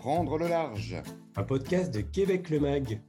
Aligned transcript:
Prendre 0.00 0.38
le 0.38 0.48
large. 0.48 0.96
Un 1.36 1.42
podcast 1.42 1.92
de 1.92 2.00
Québec 2.00 2.48
le 2.48 2.58
Mag. 2.58 3.02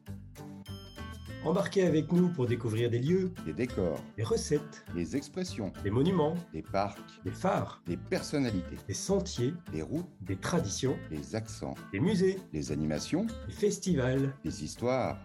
Embarquez 1.45 1.85
avec 1.85 2.11
nous 2.11 2.27
pour 2.27 2.47
découvrir 2.47 2.89
des 2.89 2.99
lieux, 2.99 3.31
des 3.45 3.53
décors, 3.53 4.03
des 4.17 4.23
recettes, 4.23 4.83
des 4.93 5.15
expressions, 5.15 5.71
des 5.85 5.89
monuments, 5.89 6.35
des 6.51 6.61
parcs, 6.61 6.99
des 7.23 7.31
phares, 7.31 7.81
des 7.87 7.95
personnalités, 7.95 8.75
des 8.89 8.93
sentiers, 8.93 9.53
des 9.71 9.81
routes, 9.81 10.09
des 10.19 10.35
traditions, 10.35 10.97
des 11.09 11.33
accents, 11.33 11.75
des 11.93 12.01
musées, 12.01 12.37
des 12.51 12.73
animations, 12.73 13.25
des 13.47 13.53
festivals, 13.53 14.35
des 14.43 14.61
histoires. 14.61 15.17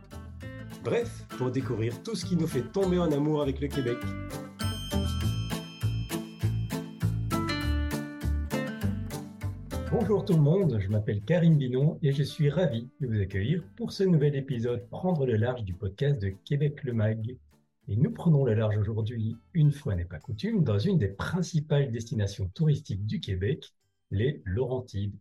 Bref, 0.84 1.26
pour 1.36 1.50
découvrir 1.50 2.00
tout 2.04 2.14
ce 2.14 2.24
qui 2.24 2.36
nous 2.36 2.46
fait 2.46 2.62
tomber 2.62 3.00
en 3.00 3.10
amour 3.10 3.42
avec 3.42 3.60
le 3.60 3.66
Québec. 3.66 3.98
Bonjour 9.98 10.26
tout 10.26 10.34
le 10.34 10.40
monde, 10.40 10.78
je 10.78 10.90
m'appelle 10.90 11.22
Karine 11.22 11.56
Binon 11.56 11.98
et 12.02 12.12
je 12.12 12.22
suis 12.22 12.50
ravi 12.50 12.90
de 13.00 13.06
vous 13.06 13.18
accueillir 13.18 13.64
pour 13.76 13.92
ce 13.92 14.04
nouvel 14.04 14.36
épisode 14.36 14.86
Prendre 14.90 15.24
le 15.24 15.36
large 15.36 15.64
du 15.64 15.72
podcast 15.72 16.20
de 16.20 16.28
Québec 16.28 16.84
le 16.84 16.92
Mag. 16.92 17.38
Et 17.88 17.96
nous 17.96 18.10
prenons 18.10 18.44
le 18.44 18.52
large 18.52 18.76
aujourd'hui, 18.76 19.38
une 19.54 19.72
fois 19.72 19.94
n'est 19.94 20.04
pas 20.04 20.18
coutume, 20.18 20.62
dans 20.64 20.78
une 20.78 20.98
des 20.98 21.08
principales 21.08 21.90
destinations 21.90 22.46
touristiques 22.48 23.06
du 23.06 23.20
Québec, 23.20 23.72
les 24.10 24.42
Laurentides. 24.44 25.16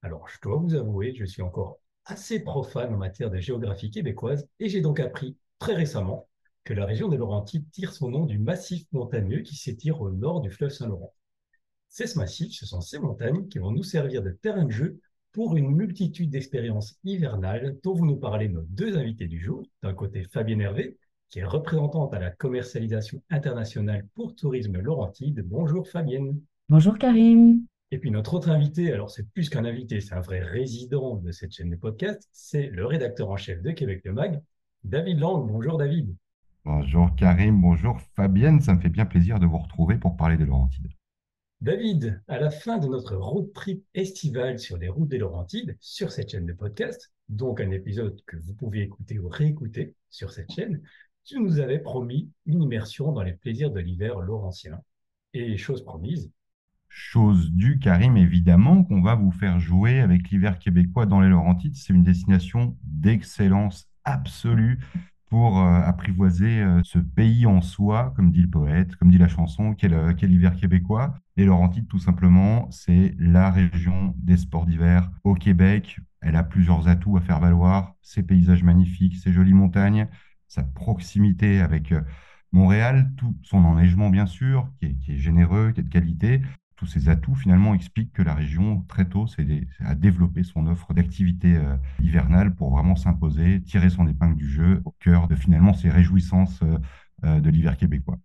Alors, 0.00 0.28
je 0.28 0.38
dois 0.40 0.58
vous 0.58 0.76
avouer, 0.76 1.12
je 1.16 1.24
suis 1.24 1.42
encore 1.42 1.80
assez 2.04 2.38
profane 2.38 2.94
en 2.94 2.98
matière 2.98 3.30
de 3.30 3.40
géographie 3.40 3.90
québécoise 3.90 4.48
et 4.60 4.68
j'ai 4.68 4.80
donc 4.80 5.00
appris 5.00 5.36
très 5.58 5.74
récemment 5.74 6.28
que 6.62 6.72
la 6.72 6.86
région 6.86 7.08
des 7.08 7.16
Laurentides 7.16 7.68
tire 7.72 7.92
son 7.92 8.10
nom 8.10 8.26
du 8.26 8.38
massif 8.38 8.86
montagneux 8.92 9.40
qui 9.40 9.56
s'étire 9.56 10.00
au 10.00 10.12
nord 10.12 10.40
du 10.40 10.52
fleuve 10.52 10.70
Saint-Laurent. 10.70 11.12
C'est 11.96 12.08
ce 12.08 12.18
massif, 12.18 12.50
ce 12.50 12.66
sont 12.66 12.80
ces 12.80 12.98
montagnes 12.98 13.46
qui 13.46 13.60
vont 13.60 13.70
nous 13.70 13.84
servir 13.84 14.20
de 14.20 14.30
terrain 14.30 14.64
de 14.64 14.72
jeu 14.72 14.98
pour 15.30 15.56
une 15.56 15.70
multitude 15.70 16.28
d'expériences 16.28 16.98
hivernales 17.04 17.78
dont 17.84 17.94
vous 17.94 18.04
nous 18.04 18.16
parlez 18.16 18.48
nos 18.48 18.62
deux 18.62 18.98
invités 18.98 19.28
du 19.28 19.38
jour. 19.38 19.62
D'un 19.80 19.94
côté, 19.94 20.24
Fabienne 20.24 20.60
Hervé, 20.60 20.98
qui 21.28 21.38
est 21.38 21.44
représentante 21.44 22.12
à 22.12 22.18
la 22.18 22.32
commercialisation 22.32 23.22
internationale 23.30 24.08
pour 24.16 24.34
Tourisme 24.34 24.76
Laurentide. 24.80 25.44
Bonjour 25.46 25.86
Fabienne. 25.86 26.40
Bonjour 26.68 26.98
Karim. 26.98 27.64
Et 27.92 27.98
puis 27.98 28.10
notre 28.10 28.34
autre 28.34 28.50
invité, 28.50 28.92
alors 28.92 29.12
c'est 29.12 29.30
plus 29.30 29.48
qu'un 29.48 29.64
invité, 29.64 30.00
c'est 30.00 30.14
un 30.14 30.20
vrai 30.20 30.40
résident 30.40 31.14
de 31.14 31.30
cette 31.30 31.52
chaîne 31.52 31.70
de 31.70 31.76
podcast, 31.76 32.28
c'est 32.32 32.70
le 32.70 32.86
rédacteur 32.86 33.30
en 33.30 33.36
chef 33.36 33.62
de 33.62 33.70
Québec 33.70 34.00
le 34.04 34.14
Mag, 34.14 34.42
David 34.82 35.20
Lang. 35.20 35.46
Bonjour 35.46 35.78
David. 35.78 36.12
Bonjour 36.64 37.14
Karim, 37.14 37.60
bonjour 37.60 38.00
Fabienne, 38.16 38.60
ça 38.60 38.74
me 38.74 38.80
fait 38.80 38.88
bien 38.88 39.06
plaisir 39.06 39.38
de 39.38 39.46
vous 39.46 39.58
retrouver 39.58 39.96
pour 39.96 40.16
parler 40.16 40.36
des 40.36 40.44
Laurentides. 40.44 40.88
David, 41.64 42.22
à 42.28 42.38
la 42.38 42.50
fin 42.50 42.76
de 42.76 42.86
notre 42.86 43.16
road 43.16 43.50
trip 43.54 43.82
estivale 43.94 44.58
sur 44.58 44.76
les 44.76 44.90
routes 44.90 45.08
des 45.08 45.16
Laurentides, 45.16 45.78
sur 45.80 46.12
cette 46.12 46.30
chaîne 46.30 46.44
de 46.44 46.52
podcast, 46.52 47.10
donc 47.30 47.58
un 47.58 47.70
épisode 47.70 48.20
que 48.26 48.36
vous 48.36 48.52
pouvez 48.52 48.82
écouter 48.82 49.18
ou 49.18 49.28
réécouter 49.28 49.94
sur 50.10 50.30
cette 50.30 50.52
chaîne, 50.52 50.82
tu 51.24 51.40
nous 51.40 51.60
avais 51.60 51.78
promis 51.78 52.30
une 52.44 52.60
immersion 52.60 53.12
dans 53.12 53.22
les 53.22 53.32
plaisirs 53.32 53.70
de 53.70 53.80
l'hiver 53.80 54.20
laurentien. 54.20 54.78
Et 55.32 55.56
chose 55.56 55.82
promise. 55.82 56.30
Chose 56.90 57.50
due, 57.50 57.78
Karim, 57.78 58.18
évidemment, 58.18 58.84
qu'on 58.84 59.00
va 59.00 59.14
vous 59.14 59.32
faire 59.32 59.58
jouer 59.58 60.00
avec 60.00 60.28
l'hiver 60.28 60.58
québécois 60.58 61.06
dans 61.06 61.22
les 61.22 61.30
Laurentides. 61.30 61.76
C'est 61.76 61.94
une 61.94 62.04
destination 62.04 62.76
d'excellence 62.82 63.88
absolue 64.04 64.80
pour 65.34 65.58
euh, 65.58 65.80
apprivoiser 65.80 66.62
euh, 66.62 66.80
ce 66.84 67.00
pays 67.00 67.44
en 67.44 67.60
soi, 67.60 68.12
comme 68.14 68.30
dit 68.30 68.40
le 68.40 68.48
poète, 68.48 68.94
comme 68.94 69.10
dit 69.10 69.18
la 69.18 69.26
chanson, 69.26 69.74
quel, 69.74 69.92
euh, 69.92 70.12
hiver 70.22 70.54
québécois. 70.54 71.12
Les 71.36 71.44
Laurentides, 71.44 71.88
tout 71.88 71.98
simplement, 71.98 72.70
c'est 72.70 73.16
la 73.18 73.50
région 73.50 74.14
des 74.16 74.36
sports 74.36 74.64
d'hiver 74.64 75.10
au 75.24 75.34
Québec. 75.34 75.98
Elle 76.20 76.36
a 76.36 76.44
plusieurs 76.44 76.86
atouts 76.86 77.16
à 77.16 77.20
faire 77.20 77.40
valoir, 77.40 77.96
ses 78.00 78.22
paysages 78.22 78.62
magnifiques, 78.62 79.16
ses 79.16 79.32
jolies 79.32 79.54
montagnes, 79.54 80.06
sa 80.46 80.62
proximité 80.62 81.60
avec 81.60 81.92
Montréal, 82.52 83.10
tout 83.16 83.36
son 83.42 83.64
enneigement 83.64 84.10
bien 84.10 84.26
sûr, 84.26 84.70
qui 84.78 84.86
est, 84.86 84.94
qui 84.98 85.14
est 85.14 85.18
généreux, 85.18 85.72
qui 85.72 85.80
est 85.80 85.82
de 85.82 85.88
qualité, 85.88 86.42
ces 86.86 87.08
atouts 87.08 87.34
finalement 87.34 87.74
expliquent 87.74 88.12
que 88.12 88.22
la 88.22 88.34
région, 88.34 88.82
très 88.88 89.08
tôt, 89.08 89.26
a 89.80 89.94
développé 89.94 90.42
son 90.42 90.66
offre 90.66 90.94
d'activités 90.94 91.56
euh, 91.56 91.76
hivernales 92.02 92.54
pour 92.54 92.70
vraiment 92.70 92.96
s'imposer, 92.96 93.62
tirer 93.62 93.90
son 93.90 94.06
épingle 94.06 94.36
du 94.36 94.48
jeu 94.48 94.80
au 94.84 94.90
cœur 95.00 95.28
de 95.28 95.34
finalement 95.34 95.74
ces 95.74 95.90
réjouissances 95.90 96.62
euh, 96.62 96.78
euh, 97.24 97.40
de 97.40 97.50
l'hiver 97.50 97.76
québécois. 97.76 98.18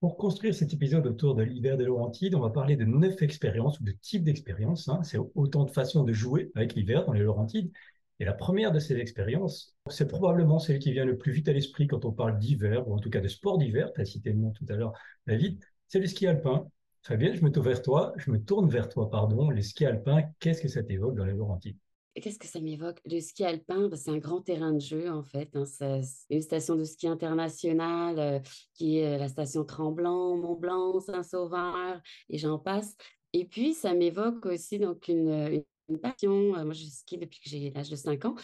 Pour 0.00 0.16
construire 0.16 0.54
cet 0.54 0.72
épisode 0.72 1.06
autour 1.06 1.34
de 1.34 1.42
l'hiver 1.42 1.76
des 1.76 1.84
Laurentides, 1.84 2.34
on 2.34 2.40
va 2.40 2.50
parler 2.50 2.76
de 2.76 2.84
neuf 2.84 3.20
expériences 3.22 3.80
ou 3.80 3.84
de 3.84 3.92
types 3.92 4.24
d'expériences. 4.24 4.88
Hein. 4.88 5.02
C'est 5.02 5.18
autant 5.34 5.64
de 5.64 5.70
façons 5.70 6.04
de 6.04 6.12
jouer 6.12 6.50
avec 6.54 6.74
l'hiver 6.74 7.04
dans 7.04 7.12
les 7.12 7.22
Laurentides. 7.22 7.70
Et 8.18 8.24
la 8.24 8.32
première 8.32 8.72
de 8.72 8.78
ces 8.78 8.96
expériences, 8.96 9.74
c'est 9.88 10.08
probablement 10.08 10.58
celle 10.58 10.78
qui 10.78 10.92
vient 10.92 11.04
le 11.04 11.18
plus 11.18 11.32
vite 11.32 11.48
à 11.48 11.52
l'esprit 11.52 11.86
quand 11.86 12.04
on 12.04 12.12
parle 12.12 12.38
d'hiver, 12.38 12.86
ou 12.88 12.94
en 12.94 12.98
tout 12.98 13.10
cas 13.10 13.20
de 13.20 13.28
sport 13.28 13.58
d'hiver. 13.58 13.92
Tu 13.94 14.00
as 14.00 14.04
cité 14.04 14.30
le 14.30 14.38
nom 14.38 14.50
tout 14.50 14.66
à 14.68 14.74
l'heure, 14.74 14.92
David. 15.26 15.58
C'est 15.88 16.00
le 16.00 16.06
ski 16.06 16.26
alpin. 16.26 16.66
Fabien, 17.02 17.34
je 17.34 17.42
me 17.42 17.50
tourne 17.50 17.66
vers 17.66 17.82
toi, 17.82 18.12
je 18.16 18.30
me 18.30 18.42
tourne 18.42 18.68
vers 18.68 18.88
toi, 18.88 19.08
pardon. 19.08 19.50
Les 19.50 19.62
ski 19.62 19.86
alpins, 19.86 20.22
qu'est-ce 20.38 20.60
que 20.60 20.68
ça 20.68 20.82
t'évoque 20.82 21.14
dans 21.14 21.24
les 21.24 21.32
Laurentides 21.32 21.78
Qu'est-ce 22.14 22.38
que 22.38 22.46
ça 22.46 22.60
m'évoque? 22.60 23.00
Le 23.06 23.20
ski 23.20 23.44
alpin, 23.44 23.88
bah, 23.88 23.96
c'est 23.96 24.10
un 24.10 24.18
grand 24.18 24.42
terrain 24.42 24.72
de 24.72 24.80
jeu 24.80 25.10
en 25.10 25.22
fait. 25.22 25.48
Hein. 25.54 25.64
C'est 25.64 26.02
une 26.28 26.42
station 26.42 26.74
de 26.74 26.84
ski 26.84 27.06
internationale 27.06 28.18
euh, 28.18 28.40
qui 28.74 28.98
est 28.98 29.14
euh, 29.14 29.18
la 29.18 29.28
station 29.28 29.64
Tremblant, 29.64 30.36
Mont-Blanc, 30.36 31.00
Saint-Sauveur 31.00 32.02
et 32.28 32.36
j'en 32.36 32.58
passe. 32.58 32.96
Et 33.32 33.44
puis, 33.44 33.74
ça 33.74 33.94
m'évoque 33.94 34.44
aussi 34.46 34.78
donc 34.78 35.06
une, 35.08 35.62
passion. 36.02 36.56
Euh, 36.56 36.64
moi, 36.64 36.74
je 36.74 36.84
skie 36.84 37.16
depuis 37.16 37.40
que 37.40 37.48
j'ai 37.48 37.70
l'âge 37.70 37.90
de 37.90 37.96
5 37.96 38.24
ans 38.24 38.34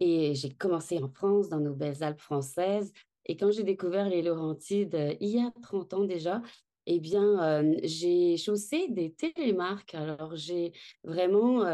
et 0.00 0.34
j'ai 0.34 0.50
commencé 0.50 1.02
en 1.02 1.08
France, 1.08 1.48
dans 1.48 1.60
nos 1.60 1.74
belles 1.74 2.02
Alpes 2.02 2.20
françaises. 2.20 2.92
Et 3.26 3.36
quand 3.38 3.50
j'ai 3.50 3.64
découvert 3.64 4.08
les 4.08 4.20
Laurentides, 4.20 5.16
il 5.18 5.28
y 5.28 5.40
a 5.40 5.50
30 5.62 5.94
ans 5.94 6.04
déjà, 6.04 6.42
eh 6.86 7.00
bien, 7.00 7.62
j'ai 7.82 8.36
chaussé 8.36 8.88
des 8.88 9.12
télémarques. 9.12 9.94
Alors, 9.94 10.36
j'ai 10.36 10.72
vraiment 11.02 11.64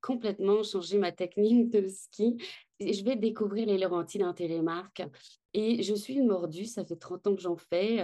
complètement 0.00 0.62
changé 0.62 0.98
ma 0.98 1.12
technique 1.12 1.70
de 1.70 1.88
ski. 1.88 2.36
Je 2.80 3.04
vais 3.04 3.16
découvrir 3.16 3.66
les 3.66 3.78
Laurentides 3.78 4.22
en 4.22 4.34
télémarque. 4.34 5.02
Et 5.52 5.82
je 5.82 5.94
suis 5.94 6.22
mordue, 6.22 6.66
ça 6.66 6.84
fait 6.84 6.96
30 6.96 7.26
ans 7.26 7.34
que 7.34 7.42
j'en 7.42 7.56
fais. 7.56 8.02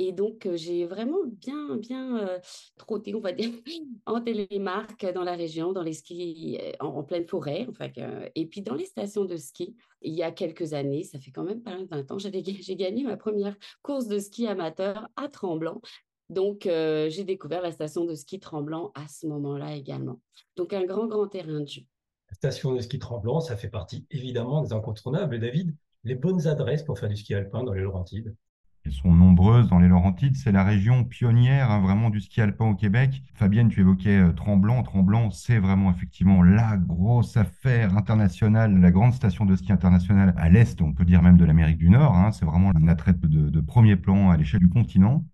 Et 0.00 0.12
donc, 0.12 0.48
j'ai 0.54 0.86
vraiment 0.86 1.24
bien, 1.26 1.76
bien 1.76 2.38
trotté, 2.76 3.14
on 3.16 3.20
va 3.20 3.32
dire, 3.32 3.50
en 4.06 4.20
télémarque 4.20 5.04
dans 5.12 5.24
la 5.24 5.34
région, 5.34 5.72
dans 5.72 5.82
les 5.82 5.92
skis 5.92 6.58
en, 6.78 7.02
pleine 7.02 7.26
forêt. 7.26 7.66
Enfin, 7.68 7.88
et 8.34 8.46
puis, 8.46 8.62
dans 8.62 8.76
les 8.76 8.84
stations 8.84 9.24
de 9.24 9.36
ski, 9.36 9.76
il 10.00 10.14
y 10.14 10.22
a 10.22 10.30
quelques 10.30 10.72
années, 10.72 11.02
ça 11.02 11.18
fait 11.18 11.32
quand 11.32 11.42
même 11.42 11.62
pas 11.62 11.76
20 11.90 12.12
ans, 12.12 12.18
j'ai 12.18 12.76
gagné 12.76 13.02
ma 13.02 13.16
première 13.16 13.56
course 13.82 14.06
de 14.06 14.20
ski 14.20 14.46
amateur 14.46 15.08
à 15.16 15.28
Tremblant. 15.28 15.80
Donc, 16.30 16.62
j'ai 16.64 17.24
découvert 17.24 17.62
la 17.62 17.72
station 17.72 18.04
de 18.04 18.14
ski 18.14 18.38
Tremblant 18.38 18.92
à 18.94 19.08
ce 19.08 19.26
moment-là 19.26 19.74
également. 19.74 20.20
Donc, 20.56 20.72
un 20.72 20.84
grand, 20.84 21.06
grand 21.06 21.26
terrain 21.26 21.60
de 21.60 21.66
jeu. 21.66 21.82
La 22.28 22.34
station 22.34 22.72
de 22.72 22.80
ski 22.80 22.98
Tremblant, 22.98 23.40
ça 23.40 23.56
fait 23.56 23.70
partie 23.70 24.06
évidemment 24.10 24.62
des 24.62 24.72
incontournables. 24.72 25.40
David, 25.40 25.74
les 26.04 26.14
bonnes 26.14 26.46
adresses 26.46 26.84
pour 26.84 26.98
faire 26.98 27.08
du 27.08 27.16
ski 27.16 27.34
alpin 27.34 27.64
dans 27.64 27.72
les 27.72 27.80
Laurentides? 27.80 28.36
Sont 28.90 29.12
nombreuses 29.12 29.68
dans 29.68 29.78
les 29.78 29.88
Laurentides. 29.88 30.36
C'est 30.36 30.52
la 30.52 30.64
région 30.64 31.04
pionnière 31.04 31.70
hein, 31.70 31.80
vraiment 31.80 32.10
du 32.10 32.20
ski 32.20 32.40
alpin 32.40 32.66
au 32.66 32.74
Québec. 32.74 33.22
Fabienne, 33.34 33.68
tu 33.68 33.80
évoquais 33.80 34.18
euh, 34.18 34.32
Tremblant. 34.32 34.82
Tremblant, 34.82 35.30
c'est 35.30 35.58
vraiment 35.58 35.90
effectivement 35.90 36.42
la 36.42 36.76
grosse 36.76 37.36
affaire 37.36 37.96
internationale, 37.96 38.78
la 38.80 38.90
grande 38.90 39.12
station 39.12 39.44
de 39.44 39.56
ski 39.56 39.72
internationale 39.72 40.34
à 40.36 40.48
l'est, 40.48 40.80
on 40.82 40.92
peut 40.92 41.04
dire 41.04 41.22
même 41.22 41.36
de 41.36 41.44
l'Amérique 41.44 41.78
du 41.78 41.90
Nord. 41.90 42.16
Hein. 42.16 42.32
C'est 42.32 42.44
vraiment 42.44 42.72
un 42.74 42.88
attrait 42.88 43.14
de, 43.14 43.60
premier 43.60 43.96
plan 43.96 44.30
à 44.30 44.36
l'échelle 44.36 44.60
du 44.60 44.68
continent. 44.68 45.24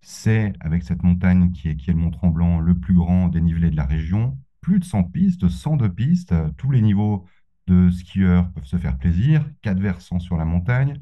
C'est, 0.00 0.52
avec 0.60 0.82
cette 0.82 1.02
montagne 1.02 1.50
qui 1.52 1.68
est, 1.68 1.76
qui 1.76 1.90
est 1.90 1.92
le 1.92 1.98
Mont 1.98 2.10
Tremblant, 2.10 2.60
le 2.60 2.74
plus 2.74 2.94
grand 2.94 3.28
dénivelé 3.28 3.70
de 3.70 3.76
la 3.76 3.84
région. 3.84 4.38
Plus 4.60 4.78
de 4.78 4.84
100 4.84 5.04
pistes, 5.04 5.48
102 5.48 5.88
pistes. 5.92 6.34
Tous 6.56 6.70
les 6.70 6.80
niveaux 6.80 7.26
de 7.66 7.90
skieurs 7.90 8.50
peuvent 8.52 8.64
se 8.64 8.76
faire 8.76 8.98
plaisir. 8.98 9.44
Quatre 9.62 9.80
versants 9.80 10.20
sur 10.20 10.36
la 10.36 10.44
montagne 10.44 10.98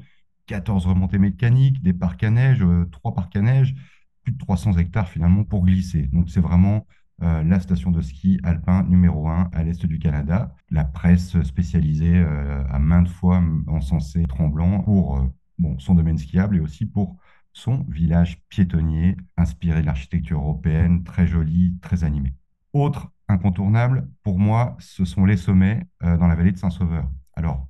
14 0.49 0.87
remontées 0.87 1.19
mécaniques, 1.19 1.83
des 1.83 1.93
parcs 1.93 2.23
à 2.23 2.31
neige, 2.31 2.63
euh, 2.63 2.85
trois 2.91 3.13
parcs 3.13 3.35
à 3.35 3.41
neige, 3.41 3.75
plus 4.23 4.31
de 4.33 4.37
300 4.39 4.77
hectares 4.79 5.07
finalement 5.07 5.43
pour 5.43 5.63
glisser. 5.63 6.07
Donc 6.11 6.31
c'est 6.31 6.39
vraiment 6.39 6.87
euh, 7.21 7.43
la 7.43 7.59
station 7.59 7.91
de 7.91 8.01
ski 8.01 8.39
alpin 8.41 8.81
numéro 8.83 9.27
1 9.27 9.51
à 9.53 9.63
l'est 9.63 9.85
du 9.85 9.99
Canada. 9.99 10.55
La 10.71 10.85
presse 10.85 11.39
spécialisée 11.43 12.15
euh, 12.15 12.63
a 12.67 12.79
maintes 12.79 13.09
fois 13.09 13.43
encensé 13.67 14.23
Tremblant 14.23 14.81
pour 14.81 15.23
bon, 15.59 15.77
son 15.77 15.93
domaine 15.93 16.17
skiable 16.17 16.57
et 16.57 16.59
aussi 16.61 16.87
pour 16.87 17.17
son 17.53 17.85
village 17.87 18.41
piétonnier 18.49 19.17
inspiré 19.37 19.81
de 19.81 19.85
l'architecture 19.85 20.39
européenne, 20.39 21.03
très 21.03 21.27
joli, 21.27 21.77
très 21.79 22.03
animé. 22.03 22.33
Autre 22.73 23.11
incontournable, 23.27 24.09
pour 24.23 24.39
moi, 24.39 24.77
ce 24.79 25.05
sont 25.05 25.25
les 25.25 25.37
sommets 25.37 25.85
dans 26.01 26.27
la 26.27 26.35
vallée 26.35 26.51
de 26.51 26.57
Saint-Sauveur. 26.57 27.09
Alors, 27.35 27.67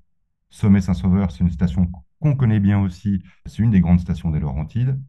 Sommet 0.50 0.82
Saint-Sauveur, 0.82 1.32
c'est 1.32 1.44
une 1.44 1.52
station 1.52 1.90
qu'on 2.20 2.36
connaît 2.36 2.60
bien 2.60 2.80
aussi. 2.80 3.24
C'est 3.46 3.62
une 3.64 3.72
des 3.72 3.82
grandes 3.82 4.00
stations 4.00 4.32
des 4.32 4.40
Laurentides. 4.40 5.00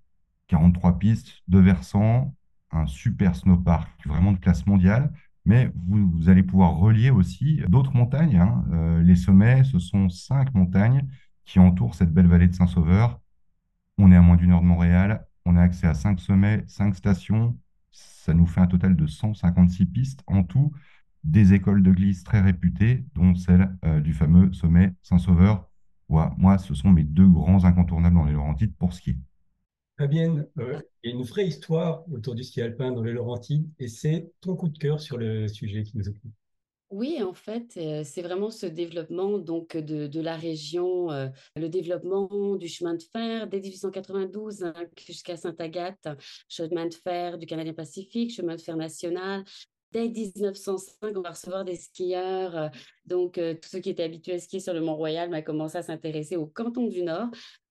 43 0.49 0.99
pistes, 0.99 1.43
deux 1.49 1.61
versants, 1.61 2.35
un 2.73 2.87
super 2.87 3.37
snowpark 3.37 3.89
vraiment 4.07 4.33
de 4.33 4.39
classe 4.39 4.67
mondiale. 4.67 5.12
mais 5.45 5.73
vous, 5.75 6.29
allez 6.29 6.43
pouvoir 6.43 6.77
relier 6.77 7.11
aussi 7.11 7.62
d'autres 7.69 7.95
montagnes. 7.95 8.37
Hein. 8.37 8.65
Euh, 8.73 9.03
les 9.03 9.17
sommets, 9.17 9.65
ce 9.65 9.79
sont 9.79 10.09
cinq 10.09 10.55
montagnes 10.55 11.07
qui 11.45 11.59
entourent 11.59 11.95
cette 11.95 12.12
belle 12.12 12.27
vallée 12.27 12.49
de 12.49 12.55
Saint-Sauveur. 12.55 13.21
On 13.99 14.13
est 14.13 14.17
à 14.17 14.21
moins 14.21 14.37
d'une 14.37 14.53
heure 14.53 14.61
de 14.61 14.67
Montréal, 14.67 15.27
on 15.45 15.56
a 15.56 15.63
accès 15.63 15.87
à 15.87 15.95
cinq 15.95 16.21
sommets, 16.21 16.65
cinq 16.67 16.95
stations. 16.95 17.59
Ça 17.91 18.35
nous 18.35 18.47
fait 18.47 18.61
un 18.61 18.67
total 18.67 18.97
de 18.97 19.06
156 19.06 19.87
pistes 19.87 20.23
en 20.27 20.45
tout, 20.45 20.73
des 21.25 21.55
écoles 21.55 21.83
de 21.83 21.93
glisse 21.93 22.23
très 22.25 22.41
réputées, 22.41 23.05
dont 23.15 23.35
celle 23.35 23.77
euh, 23.85 24.01
du 24.01 24.13
fameux 24.13 24.53
sommet 24.53 24.95
Saint-Sauveur. 25.03 25.69
Moi, 26.11 26.59
ce 26.59 26.75
sont 26.75 26.91
mes 26.91 27.05
deux 27.05 27.29
grands 27.29 27.65
incontournables 27.65 28.17
dans 28.17 28.25
les 28.25 28.33
Laurentides 28.33 28.75
pour 28.77 28.93
skier. 28.93 29.17
Fabienne, 30.01 30.47
euh, 30.59 30.81
il 31.05 31.11
y 31.11 31.12
a 31.12 31.17
une 31.17 31.25
vraie 31.25 31.47
histoire 31.47 32.05
autour 32.11 32.35
du 32.35 32.43
ski 32.43 32.62
alpin 32.62 32.91
dans 32.91 33.03
les 33.03 33.12
Laurentides 33.12 33.69
et 33.79 33.87
c'est 33.87 34.33
ton 34.41 34.57
coup 34.57 34.69
de 34.69 34.79
cœur 34.79 34.99
sur 34.99 35.19
le 35.19 35.47
sujet 35.47 35.83
qui 35.83 35.99
nous 35.99 36.09
occupe. 36.09 36.33
Oui, 36.91 37.23
en 37.23 37.35
fait, 37.35 37.77
euh, 37.77 38.03
c'est 38.03 38.23
vraiment 38.23 38.51
ce 38.51 38.67
développement 38.67 39.39
donc 39.39 39.77
de, 39.77 40.21
la 40.21 40.37
région, 40.37 41.12
euh, 41.12 41.29
le 41.55 41.69
développement 41.69 42.56
du 42.56 42.67
chemin 42.67 42.95
de 42.95 43.03
fer 43.13 43.47
dès 43.47 43.61
1892 43.61 44.65
hein, 44.65 44.73
jusqu'à 45.06 45.37
Sainte-Agathe, 45.37 46.09
chemin 46.49 46.87
de 46.87 46.95
fer 46.95 47.39
du 47.39 47.47
Canadien 47.47 47.75
Pacifique, 47.75 48.33
chemin 48.33 48.56
de 48.56 48.61
fer 48.61 48.77
national. 48.77 49.45
Dès 49.93 50.09
1905, 50.09 51.17
on 51.17 51.21
va 51.21 51.31
recevoir 51.31 51.65
des 51.65 51.77
skieurs. 51.77 52.71
donc, 53.07 53.35
tous 53.35 53.69
ceux 53.69 53.81
qui 53.81 53.91
étaient 53.91 54.05
habitués 54.05 54.35
à 54.35 54.39
skier 54.39 54.61
sur 54.61 54.73
le 54.73 54.81
Mont-Royal 54.81 55.35
ont 55.35 55.43
commencé 55.43 55.79
à 55.79 55.83
s'intéresser 55.83 56.37
au 56.37 56.47
canton 56.47 56.87
du 56.87 57.03
Nord. 57.03 57.29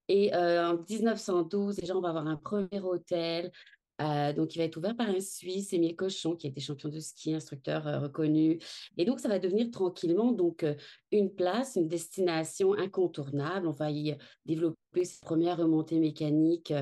Et 0.10 0.34
en 0.36 0.78
1912, 0.90 1.78
déjà, 1.78 1.96
on 1.96 2.02
va 2.02 2.10
avoir 2.10 2.28
un 2.28 2.36
premier 2.36 2.82
hôtel. 2.82 3.52
Donc, 4.00 4.56
il 4.56 4.60
va 4.60 4.64
être 4.64 4.78
ouvert 4.78 4.96
par 4.96 5.10
un 5.10 5.20
Suisse, 5.20 5.74
Émile 5.74 5.96
Cochon, 5.96 6.36
qui 6.36 6.48
était 6.48 6.62
champion 6.62 6.90
de 6.90 7.00
ski, 7.00 7.34
instructeur 7.34 7.84
reconnu. 8.02 8.60
Et 8.98 9.06
donc, 9.06 9.20
ça 9.20 9.28
va 9.28 9.40
devenir 9.40 9.70
tranquillement 9.72 10.32
donc 10.32 10.66
une 11.12 11.34
place, 11.34 11.76
une 11.76 11.88
destination 11.88 12.74
incontournable. 12.74 13.68
On 13.68 13.74
va 13.74 13.92
y 13.92 14.18
développer 14.46 15.04
cette 15.04 15.22
première 15.22 15.58
remontée 15.58 16.00
mécanique 16.00 16.74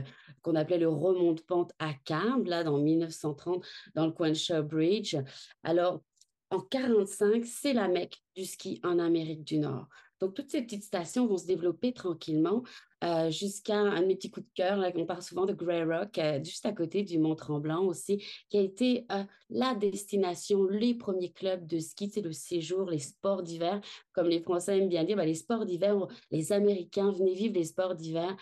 qu'on 0.41 0.55
appelait 0.55 0.77
le 0.77 0.89
remont 0.89 1.33
de 1.33 1.41
pente 1.41 1.71
à 1.79 1.93
câble, 2.05 2.49
là, 2.49 2.63
dans 2.63 2.77
1930, 2.77 3.65
dans 3.95 4.05
le 4.05 4.11
coin 4.11 4.29
de 4.29 4.35
Shawbridge. 4.35 5.15
Alors, 5.63 6.03
en 6.49 6.57
1945, 6.57 7.45
c'est 7.45 7.73
la 7.73 7.87
mecque 7.87 8.21
du 8.35 8.45
ski 8.45 8.79
en 8.83 8.99
Amérique 8.99 9.43
du 9.43 9.57
Nord. 9.57 9.87
Donc, 10.19 10.33
toutes 10.33 10.49
ces 10.49 10.61
petites 10.61 10.83
stations 10.83 11.27
vont 11.27 11.37
se 11.37 11.45
développer 11.45 11.93
tranquillement 11.93 12.63
euh, 13.03 13.29
jusqu'à 13.29 13.77
un 13.77 14.01
de 14.01 14.07
mes 14.07 14.15
petits 14.15 14.31
coups 14.31 14.47
de 14.47 14.51
cœur. 14.55 14.83
on 14.95 15.05
parle 15.05 15.21
souvent 15.21 15.45
de 15.45 15.53
Grey 15.53 15.83
Rock, 15.83 16.17
euh, 16.17 16.43
juste 16.43 16.65
à 16.65 16.71
côté 16.71 17.03
du 17.03 17.19
Mont-Tremblant 17.19 17.85
aussi, 17.85 18.23
qui 18.49 18.57
a 18.57 18.61
été 18.61 19.05
euh, 19.11 19.23
la 19.51 19.75
destination, 19.75 20.65
les 20.65 20.95
premiers 20.95 21.31
clubs 21.31 21.67
de 21.67 21.77
ski, 21.77 22.09
c'est 22.09 22.21
le 22.21 22.31
séjour, 22.31 22.89
les 22.89 22.99
sports 22.99 23.43
d'hiver. 23.43 23.81
Comme 24.13 24.27
les 24.27 24.39
Français 24.39 24.79
aiment 24.79 24.89
bien 24.89 25.03
dire, 25.03 25.15
ben, 25.15 25.25
les 25.25 25.35
sports 25.35 25.65
d'hiver, 25.65 26.07
les 26.31 26.51
Américains 26.51 27.11
venaient 27.11 27.35
vivre 27.35 27.53
les 27.53 27.65
sports 27.65 27.93
d'hiver 27.93 28.35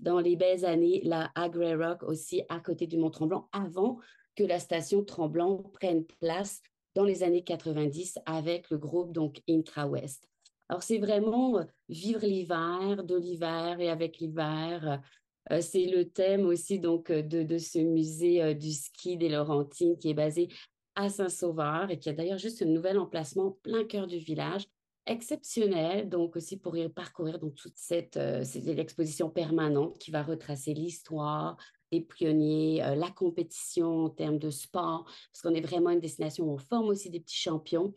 dans 0.00 0.18
les 0.18 0.34
belles 0.34 0.64
années, 0.64 1.00
là, 1.04 1.30
à 1.36 1.48
Grey 1.48 1.74
Rock 1.74 2.02
aussi, 2.02 2.42
à 2.48 2.58
côté 2.58 2.88
du 2.88 2.96
Mont-Tremblant, 2.96 3.48
avant 3.52 3.98
que 4.34 4.42
la 4.42 4.58
station 4.58 5.04
Tremblant 5.04 5.58
prenne 5.74 6.04
place 6.04 6.60
dans 6.96 7.04
les 7.04 7.22
années 7.22 7.44
90 7.44 8.18
avec 8.26 8.68
le 8.70 8.78
groupe 8.78 9.12
donc 9.12 9.40
Intra-West. 9.48 10.31
Alors, 10.72 10.82
c'est 10.82 10.96
vraiment 10.96 11.58
euh, 11.58 11.64
vivre 11.90 12.24
l'hiver, 12.24 13.04
de 13.04 13.14
l'hiver 13.14 13.78
et 13.78 13.90
avec 13.90 14.16
l'hiver. 14.20 15.02
Euh, 15.50 15.60
c'est 15.60 15.84
le 15.84 16.08
thème 16.08 16.46
aussi 16.46 16.78
donc 16.78 17.10
euh, 17.10 17.20
de, 17.20 17.58
ce 17.58 17.78
musée 17.78 18.54
du 18.54 18.72
ski 18.72 19.18
des 19.18 19.28
Laurentines 19.28 19.98
qui 19.98 20.08
est 20.08 20.14
basé 20.14 20.48
à 20.94 21.10
Saint-Sauveur 21.10 21.90
et 21.90 21.98
qui 21.98 22.08
a 22.08 22.14
d'ailleurs 22.14 22.38
juste 22.38 22.62
un 22.62 22.70
nouvel 22.70 22.98
emplacement 22.98 23.50
plein 23.62 23.84
cœur 23.84 24.06
du 24.06 24.16
village 24.16 24.64
exceptionnel, 25.04 26.08
donc 26.08 26.36
aussi 26.36 26.56
pour 26.56 26.74
y 26.74 26.88
parcourir 26.88 27.38
donc 27.38 27.54
toute 27.54 27.76
cette, 27.76 28.16
exposition 28.16 29.28
permanente 29.28 29.98
qui 29.98 30.10
va 30.10 30.22
retracer 30.22 30.72
l'histoire 30.72 31.58
des 31.90 32.00
pionniers, 32.00 32.78
la 32.96 33.10
compétition 33.10 34.06
en 34.06 34.08
termes 34.08 34.38
de 34.38 34.48
sport, 34.48 35.04
parce 35.04 35.42
qu'on 35.42 35.54
est 35.54 35.60
vraiment 35.60 35.90
une 35.90 36.00
destination 36.00 36.46
où 36.46 36.52
on 36.52 36.58
forme 36.58 36.88
aussi 36.88 37.10
des 37.10 37.20
petits 37.20 37.36
champions 37.36 37.92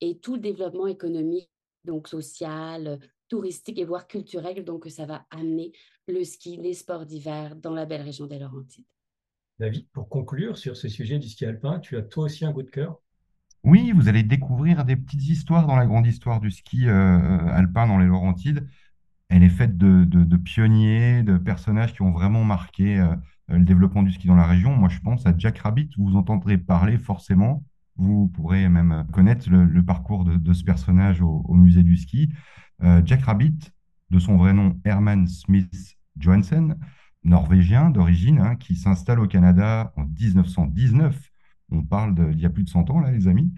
et 0.00 0.18
tout 0.18 0.36
le 0.36 0.40
développement 0.40 0.86
économique 0.86 1.50
donc 1.84 2.08
social, 2.08 2.98
touristique 3.28 3.78
et 3.78 3.84
voire 3.84 4.06
culturel. 4.06 4.64
Donc, 4.64 4.86
ça 4.88 5.06
va 5.06 5.26
amener 5.30 5.72
le 6.08 6.24
ski, 6.24 6.56
les 6.56 6.74
sports 6.74 7.06
d'hiver 7.06 7.56
dans 7.56 7.74
la 7.74 7.86
belle 7.86 8.02
région 8.02 8.26
des 8.26 8.38
Laurentides. 8.38 8.84
David, 9.58 9.86
pour 9.92 10.08
conclure 10.08 10.58
sur 10.58 10.76
ce 10.76 10.88
sujet 10.88 11.18
du 11.18 11.28
ski 11.28 11.46
alpin, 11.46 11.78
tu 11.78 11.96
as 11.96 12.02
toi 12.02 12.24
aussi 12.24 12.44
un 12.44 12.50
goût 12.50 12.62
de 12.62 12.70
cœur? 12.70 13.00
Oui, 13.62 13.92
vous 13.92 14.08
allez 14.08 14.22
découvrir 14.22 14.84
des 14.84 14.96
petites 14.96 15.26
histoires 15.26 15.66
dans 15.66 15.76
la 15.76 15.86
grande 15.86 16.06
histoire 16.06 16.40
du 16.40 16.50
ski 16.50 16.86
euh, 16.86 17.46
alpin 17.48 17.86
dans 17.86 17.98
les 17.98 18.06
Laurentides. 18.06 18.68
Elle 19.28 19.42
est 19.42 19.48
faite 19.48 19.78
de, 19.78 20.36
pionniers, 20.36 21.22
de 21.22 21.38
personnages 21.38 21.94
qui 21.94 22.02
ont 22.02 22.12
vraiment 22.12 22.44
marqué 22.44 23.00
euh, 23.00 23.14
le 23.48 23.64
développement 23.64 24.02
du 24.02 24.12
ski 24.12 24.26
dans 24.26 24.34
la 24.34 24.46
région. 24.46 24.74
Moi, 24.74 24.90
je 24.90 25.00
pense 25.00 25.24
à 25.24 25.34
Jack 25.36 25.58
Rabbit, 25.58 25.90
vous 25.96 26.16
entendrez 26.16 26.58
parler 26.58 26.98
forcément. 26.98 27.64
Vous 27.96 28.28
pourrez 28.28 28.68
même 28.68 29.06
connaître 29.12 29.48
le, 29.50 29.82
parcours 29.84 30.24
de, 30.24 30.52
ce 30.52 30.64
personnage 30.64 31.22
au, 31.22 31.54
musée 31.54 31.82
du 31.82 31.96
ski. 31.96 32.32
Euh, 32.82 33.02
Jack 33.04 33.22
Rabbit, 33.22 33.72
de 34.10 34.18
son 34.18 34.36
vrai 34.36 34.52
nom 34.52 34.80
Herman 34.84 35.26
Smith 35.28 35.96
Johansen, 36.18 36.76
norvégien 37.22 37.90
d'origine, 37.90 38.40
hein, 38.40 38.56
qui 38.56 38.76
s'installe 38.76 39.20
au 39.20 39.26
Canada 39.26 39.92
en 39.96 40.04
1919. 40.04 41.30
On 41.70 41.82
parle 41.82 42.14
d'il 42.32 42.40
y 42.40 42.46
a 42.46 42.50
plus 42.50 42.64
de 42.64 42.68
100 42.68 42.90
ans, 42.90 43.00
là, 43.00 43.10
les 43.10 43.28
amis. 43.28 43.52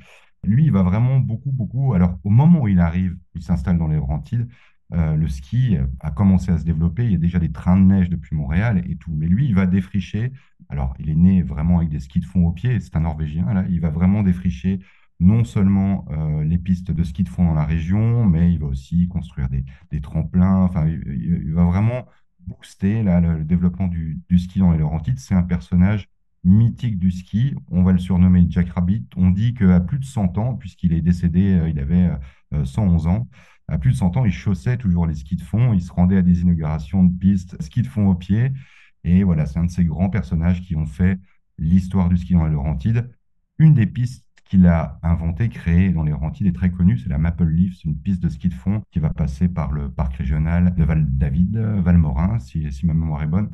Lui, 0.44 0.64
il 0.64 0.72
va 0.72 0.82
vraiment 0.82 1.18
beaucoup, 1.18 1.50
beaucoup. 1.50 1.94
Alors, 1.94 2.18
au 2.22 2.30
moment 2.30 2.60
où 2.62 2.68
il 2.68 2.78
arrive, 2.78 3.16
il 3.34 3.42
s'installe 3.42 3.78
dans 3.78 3.88
les 3.88 3.96
Laurentides, 3.96 4.48
euh, 4.92 5.16
le 5.16 5.28
ski 5.28 5.76
a 6.00 6.10
commencé 6.10 6.52
à 6.52 6.58
se 6.58 6.64
développer. 6.64 7.04
Il 7.04 7.12
y 7.12 7.16
a 7.16 7.18
déjà 7.18 7.38
des 7.38 7.50
trains 7.50 7.76
de 7.76 7.84
neige 7.84 8.08
depuis 8.08 8.36
Montréal 8.36 8.82
et 8.88 8.96
tout. 8.96 9.12
Mais 9.14 9.26
lui, 9.26 9.46
il 9.46 9.54
va 9.54 9.66
défricher. 9.66 10.32
Alors, 10.68 10.94
il 10.98 11.10
est 11.10 11.16
né 11.16 11.42
vraiment 11.42 11.78
avec 11.78 11.88
des 11.88 12.00
skis 12.00 12.20
de 12.20 12.24
fond 12.24 12.46
au 12.46 12.52
pied. 12.52 12.78
C'est 12.80 12.96
un 12.96 13.00
Norvégien. 13.00 13.52
Là, 13.52 13.64
il 13.68 13.80
va 13.80 13.90
vraiment 13.90 14.22
défricher 14.22 14.80
non 15.18 15.44
seulement 15.44 16.04
euh, 16.10 16.44
les 16.44 16.58
pistes 16.58 16.90
de 16.90 17.02
ski 17.02 17.24
de 17.24 17.28
fond 17.28 17.44
dans 17.44 17.54
la 17.54 17.64
région, 17.64 18.26
mais 18.26 18.52
il 18.52 18.58
va 18.58 18.66
aussi 18.66 19.08
construire 19.08 19.48
des, 19.48 20.00
tremplins. 20.00 20.62
Enfin, 20.64 20.86
il, 20.86 21.52
va 21.52 21.64
vraiment 21.64 22.06
booster 22.46 23.02
là, 23.02 23.20
le, 23.20 23.44
développement 23.44 23.88
du, 23.88 24.20
ski 24.38 24.58
dans 24.58 24.72
les 24.72 24.78
Laurentides. 24.78 25.18
C'est 25.18 25.34
un 25.34 25.42
personnage 25.42 26.08
mythique 26.44 26.98
du 26.98 27.10
ski. 27.10 27.54
On 27.70 27.82
va 27.82 27.92
le 27.92 27.98
surnommer 27.98 28.44
Jack 28.48 28.68
Rabbit. 28.68 29.06
On 29.16 29.30
dit 29.30 29.54
qu'à 29.54 29.80
plus 29.80 29.98
de 29.98 30.04
100 30.04 30.38
ans, 30.38 30.54
puisqu'il 30.54 30.92
est 30.92 31.00
décédé, 31.00 31.54
euh, 31.54 31.68
il 31.68 31.78
avait 31.80 32.10
111 32.64 33.08
ans, 33.08 33.28
à 33.68 33.78
plus 33.78 33.92
de 33.92 33.96
100 33.96 34.16
ans, 34.16 34.24
il 34.24 34.32
chaussait 34.32 34.76
toujours 34.76 35.06
les 35.06 35.14
skis 35.14 35.36
de 35.36 35.42
fond, 35.42 35.72
il 35.72 35.82
se 35.82 35.92
rendait 35.92 36.18
à 36.18 36.22
des 36.22 36.42
inaugurations 36.42 37.02
de 37.02 37.16
pistes, 37.18 37.60
ski 37.60 37.82
de 37.82 37.88
fond 37.88 38.08
au 38.08 38.14
pied. 38.14 38.52
Et 39.04 39.24
voilà, 39.24 39.46
c'est 39.46 39.58
un 39.58 39.64
de 39.64 39.70
ces 39.70 39.84
grands 39.84 40.10
personnages 40.10 40.62
qui 40.62 40.76
ont 40.76 40.86
fait 40.86 41.18
l'histoire 41.58 42.08
du 42.08 42.16
ski 42.16 42.34
dans 42.34 42.46
les 42.46 42.52
Laurentides. 42.52 43.10
Une 43.58 43.74
des 43.74 43.86
pistes 43.86 44.24
qu'il 44.44 44.66
a 44.66 45.00
inventée, 45.02 45.48
créée 45.48 45.90
dans 45.90 46.04
les 46.04 46.12
Laurentides 46.12 46.46
est 46.46 46.52
très 46.52 46.70
connue, 46.70 46.98
c'est 46.98 47.08
la 47.08 47.18
Maple 47.18 47.46
Leaf, 47.48 47.76
c'est 47.76 47.88
une 47.88 47.98
piste 47.98 48.22
de 48.22 48.28
ski 48.28 48.48
de 48.48 48.54
fond 48.54 48.82
qui 48.92 49.00
va 49.00 49.10
passer 49.10 49.48
par 49.48 49.72
le 49.72 49.90
parc 49.90 50.14
régional 50.14 50.74
de 50.74 50.84
Val-David, 50.84 51.56
Valmorin, 51.56 52.38
si, 52.38 52.70
si 52.72 52.86
ma 52.86 52.94
mémoire 52.94 53.22
est 53.24 53.26
bonne. 53.26 53.50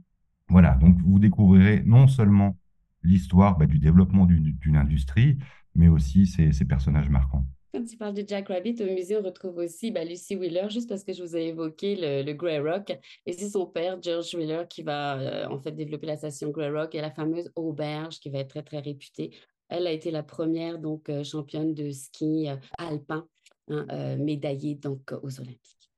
Voilà, 0.49 0.75
donc 0.75 1.01
vous 1.01 1.19
découvrirez 1.19 1.83
non 1.87 2.09
seulement 2.09 2.59
l'histoire 3.03 3.57
bah, 3.57 3.67
du 3.67 3.79
développement 3.79 4.27
d'une 4.27 4.77
industrie, 4.77 5.39
mais 5.75 5.89
aussi 5.89 6.27
ces 6.27 6.65
personnages 6.67 7.09
marquants. 7.09 7.47
Quand 7.73 7.85
tu 7.85 7.97
parles 7.97 8.13
de 8.13 8.25
Jack 8.27 8.49
Rabbit, 8.49 8.77
au 8.83 8.85
musée, 8.85 9.17
on 9.17 9.23
retrouve 9.23 9.57
aussi 9.57 9.91
bah, 9.91 10.05
Lucy 10.05 10.37
Wheeler, 10.37 10.69
juste 10.69 10.91
parce 10.91 11.05
que 11.05 11.15
je 11.15 11.23
vous 11.23 11.37
ai 11.37 11.47
évoqué 11.47 12.23
le, 12.23 12.33
Grey 12.35 12.59
Rock. 12.59 12.99
Et 13.25 13.33
c'est 13.33 13.49
son 13.49 13.65
père, 13.65 13.97
George 14.03 14.35
Wheeler, 14.35 14.65
qui 14.69 14.83
va 14.83 15.19
euh, 15.19 15.49
en 15.49 15.59
fait 15.59 15.73
développer 15.73 16.07
la 16.07 16.19
station 16.19 16.51
Grey 16.51 16.69
Rock 16.69 16.95
et 16.95 17.01
la 17.01 17.11
fameuse 17.11 17.51
auberge 17.57 18.21
qui 18.21 18.29
va 18.29 18.41
être 18.41 18.51
très, 18.51 18.63
très 18.63 18.81
réputée. 18.81 19.31
Elle 19.71 19.87
a 19.87 19.91
été 19.91 20.11
la 20.11 20.23
première 20.23 20.79
donc 20.79 21.09
euh, 21.09 21.25
championne 21.25 21.73
de 21.73 21.91
ski 21.93 22.51
euh, 22.51 22.57
alpin, 22.77 23.27
hein, 23.69 24.17
médaillée 24.17 24.75
donc 24.75 25.13
aux 25.23 25.41
Olympiques. 25.41 25.91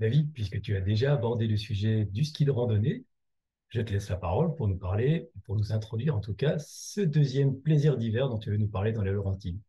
David, 0.00 0.32
puisque 0.32 0.60
tu 0.60 0.76
as 0.76 0.80
déjà 0.80 1.12
abordé 1.12 1.46
le 1.46 1.56
sujet 1.56 2.06
du 2.06 2.24
ski 2.24 2.44
de 2.44 2.50
randonnée, 2.50 3.04
je 3.68 3.80
te 3.82 3.92
laisse 3.92 4.08
la 4.08 4.16
parole 4.16 4.56
pour 4.56 4.66
nous 4.66 4.78
parler, 4.78 5.30
pour 5.44 5.54
nous 5.54 5.72
introduire 5.72 6.16
en 6.16 6.20
tout 6.20 6.34
cas, 6.34 6.58
ce 6.58 7.00
deuxième 7.00 7.56
plaisir 7.60 7.96
d'hiver 7.96 8.28
dont 8.28 8.38
tu 8.38 8.50
veux 8.50 8.56
nous 8.56 8.66
parler 8.66 8.90
dans 8.90 9.02
les 9.02 9.12
Laurentides. 9.12 9.60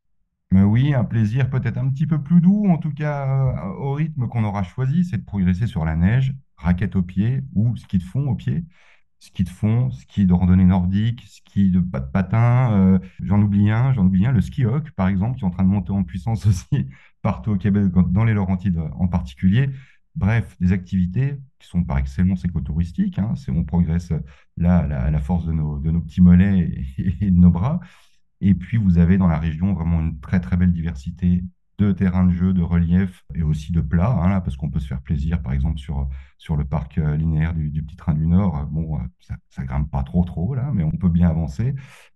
Mais 0.52 0.64
oui, 0.64 0.94
un 0.94 1.06
plaisir 1.06 1.50
peut-être 1.50 1.78
un 1.78 1.90
petit 1.90 2.06
peu 2.06 2.22
plus 2.22 2.42
doux, 2.42 2.68
en 2.68 2.78
tout 2.78 2.94
cas 2.94 3.26
euh, 3.26 3.68
au 3.78 3.94
rythme 3.94 4.28
qu'on 4.28 4.44
aura 4.44 4.64
choisi, 4.64 5.06
c'est 5.06 5.18
de 5.18 5.24
progresser 5.24 5.66
sur 5.66 5.86
la 5.86 5.96
neige, 5.96 6.36
raquette 6.58 6.98
au 6.98 7.02
pied 7.04 7.42
ou 7.56 7.76
ski 7.78 7.98
de 8.00 8.04
fond 8.04 8.30
au 8.30 8.36
pied. 8.36 8.66
Ski 9.20 9.44
de 9.44 9.50
fond, 9.50 9.92
ski 9.92 10.26
de 10.26 10.34
randonnée 10.34 10.66
nordique, 10.66 11.24
ski 11.28 11.70
de 11.70 11.80
pas 11.80 12.00
de 12.02 12.12
patin, 12.12 12.74
euh, 12.74 13.00
j'en 13.22 13.42
oublie 13.42 13.70
un, 13.70 13.94
j'en 13.94 14.06
oublie 14.06 14.26
un, 14.26 14.32
le 14.32 14.42
ski 14.42 14.66
hawk 14.66 14.92
par 14.92 15.08
exemple, 15.08 15.38
qui 15.38 15.46
est 15.46 15.48
en 15.48 15.52
train 15.52 15.64
de 15.64 15.70
monter 15.70 15.92
en 15.92 16.04
puissance 16.04 16.46
aussi 16.48 16.88
partout 17.22 17.52
au 17.52 17.58
Québec, 17.58 17.86
dans 18.10 18.26
les 18.26 18.34
Laurentides 18.34 18.80
en 18.98 19.08
particulier. 19.08 19.70
Bref, 20.16 20.58
des 20.60 20.74
activités 20.74 21.38
qui 21.60 21.68
sont 21.68 21.84
par 21.86 21.98
excellence 21.98 22.44
écotouristiques. 22.44 23.20
Hein, 23.20 23.36
on 23.50 23.64
progresse 23.64 24.12
là 24.58 24.80
à 24.80 25.12
la, 25.12 25.20
force 25.20 25.46
de 25.46 25.54
nos 25.54 26.02
petits 26.02 26.22
mollets 26.22 26.86
et 27.22 27.32
de 27.32 27.38
nos 27.38 27.52
bras 27.52 27.80
Et 28.42 28.56
puis, 28.56 28.78
vous 28.78 28.98
avez 28.98 29.18
dans 29.18 29.28
la 29.28 29.40
région 29.40 29.74
vraiment 29.74 30.02
une 30.02 30.20
très, 30.20 30.40
très 30.40 30.58
belle 30.58 30.74
diversité 30.74 31.44
de 31.78 31.92
terrains 31.92 32.26
de 32.26 32.32
jeu, 32.32 32.54
de 32.54 32.62
relief 32.62 33.24
et 33.34 33.44
aussi 33.44 33.72
de 33.72 33.82
plats, 33.82 34.12
hein, 34.12 34.42
parce 34.42 34.56
qu'on 34.56 34.70
peut 34.70 34.80
se 34.80 34.88
faire 34.88 35.02
plaisir, 35.02 35.42
par 35.42 35.54
exemple, 35.54 35.80
sur, 35.80 36.08
sur 36.38 36.56
le 36.56 36.66
parc 36.66 36.98
euh, 36.98 37.16
linéaire 37.18 37.54
du, 37.54 37.84
Petit 37.84 37.96
Train 37.96 38.14
du 38.14 38.28
Nord. 38.28 38.68
Bon, 38.72 38.98
euh, 38.98 39.02
ça, 39.20 39.36
ça 39.50 39.64
grimpe 39.64 39.90
pas 39.90 40.04
trop, 40.04 40.24
trop, 40.24 40.54
là, 40.56 40.72
mais 40.74 40.84
on 40.84 40.92
peut 40.92 41.10
bien 41.10 41.30
avancer. 41.30 41.76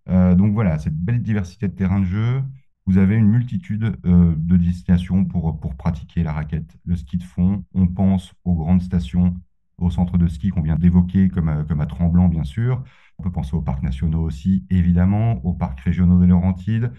Euh, 0.10 0.36
donc 0.36 0.54
voilà, 0.54 0.78
cette 0.80 0.96
belle 0.96 1.22
diversité 1.22 1.68
de 1.68 1.74
terrains 1.74 2.00
de 2.00 2.06
jeu. 2.06 2.44
Vous 2.88 3.00
avez 3.00 3.16
une 3.16 3.28
multitude 3.28 3.98
de 4.04 4.58
destinations 4.58 5.26
pour, 5.26 5.60
pour 5.60 5.76
pratiquer 5.76 6.22
la 6.22 6.34
raquette, 6.34 6.78
le 6.86 6.96
ski 6.96 7.18
de 7.18 7.24
fond. 7.24 7.64
On 7.74 7.88
pense 7.88 8.32
aux 8.44 8.54
grandes 8.54 8.84
stations, 8.84 9.36
aux 9.78 9.90
centres 9.90 10.18
de 10.18 10.28
ski 10.28 10.50
qu'on 10.50 10.62
vient 10.62 10.78
d'évoquer, 10.78 11.30
comme, 11.30 11.66
comme 11.68 11.82
à 11.82 11.86
Tremblant, 11.86 12.28
bien 12.28 12.44
sûr. 12.44 12.84
On 13.18 13.24
peut 13.24 13.32
penser 13.32 13.56
aux 13.56 13.62
parcs 13.62 13.84
nationaux 13.84 14.22
aussi, 14.22 14.66
évidemment, 14.70 15.46
aux 15.46 15.54
parcs 15.54 15.80
régionaux 15.80 16.20
des 16.20 16.28
Laurentides, 16.28 16.92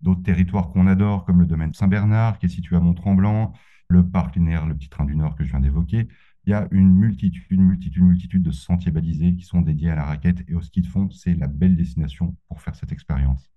d'autres 0.00 0.22
territoires 0.22 0.70
qu'on 0.70 0.86
adore, 0.86 1.24
comme 1.24 1.40
le 1.40 1.46
domaine 1.46 1.72
Saint-Bernard, 1.74 2.38
qui 2.38 2.46
est 2.46 2.50
situé 2.50 2.76
à 2.76 2.80
Mont-Tremblant, 2.80 3.52
le 3.88 4.06
parc 4.06 4.36
linéaire, 4.36 4.66
le 4.66 4.74
Petit 4.74 4.88
Train 4.88 5.04
du 5.04 5.16
Nord 5.16 5.36
que 5.36 5.44
je 5.44 5.50
viens 5.50 5.60
d'évoquer. 5.60 6.08
Il 6.46 6.50
y 6.50 6.54
a 6.54 6.68
une 6.72 6.92
multitude, 6.92 7.58
multitude, 7.58 8.02
multitude 8.02 8.42
de 8.42 8.50
sentiers 8.50 8.92
balisés 8.92 9.34
qui 9.34 9.44
sont 9.44 9.62
dédiés 9.62 9.90
à 9.90 9.94
la 9.94 10.04
raquette 10.04 10.44
et 10.46 10.54
au 10.54 10.60
ski 10.60 10.82
de 10.82 10.86
fond. 10.86 11.08
C'est 11.10 11.34
la 11.34 11.48
belle 11.48 11.76
destination 11.76 12.36
pour 12.48 12.60
faire 12.60 12.74
cette 12.74 12.92
expérience. 12.92 13.50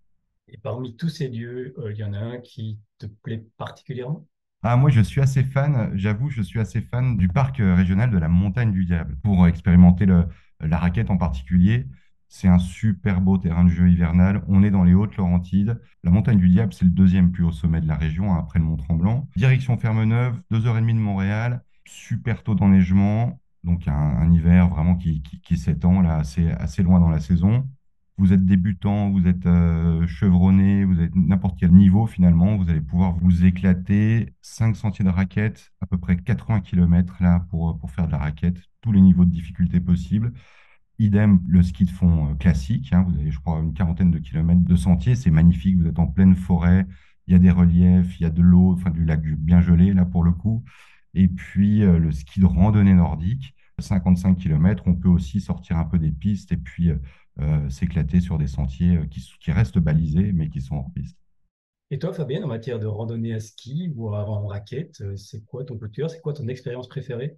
Et 0.47 0.57
parmi 0.57 0.95
tous 0.95 1.09
ces 1.09 1.27
lieux, 1.27 1.73
euh, 1.79 1.93
y 1.93 2.03
en 2.03 2.13
a 2.13 2.19
un 2.19 2.37
qui 2.39 2.79
te 2.97 3.05
plaît 3.05 3.45
particulièrement? 3.57 4.25
Ah, 4.63 4.75
moi, 4.75 4.89
je 4.89 5.01
suis 5.01 5.21
assez 5.21 5.43
fan, 5.43 5.91
j'avoue, 5.93 6.29
je 6.29 6.41
suis 6.41 6.59
assez 6.59 6.81
fan 6.81 7.15
du 7.15 7.27
parc 7.27 7.59
euh, 7.59 7.75
régional 7.75 8.09
de 8.09 8.17
la 8.17 8.27
Montagne 8.27 8.71
du 8.71 8.85
Diable 8.85 9.15
pour 9.23 9.47
expérimenter 9.47 10.05
la 10.05 10.77
raquette 10.77 11.09
en 11.09 11.17
particulier. 11.17 11.87
C'est 12.29 12.47
un 12.47 12.59
super 12.59 13.21
beau 13.21 13.37
terrain 13.37 13.63
de 13.63 13.69
jeu 13.69 13.89
hivernal. 13.89 14.43
On 14.47 14.63
est 14.63 14.71
dans 14.71 14.83
les 14.83 14.93
Hautes-Laurentides. 14.93 15.79
La 16.03 16.11
montagne 16.11 16.37
du 16.37 16.49
Diable, 16.49 16.73
c'est 16.73 16.85
le 16.85 16.91
deuxième 16.91 17.31
plus 17.31 17.43
haut 17.43 17.51
sommet 17.51 17.79
de 17.79 17.87
la 17.87 17.95
région, 17.95 18.33
hein, 18.33 18.39
après 18.39 18.59
le 18.59 18.65
Mont-Tremblant. 18.65 19.29
Direction 19.35 19.77
Ferme-Neuve, 19.77 20.41
2h30 20.51 20.95
de 20.95 20.99
Montréal. 20.99 21.63
Super 21.85 22.43
taux 22.43 22.55
d'enneigement. 22.55 23.39
Donc 23.63 23.87
un, 23.87 24.31
hiver 24.31 24.69
vraiment 24.69 24.95
qui, 24.95 25.21
s'étend 25.55 26.01
là 26.01 26.17
assez, 26.17 26.51
assez 26.51 26.83
loin 26.83 26.99
dans 26.99 27.09
la 27.09 27.19
saison. 27.19 27.67
Vous 28.17 28.33
êtes 28.33 28.45
débutant, 28.45 29.11
vous 29.11 29.27
êtes 29.27 29.45
euh, 29.45 30.07
chevronné, 30.07 30.85
vous 30.85 30.99
êtes 30.99 31.15
n'importe 31.15 31.57
quel 31.59 31.71
niveau 31.71 32.07
finalement, 32.07 32.57
vous 32.57 32.69
allez 32.69 32.81
pouvoir 32.81 33.13
vous 33.13 33.45
éclater. 33.45 34.33
5 34.41 34.75
sentiers 34.75 35.05
de 35.05 35.09
raquette, 35.09 35.71
à 35.81 35.85
peu 35.85 35.97
près 35.99 36.17
80 36.17 36.61
km 36.61 37.17
là 37.21 37.45
pour, 37.51 37.77
pour 37.77 37.91
faire 37.91 38.07
de 38.07 38.11
la 38.13 38.17
raquette, 38.17 38.57
tous 38.81 38.91
les 38.91 39.01
niveaux 39.01 39.25
de 39.25 39.31
difficulté 39.31 39.79
possibles. 39.79 40.33
Idem, 40.99 41.41
le 41.47 41.61
ski 41.61 41.85
de 41.85 41.91
fond 41.91 42.31
euh, 42.31 42.35
classique. 42.35 42.91
Hein. 42.91 43.05
vous 43.07 43.15
avez, 43.19 43.31
je 43.31 43.39
crois, 43.39 43.59
une 43.59 43.73
quarantaine 43.73 44.11
de 44.11 44.19
kilomètres 44.19 44.63
de 44.63 44.75
sentiers. 44.75 45.15
C'est 45.15 45.31
magnifique. 45.31 45.77
Vous 45.77 45.87
êtes 45.87 45.99
en 45.99 46.07
pleine 46.07 46.35
forêt. 46.35 46.87
Il 47.27 47.33
y 47.33 47.35
a 47.35 47.39
des 47.39 47.51
reliefs, 47.51 48.19
il 48.19 48.23
y 48.23 48.25
a 48.25 48.29
de 48.29 48.41
l'eau, 48.41 48.73
enfin 48.73 48.89
du 48.89 49.05
lac 49.05 49.21
bien 49.21 49.61
gelé, 49.61 49.93
là, 49.93 50.05
pour 50.05 50.23
le 50.23 50.31
coup. 50.31 50.63
Et 51.13 51.27
puis, 51.27 51.83
euh, 51.83 51.99
le 51.99 52.11
ski 52.11 52.39
de 52.39 52.45
randonnée 52.45 52.93
nordique, 52.93 53.55
55 53.79 54.37
km. 54.37 54.83
On 54.87 54.95
peut 54.95 55.09
aussi 55.09 55.41
sortir 55.41 55.77
un 55.77 55.85
peu 55.85 55.99
des 55.99 56.11
pistes 56.11 56.51
et 56.51 56.57
puis 56.57 56.89
euh, 56.89 56.97
s'éclater 57.69 58.19
sur 58.19 58.37
des 58.37 58.47
sentiers 58.47 58.99
qui, 59.09 59.21
qui, 59.39 59.51
restent 59.51 59.79
balisés, 59.79 60.31
mais 60.33 60.49
qui 60.49 60.61
sont 60.61 60.75
hors 60.75 60.91
piste. 60.93 61.17
Et 61.89 61.99
toi, 61.99 62.11
Fabien, 62.13 62.43
en 62.43 62.47
matière 62.47 62.79
de 62.79 62.85
randonnée 62.85 63.33
à 63.33 63.39
ski 63.39 63.93
ou 63.95 64.13
en 64.13 64.47
raquette, 64.47 65.01
c'est 65.15 65.45
quoi 65.45 65.63
ton 65.63 65.77
coup 65.77 65.87
de 65.87 65.93
cœur? 65.93 66.09
C'est 66.09 66.19
quoi 66.19 66.33
ton 66.33 66.47
expérience 66.47 66.89
préférée? 66.89 67.37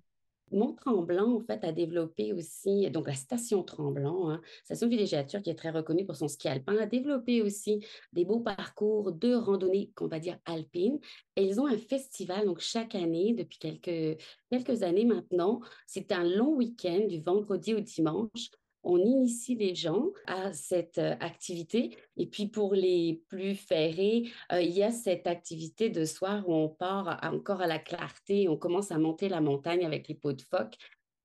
Mont-Tremblant, 0.52 1.36
en 1.36 1.42
fait, 1.42 1.64
a 1.64 1.72
développé 1.72 2.34
aussi, 2.34 2.90
donc 2.90 3.08
la 3.08 3.14
station 3.14 3.64
Tremblant, 3.64 4.30
hein, 4.30 4.42
station 4.64 4.88
de 4.88 4.92
villégiature 4.92 5.42
qui 5.42 5.50
est 5.50 5.56
très 5.56 5.70
reconnue 5.70 6.06
pour 6.06 6.16
son 6.16 6.28
ski 6.28 6.48
alpin, 6.48 6.78
a 6.78 6.86
développé 6.86 7.42
aussi 7.42 7.86
des 8.14 8.26
beaux 8.26 8.40
parcours 8.40 9.12
de 9.12 9.34
randonnée, 9.34 9.92
qu'on 9.96 10.08
va 10.08 10.20
dire 10.20 10.40
alpine. 10.46 11.00
Et 11.36 11.44
ils 11.44 11.60
ont 11.60 11.68
un 11.68 11.78
festival, 11.78 12.46
donc 12.46 12.60
chaque 12.60 12.96
année, 12.96 13.34
depuis 13.34 13.60
quelques, 13.60 14.20
quelques 14.50 14.84
années 14.84 15.06
maintenant. 15.06 15.62
C'est 15.86 16.12
un 16.12 16.24
long 16.24 16.56
week-end 16.56 17.06
du 17.08 17.22
vendredi 17.22 17.74
au 17.74 17.80
dimanche 17.80 18.50
on 18.84 18.98
initie 18.98 19.56
les 19.56 19.76
gens 19.76 20.08
à 20.26 20.54
cette 20.54 20.98
euh, 20.98 21.16
activité. 21.20 21.98
Et 22.18 22.28
puis 22.28 22.48
pour 22.48 22.74
les 22.74 23.22
plus 23.28 23.56
ferrés, 23.56 24.30
euh, 24.52 24.62
il 24.62 24.72
y 24.72 24.84
a 24.84 24.92
cette 24.92 25.28
activité 25.28 25.90
de 25.90 26.06
soir 26.06 26.48
où 26.48 26.54
on 26.54 26.70
part 26.70 27.20
encore 27.24 27.62
à 27.62 27.68
la 27.68 27.80
clarté, 27.80 28.48
on 28.48 28.58
commence 28.58 28.92
à 28.92 28.98
monter 28.98 29.30
la 29.30 29.42
montagne 29.42 29.86
avec 29.86 30.08
les 30.08 30.16
pots 30.16 30.34
de 30.34 30.42
phoque. 30.42 30.76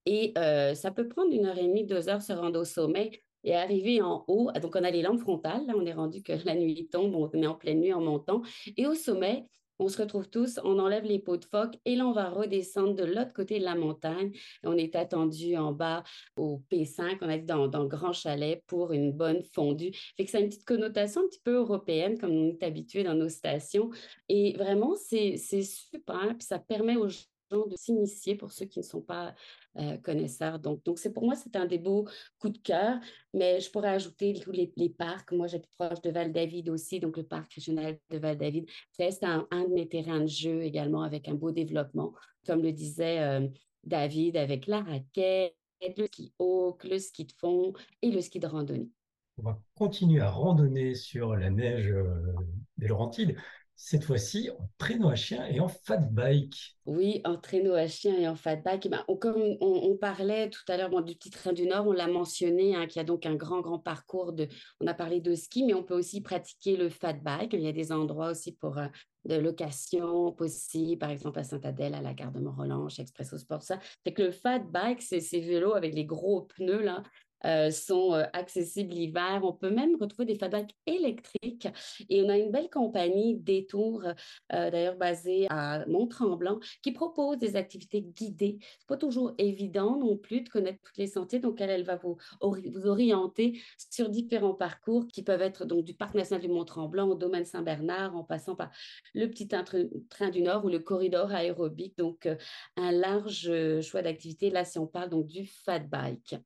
Et 0.06 0.32
euh, 0.36 0.74
ça 0.74 0.90
peut 0.90 1.08
prendre 1.08 1.32
une 1.32 1.46
heure 1.46 1.58
et 1.58 1.66
demie, 1.66 1.86
deux 1.86 2.08
heures 2.08 2.22
se 2.22 2.32
rendre 2.32 2.60
au 2.60 2.64
sommet 2.64 3.22
et 3.42 3.54
arriver 3.54 4.02
en 4.02 4.24
haut. 4.28 4.50
Donc 4.60 4.76
on 4.76 4.84
a 4.84 4.90
les 4.90 5.02
lampes 5.02 5.20
frontales, 5.20 5.64
on 5.74 5.86
est 5.86 5.92
rendu 5.92 6.22
que 6.22 6.32
la 6.44 6.54
nuit 6.54 6.88
tombe, 6.90 7.14
on 7.14 7.30
est 7.30 7.46
en 7.46 7.54
pleine 7.54 7.80
nuit 7.80 7.92
en 7.92 8.00
montant. 8.00 8.42
Et 8.76 8.86
au 8.86 8.94
sommet, 8.94 9.44
on 9.78 9.88
se 9.88 10.00
retrouve 10.00 10.28
tous, 10.28 10.60
on 10.64 10.78
enlève 10.78 11.04
les 11.04 11.18
pots 11.18 11.36
de 11.36 11.44
phoque 11.44 11.74
et 11.84 11.96
là, 11.96 12.06
on 12.06 12.12
va 12.12 12.30
redescendre 12.30 12.94
de 12.94 13.04
l'autre 13.04 13.32
côté 13.32 13.58
de 13.58 13.64
la 13.64 13.74
montagne. 13.74 14.32
on 14.62 14.76
est 14.76 14.96
attendu 14.96 15.56
en 15.56 15.72
bas 15.72 16.02
au 16.36 16.62
P5, 16.70 17.18
on 17.20 17.28
est 17.28 17.38
dans, 17.40 17.68
dans 17.68 17.82
le 17.82 17.88
grand 17.88 18.12
chalet 18.12 18.62
pour 18.66 18.92
une 18.92 19.12
bonne 19.12 19.42
fondue. 19.42 19.92
Fait 20.16 20.24
que 20.24 20.30
ça 20.30 20.38
a 20.38 20.40
une 20.40 20.48
petite 20.48 20.64
connotation 20.64 21.22
un 21.22 21.28
petit 21.28 21.40
peu 21.42 21.56
européenne, 21.56 22.18
comme 22.18 22.32
on 22.32 22.48
est 22.48 22.62
habitué 22.62 23.02
dans 23.02 23.14
nos 23.14 23.28
stations. 23.28 23.90
Et 24.28 24.54
vraiment, 24.54 24.94
c'est 24.96 25.36
super, 25.36 26.34
puis 26.36 26.46
ça 26.46 26.58
permet 26.58 26.96
aux 26.96 27.08
gens 27.08 27.33
de 27.50 27.76
s'initier 27.76 28.34
pour 28.34 28.52
ceux 28.52 28.66
qui 28.66 28.80
ne 28.80 28.84
sont 28.84 29.00
pas 29.00 29.34
euh, 29.76 29.96
connaisseurs. 29.98 30.58
Donc, 30.58 30.84
donc 30.84 30.98
c'est 30.98 31.12
pour 31.12 31.24
moi, 31.24 31.34
c'est 31.34 31.56
un 31.56 31.66
des 31.66 31.78
beaux 31.78 32.06
coups 32.38 32.54
de 32.54 32.58
cœur, 32.58 32.98
mais 33.32 33.60
je 33.60 33.70
pourrais 33.70 33.90
ajouter 33.90 34.34
tous 34.34 34.52
les, 34.52 34.72
parcs. 34.96 35.32
Moi, 35.32 35.46
j'habite 35.46 35.70
proche 35.76 36.00
de 36.02 36.10
Val-David 36.10 36.68
aussi, 36.68 37.00
donc 37.00 37.16
le 37.16 37.24
parc 37.24 37.54
régional 37.54 37.98
de 38.10 38.18
Val-David. 38.18 38.68
C'est 38.92 39.24
un, 39.24 39.46
de 39.50 39.72
mes 39.72 39.88
terrains 39.88 40.20
de 40.20 40.26
jeu 40.26 40.62
également 40.62 41.02
avec 41.02 41.28
un 41.28 41.34
beau 41.34 41.50
développement, 41.50 42.12
comme 42.46 42.62
le 42.62 42.72
disait 42.72 43.20
euh, 43.20 43.48
David, 43.84 44.36
avec 44.36 44.66
la 44.66 44.82
raquette, 44.82 45.56
le 45.96 46.06
ski 46.06 46.32
haut, 46.38 46.76
le 46.84 46.98
ski 46.98 47.24
de 47.24 47.32
fond 47.32 47.72
et 48.02 48.10
le 48.10 48.20
ski 48.20 48.40
de 48.40 48.46
randonnée. 48.46 48.90
On 49.38 49.42
va 49.42 49.58
continuer 49.74 50.20
à 50.20 50.30
randonner 50.30 50.94
sur 50.94 51.34
la 51.34 51.50
neige 51.50 51.90
euh, 51.90 52.34
des 52.78 52.86
Laurentides 52.86 53.36
cette 53.76 54.04
fois-ci 54.04 54.50
en 54.50 54.68
traîneau 54.78 55.08
à 55.08 55.16
chien 55.16 55.46
et 55.46 55.60
en 55.60 55.68
fat 55.68 55.98
bike. 55.98 56.76
Oui, 56.86 57.20
en 57.24 57.36
traîneau 57.36 57.74
à 57.74 57.86
chien 57.88 58.16
et 58.16 58.28
en 58.28 58.36
fat 58.36 58.56
bike. 58.56 58.86
Eh 58.86 58.88
ben, 58.88 59.04
comme 59.20 59.56
on, 59.60 59.96
parlait 59.96 60.50
tout 60.50 60.62
à 60.68 60.76
l'heure 60.76 61.02
du 61.02 61.14
petit 61.14 61.30
train 61.30 61.52
du 61.52 61.66
Nord, 61.66 61.86
on 61.86 61.92
l'a 61.92 62.06
mentionné, 62.06 62.76
hein, 62.76 62.86
qui 62.86 63.00
a 63.00 63.04
donc 63.04 63.26
un 63.26 63.34
grand, 63.34 63.60
grand 63.60 63.78
parcours. 63.78 64.32
De, 64.32 64.48
on 64.80 64.86
a 64.86 64.94
parlé 64.94 65.20
de 65.20 65.34
ski, 65.34 65.64
mais 65.64 65.74
on 65.74 65.82
peut 65.82 65.94
aussi 65.94 66.20
pratiquer 66.20 66.76
le 66.76 66.88
fat 66.88 67.14
bike. 67.14 67.52
Il 67.52 67.60
y 67.60 67.68
a 67.68 67.72
des 67.72 67.90
endroits 67.90 68.30
aussi 68.30 68.52
pour 68.52 68.78
euh, 68.78 68.86
de 69.24 69.36
location 69.36 70.32
possible, 70.32 70.98
par 70.98 71.10
exemple 71.10 71.38
à 71.38 71.44
Saint-Adèle, 71.44 71.94
à 71.94 72.00
la 72.00 72.14
gare 72.14 72.32
de 72.32 72.40
Mont-Roland, 72.40 72.88
chez 72.88 73.02
Expresso 73.02 73.38
Sport. 73.38 73.62
Ça. 73.62 73.78
Fait 74.04 74.12
que 74.12 74.22
le 74.22 74.32
fat 74.32 74.60
bike, 74.60 75.02
c'est 75.02 75.20
ces 75.20 75.40
vélos 75.40 75.74
avec 75.74 75.94
les 75.94 76.04
gros 76.04 76.42
pneus 76.42 76.82
là, 76.82 77.02
euh, 77.44 77.70
sont 77.70 78.14
euh, 78.14 78.24
accessibles 78.32 78.94
l'hiver. 78.94 79.40
On 79.42 79.52
peut 79.52 79.70
même 79.70 79.96
retrouver 80.00 80.26
des 80.26 80.38
fadacs 80.38 80.74
électriques 80.86 81.68
et 82.08 82.22
on 82.22 82.28
a 82.28 82.38
une 82.38 82.50
belle 82.50 82.70
compagnie 82.70 83.36
Détour, 83.36 84.04
euh, 84.04 84.70
d'ailleurs 84.70 84.96
basée 84.96 85.46
à 85.50 85.84
Mont-Tremblant, 85.86 86.60
qui 86.82 86.92
propose 86.92 87.38
des 87.38 87.56
activités 87.56 88.02
guidées. 88.02 88.58
C'est 88.78 88.88
pas 88.88 88.96
toujours 88.96 89.34
évident 89.38 89.98
non 89.98 90.16
plus 90.16 90.40
de 90.40 90.48
connaître 90.48 90.80
tous 90.82 90.98
les 90.98 91.06
sentiers, 91.06 91.38
donc 91.38 91.60
elle, 91.60 91.70
elle 91.70 91.84
va 91.84 91.96
vous, 91.96 92.16
vous 92.40 92.86
orienter 92.86 93.60
sur 93.76 94.08
différents 94.08 94.54
parcours 94.54 95.06
qui 95.08 95.22
peuvent 95.22 95.42
être 95.42 95.64
donc 95.64 95.84
du 95.84 95.94
Parc 95.94 96.14
national 96.14 96.42
du 96.42 96.48
Mont-Tremblant 96.48 97.08
au 97.08 97.14
domaine 97.14 97.44
Saint-Bernard, 97.44 98.16
en 98.16 98.24
passant 98.24 98.56
par 98.56 98.70
le 99.14 99.28
petit 99.28 99.48
train 99.48 100.30
du 100.30 100.42
Nord 100.42 100.64
ou 100.64 100.68
le 100.68 100.78
corridor 100.78 101.32
aérobique. 101.32 101.98
Donc, 101.98 102.28
un 102.76 102.92
large 102.92 103.50
choix 103.80 104.02
d'activités. 104.02 104.50
Là, 104.50 104.64
si 104.64 104.78
on 104.78 104.86
parle 104.86 105.10
donc 105.10 105.26
du 105.26 105.46
fat 105.46 105.80
bike. 105.80 106.36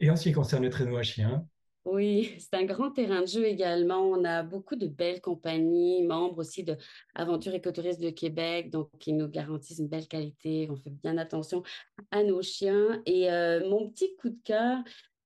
Et 0.00 0.10
en 0.10 0.16
ce 0.16 0.24
qui 0.24 0.32
concerne 0.32 0.64
le 0.64 0.70
traîneau 0.70 0.96
à 0.96 1.02
chien? 1.02 1.46
Oui, 1.86 2.34
c'est 2.38 2.54
un 2.54 2.64
grand 2.64 2.90
terrain 2.90 3.20
de 3.20 3.26
jeu 3.26 3.44
également. 3.44 4.00
On 4.00 4.24
a 4.24 4.42
beaucoup 4.42 4.74
de 4.74 4.88
belles 4.88 5.20
compagnies, 5.20 6.02
membres 6.02 6.38
aussi 6.38 6.64
de 6.64 6.76
Aventure 7.14 7.54
Écotourisme 7.54 8.02
de 8.02 8.10
Québec, 8.10 8.70
donc 8.70 8.90
qui 8.98 9.12
nous 9.12 9.28
garantissent 9.28 9.78
une 9.78 9.86
belle 9.86 10.08
qualité. 10.08 10.66
On 10.68 10.76
fait 10.76 10.90
bien 10.90 11.16
attention 11.16 11.62
à 12.10 12.24
nos 12.24 12.42
chiens. 12.42 13.00
Et 13.06 13.30
euh, 13.30 13.70
mon 13.70 13.88
petit 13.88 14.16
coup 14.16 14.30
de 14.30 14.38
cœur, 14.42 14.78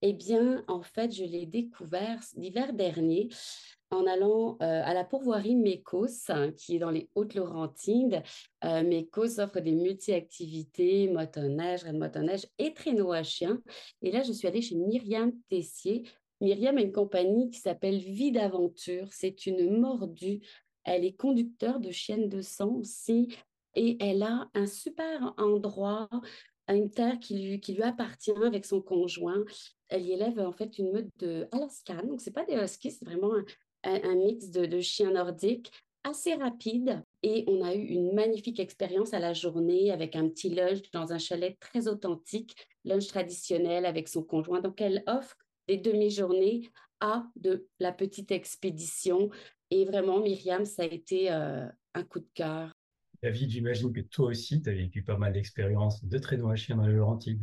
eh 0.03 0.13
bien, 0.13 0.65
en 0.69 0.83
fait, 0.83 1.13
je 1.13 1.25
l'ai 1.25 1.47
découvert 1.47 2.21
l'hiver 2.37 2.73
dernier 2.73 3.29
en 3.91 4.07
allant 4.07 4.57
euh, 4.63 4.83
à 4.85 4.95
la 4.95 5.05
pourvoirie 5.05 5.57
Mécos, 5.57 6.07
hein, 6.29 6.53
qui 6.53 6.77
est 6.77 6.79
dans 6.79 6.91
les 6.91 7.09
Hautes-Laurentides. 7.15 8.23
Euh, 8.65 8.83
Mécos 8.83 9.41
offre 9.41 9.61
des 9.61 9.73
multi-activités, 9.73 11.09
motoneige, 11.09 11.85
de 11.85 11.93
motoneige 11.93 12.47
et 12.59 12.73
traîneau 12.73 13.13
à 13.13 13.23
chien. 13.23 13.61
Et 14.03 14.13
là, 14.13 14.23
je 14.23 14.33
suis 14.33 14.47
allée 14.47 14.63
chez 14.63 14.77
Myriam 14.77 15.33
Tessier. 15.49 16.05
Myriam 16.41 16.79
a 16.79 16.83
une 16.83 16.93
compagnie 16.93 17.51
qui 17.51 17.59
s'appelle 17.59 17.99
Vie 17.99 18.33
d'aventure. 18.33 19.09
C'est 19.13 19.47
une 19.47 19.81
mordue. 19.81 20.41
Elle 20.85 21.05
est 21.05 21.17
conducteur 21.17 21.81
de 21.81 21.91
chienne 21.91 22.29
de 22.29 22.41
sang 22.41 22.71
aussi. 22.77 23.29
Et 23.75 23.97
elle 24.01 24.23
a 24.23 24.49
un 24.55 24.67
super 24.67 25.35
endroit 25.37 26.09
une 26.75 26.91
terre 26.91 27.19
qui 27.19 27.39
lui, 27.39 27.61
qui 27.61 27.75
lui 27.75 27.83
appartient 27.83 28.33
avec 28.45 28.65
son 28.65 28.81
conjoint. 28.81 29.45
Elle 29.89 30.03
y 30.03 30.13
élève 30.13 30.39
en 30.39 30.53
fait 30.53 30.79
une 30.79 30.93
meute 30.93 31.11
de 31.19 31.49
Alaskan. 31.53 32.07
Donc, 32.07 32.21
ce 32.21 32.31
n'est 32.31 32.35
pas 32.35 32.45
des 32.45 32.55
huskies, 32.55 32.93
c'est 32.93 33.05
vraiment 33.05 33.33
un, 33.83 34.15
mix 34.15 34.51
de, 34.51 34.67
de 34.67 34.81
chiens 34.81 35.13
nordiques 35.13 35.73
assez 36.05 36.35
rapide 36.35 37.03
et 37.23 37.45
on 37.47 37.63
a 37.63 37.75
eu 37.75 37.85
une 37.85 38.15
magnifique 38.15 38.59
expérience 38.59 39.13
à 39.13 39.19
la 39.19 39.35
journée 39.35 39.91
avec 39.91 40.17
un 40.17 40.29
petit 40.29 40.49
lunch 40.49 40.91
dans 40.93 41.13
un 41.13 41.19
chalet 41.19 41.59
très 41.61 41.89
authentique, 41.89 42.57
lunch 42.85 43.07
traditionnel 43.09 43.85
avec 43.85 44.09
son 44.09 44.23
conjoint. 44.23 44.61
Donc, 44.61 44.81
elle 44.81 45.03
offre 45.07 45.37
des 45.69 45.77
demi-journées 45.77 46.71
à 47.01 47.25
de 47.37 47.67
la 47.79 47.93
petite 47.93 48.31
expédition. 48.31 49.31
Et 49.71 49.85
vraiment, 49.85 50.21
Myriam, 50.21 50.65
ça 50.65 50.83
a 50.83 50.87
été 50.87 51.31
euh, 51.31 51.67
un 51.95 52.03
coup 52.03 52.21
de 52.21 52.29
cœur. 52.35 52.73
David, 53.23 53.51
j'imagine 53.51 53.93
que 53.93 54.01
toi 54.01 54.29
aussi, 54.29 54.63
tu 54.63 54.71
as 54.71 54.73
vécu 54.73 55.03
pas 55.03 55.19
mal 55.19 55.33
d'expériences 55.33 56.05
de 56.05 56.19
traîneau 56.19 56.49
à 56.49 56.57
chien 56.57 56.77
dans 56.77 56.87
les 56.87 56.95
Laurentides. 56.95 57.43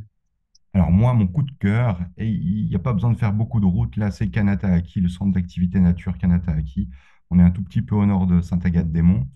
Alors 0.74 0.92
moi, 0.92 1.14
mon 1.14 1.28
coup 1.28 1.44
de 1.44 1.52
cœur, 1.60 2.00
et 2.18 2.28
il 2.28 2.68
n'y 2.68 2.76
a 2.76 2.80
pas 2.80 2.94
besoin 2.94 3.12
de 3.12 3.18
faire 3.18 3.34
beaucoup 3.34 3.60
de 3.60 3.66
routes, 3.66 3.96
là 3.96 4.12
c'est 4.12 4.30
Kanataaki, 4.30 5.02
le 5.02 5.10
centre 5.10 5.34
d'activité 5.34 5.80
nature 5.80 6.18
Kanataaki. 6.18 6.90
On 7.30 7.40
est 7.40 7.44
un 7.44 7.52
tout 7.52 7.64
petit 7.64 7.82
peu 7.82 7.96
au 7.96 8.06
nord 8.06 8.26
de 8.28 8.42
Saint-Agathe-des-Monts. 8.42 9.28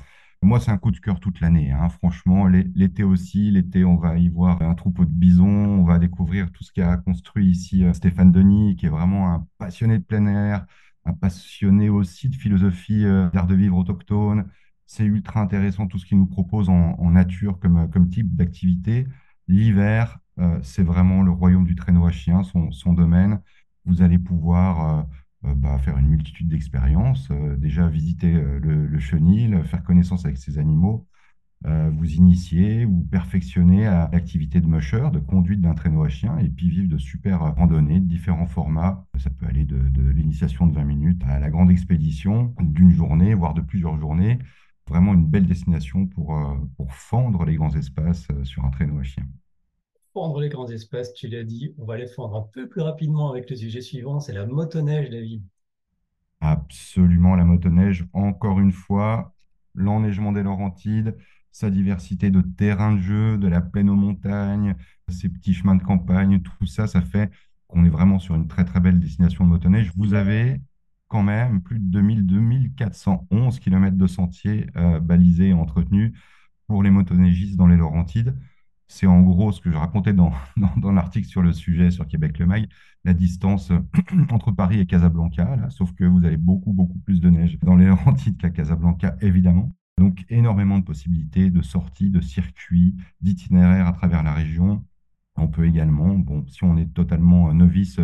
Moi, 0.44 0.60
c'est 0.60 0.72
un 0.72 0.78
coup 0.80 0.90
de 0.90 0.98
cœur 0.98 1.20
toute 1.20 1.40
l'année. 1.40 1.72
Hein. 1.72 1.90
Franchement, 1.90 2.48
l'été 2.48 3.04
aussi. 3.04 3.52
L'été, 3.52 3.86
on 3.86 3.96
va 3.96 4.18
y 4.18 4.28
voir 4.28 4.62
un 4.64 4.74
troupeau 4.74 5.06
de 5.06 5.12
bisons. 5.12 5.46
On 5.46 5.84
va 5.84 6.00
découvrir 6.00 6.52
tout 6.52 6.64
ce 6.64 6.72
qu'a 6.72 6.98
construit 6.98 7.48
ici 7.48 7.84
euh, 7.84 7.94
Stéphane 7.94 8.32
Denis, 8.32 8.76
qui 8.76 8.88
est 8.88 8.90
vraiment 8.90 9.32
un 9.32 9.48
passionné 9.60 10.00
de 10.00 10.04
plein 10.04 10.26
air, 10.26 10.66
un 11.06 11.14
passionné 11.14 11.90
aussi 11.90 12.28
de 12.30 12.36
philosophie 12.36 13.06
euh, 13.06 13.30
d'art 13.30 13.46
de 13.46 13.54
vivre 13.56 13.78
autochtone. 13.78 14.50
C'est 14.86 15.06
ultra 15.06 15.42
intéressant 15.42 15.88
tout 15.88 15.98
ce 15.98 16.06
qu'il 16.06 16.18
nous 16.18 16.28
propose 16.28 16.70
en, 16.70 17.12
nature 17.12 17.60
comme, 17.60 17.90
comme 17.90 18.10
type 18.10 18.36
d'activité. 18.36 19.08
L'hiver, 19.48 20.20
euh, 20.40 20.60
c'est 20.64 20.84
vraiment 20.84 21.24
le 21.24 21.32
royaume 21.32 21.66
du 21.66 21.76
traîneau 21.76 22.06
à 22.06 22.12
chien, 22.12 22.44
son, 22.44 22.94
domaine. 22.94 23.42
Vous 23.86 24.02
allez 24.02 24.20
pouvoir 24.20 25.08
euh, 25.46 25.56
bah, 25.56 25.78
faire 25.80 25.98
une 25.98 26.08
multitude 26.08 26.48
d'expériences, 26.48 27.30
euh, 27.32 27.56
déjà 27.58 27.88
visiter 27.88 28.36
euh, 28.36 28.60
le, 28.60 29.00
chenil, 29.00 29.60
faire 29.66 29.84
connaissance 29.84 30.26
avec 30.26 30.38
ces 30.38 30.60
animaux, 30.60 31.08
vous 31.64 32.14
initier 32.14 32.86
ou 32.86 33.04
perfectionner 33.12 33.86
à 33.86 34.10
l'activité 34.12 34.62
de 34.62 34.66
musher, 34.66 35.10
de 35.14 35.20
conduite 35.20 35.62
d'un 35.62 35.76
traîneau 35.76 36.04
à 36.04 36.10
chien, 36.10 36.40
et 36.40 36.50
puis 36.50 36.72
vivre 36.72 36.90
de 36.90 36.98
super 36.98 37.56
randonnées 37.56 38.00
de 38.00 38.08
différents 38.08 38.48
formats. 38.48 39.06
Ça 39.18 39.30
peut 39.30 39.46
aller 39.46 39.64
de, 39.64 39.78
de 39.78 40.10
l'initiation 40.10 40.66
de 40.66 40.74
20 40.74 40.84
minutes 40.86 41.22
à 41.28 41.40
la 41.40 41.52
grande 41.52 41.70
expédition 41.70 42.56
d'une 42.60 42.90
journée, 42.90 43.36
voire 43.36 43.54
de 43.54 43.62
plusieurs 43.62 43.96
journées. 44.00 44.40
Vraiment 44.92 45.14
une 45.14 45.26
belle 45.26 45.48
destination 45.48 46.06
pour, 46.06 46.38
pour 46.76 46.94
fendre 46.94 47.46
les 47.46 47.56
grands 47.56 47.74
espaces 47.74 48.28
sur 48.44 48.66
un 48.66 48.70
traîneau 48.70 49.00
à 49.00 49.04
chien 49.04 49.26
fendre 50.14 50.42
les 50.42 50.50
grands 50.50 50.68
espaces, 50.68 51.14
tu 51.14 51.28
l'as 51.28 51.44
dit. 51.44 51.74
On 51.78 51.86
va 51.86 51.98
les 51.98 52.08
fendre 52.08 52.36
un 52.36 52.48
peu 52.54 52.68
plus 52.68 52.82
rapidement 52.82 53.30
avec 53.32 53.50
le 53.50 53.56
sujet 53.56 53.82
suivant, 53.82 54.20
c'est 54.20 54.34
la 54.34 54.46
motoneige, 54.46 55.10
David. 55.10 55.44
Absolument, 56.42 57.36
la 57.36 57.46
motoneige. 57.46 58.06
Encore 58.14 58.60
une 58.60 58.72
fois, 58.72 59.34
l'enneigement 59.74 60.32
des 60.32 60.44
Laurentides, 60.44 61.16
sa 61.52 61.70
diversité 61.70 62.30
de 62.30 62.42
terrains 62.42 62.94
de 62.94 63.02
jeu, 63.02 63.38
de 63.38 63.48
la 63.48 63.62
plaine 63.62 63.90
aux 63.90 63.96
montagnes, 63.96 64.76
ces 65.10 65.30
petits 65.30 65.54
chemins 65.54 65.76
de 65.76 65.84
campagne, 65.84 66.42
tout 66.42 66.66
ça, 66.66 66.88
ça 66.88 67.02
fait 67.02 67.30
qu'on 67.68 67.86
est 67.86 67.90
vraiment 67.90 68.20
sur 68.20 68.36
une 68.36 68.48
très 68.48 68.66
très 68.66 68.80
belle 68.80 69.00
destination 69.00 69.46
de 69.46 69.50
motoneige. 69.50 69.92
Vous 69.96 70.14
avez 70.14 70.62
quand 71.12 71.24
même 71.24 71.62
plus 71.62 71.78
de 71.78 72.02
2000-2411 72.02 73.60
km 73.60 73.98
de 73.98 74.08
sentiers 74.08 74.68
euh, 74.78 75.02
balisés 75.02 75.50
et 75.50 75.54
entretenus 75.54 76.14
pour 76.68 76.84
les 76.84 76.90
motoneigistes 76.90 77.58
dans 77.58 77.68
les 77.68 77.76
Laurentides. 77.76 78.34
C'est 78.88 79.08
en 79.08 79.22
gros 79.22 79.52
ce 79.52 79.60
que 79.60 79.70
je 79.70 79.76
racontais 79.76 80.14
dans, 80.14 80.32
dans, 80.78 80.94
l'article 80.94 81.28
sur 81.28 81.42
le 81.42 81.52
sujet 81.52 81.92
sur 81.92 82.08
Québec 82.08 82.40
Le 82.40 82.46
Mag, 82.46 82.66
la 83.04 83.14
distance 83.14 83.74
entre 84.32 84.52
Paris 84.52 84.80
et 84.80 84.86
Casablanca, 84.86 85.70
sauf 85.70 85.94
que 85.94 86.06
vous 86.06 86.24
avez 86.24 86.38
beaucoup, 86.38 86.72
beaucoup 86.72 87.00
plus 87.00 87.20
de 87.20 87.30
neige 87.30 87.60
dans 87.60 87.76
les 87.76 87.86
Laurentides 87.88 88.38
qu'à 88.38 88.50
Casablanca, 88.50 89.18
évidemment. 89.20 89.76
Donc 89.98 90.26
énormément 90.30 90.80
de 90.80 90.86
possibilités 90.86 91.52
de 91.52 91.62
sorties, 91.62 92.10
de 92.10 92.22
circuits, 92.22 92.96
d'itinéraires 93.20 93.88
à 93.88 93.92
travers 93.92 94.24
la 94.24 94.34
région. 94.34 94.86
On 95.36 95.50
peut 95.50 95.66
également, 95.66 96.18
bon, 96.18 96.48
si 96.48 96.64
on 96.64 96.78
est 96.78 96.94
totalement 96.94 97.54
novice, 97.54 98.00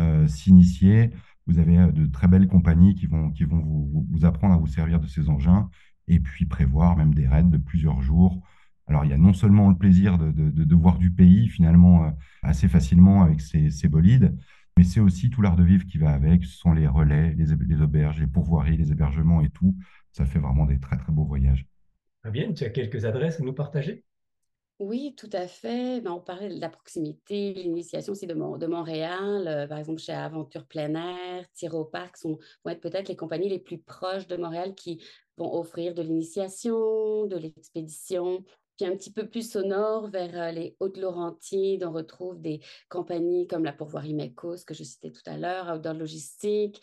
euh, 0.00 0.26
s'initier. 0.26 1.10
Vous 1.48 1.58
avez 1.58 1.78
euh, 1.78 1.90
de 1.90 2.06
très 2.06 2.28
belles 2.28 2.46
compagnies 2.46 2.94
qui 2.94 3.06
vont, 3.06 3.30
qui 3.30 3.44
vont 3.44 3.60
vous, 3.60 4.24
apprendre 4.24 4.54
à 4.54 4.58
vous 4.58 4.66
servir 4.66 5.00
de 5.00 5.06
ces 5.06 5.28
engins 5.28 5.68
et 6.06 6.20
puis 6.20 6.46
prévoir 6.46 6.96
même 6.96 7.14
des 7.14 7.26
raids 7.26 7.42
de 7.42 7.58
plusieurs 7.58 8.00
jours 8.00 8.42
alors, 8.88 9.04
il 9.04 9.10
y 9.10 9.14
a 9.14 9.18
non 9.18 9.34
seulement 9.34 9.68
le 9.68 9.76
plaisir 9.76 10.16
de, 10.18 10.74
voir 10.74 10.98
du 10.98 11.10
pays, 11.10 11.48
finalement, 11.48 12.06
euh, 12.06 12.10
assez 12.42 12.68
facilement 12.68 13.22
avec 13.22 13.40
ces, 13.42 13.88
bolides, 13.88 14.34
mais 14.78 14.84
c'est 14.84 15.00
aussi 15.00 15.28
tout 15.28 15.42
l'art 15.42 15.56
de 15.56 15.62
vivre 15.62 15.84
qui 15.84 15.98
va 15.98 16.10
avec. 16.10 16.44
Ce 16.44 16.56
sont 16.56 16.72
les 16.72 16.86
relais, 16.86 17.34
les, 17.36 17.82
auberges, 17.82 18.18
les 18.18 18.26
pourvoiries, 18.26 18.78
les 18.78 18.90
hébergements 18.90 19.42
et 19.42 19.50
tout. 19.50 19.76
Ça 20.12 20.24
fait 20.24 20.38
vraiment 20.38 20.64
des 20.64 20.80
très, 20.80 20.96
très 20.96 21.12
beaux 21.12 21.26
voyages. 21.26 21.66
Bien, 22.32 22.52
tu 22.52 22.64
as 22.64 22.70
quelques 22.70 23.04
adresses 23.04 23.40
à 23.40 23.44
nous 23.44 23.52
partager? 23.52 24.04
Oui, 24.78 25.14
tout 25.16 25.30
à 25.32 25.48
fait. 25.48 26.00
Ben, 26.00 26.12
on 26.12 26.20
parlait 26.20 26.48
de 26.54 26.60
la 26.60 26.68
proximité, 26.68 27.52
l'initiation 27.54 28.12
aussi 28.12 28.26
de, 28.26 28.34
de 28.34 28.66
Montréal. 28.66 29.48
Euh, 29.48 29.66
par 29.66 29.78
exemple, 29.78 30.00
chez 30.00 30.12
Aventure 30.12 30.66
Plein 30.66 30.94
Air, 30.94 31.44
Tiro 31.54 31.84
Parc 31.84 32.16
sont, 32.16 32.38
vont 32.64 32.70
être 32.70 32.80
peut-être 32.80 33.08
les 33.08 33.16
compagnies 33.16 33.48
les 33.48 33.58
plus 33.58 33.78
proches 33.78 34.26
de 34.26 34.36
Montréal 34.36 34.74
qui 34.74 35.02
vont 35.36 35.52
offrir 35.54 35.94
de 35.94 36.02
l'initiation, 36.02 37.26
de 37.26 37.36
l'expédition, 37.36 38.44
puis 38.78 38.86
un 38.86 38.96
petit 38.96 39.12
peu 39.12 39.28
plus 39.28 39.56
au 39.56 39.64
nord, 39.64 40.08
vers 40.08 40.40
euh, 40.40 40.50
les 40.52 40.76
Hautes-Laurentides, 40.78 41.82
on 41.82 41.90
retrouve 41.90 42.40
des 42.40 42.60
compagnies 42.88 43.48
comme 43.48 43.64
la 43.64 43.72
Pourvoirie 43.72 44.14
Mecos, 44.14 44.64
que 44.64 44.72
je 44.72 44.84
citais 44.84 45.10
tout 45.10 45.22
à 45.26 45.36
l'heure, 45.36 45.74
Outdoor 45.74 45.94
Logistique, 45.94 46.80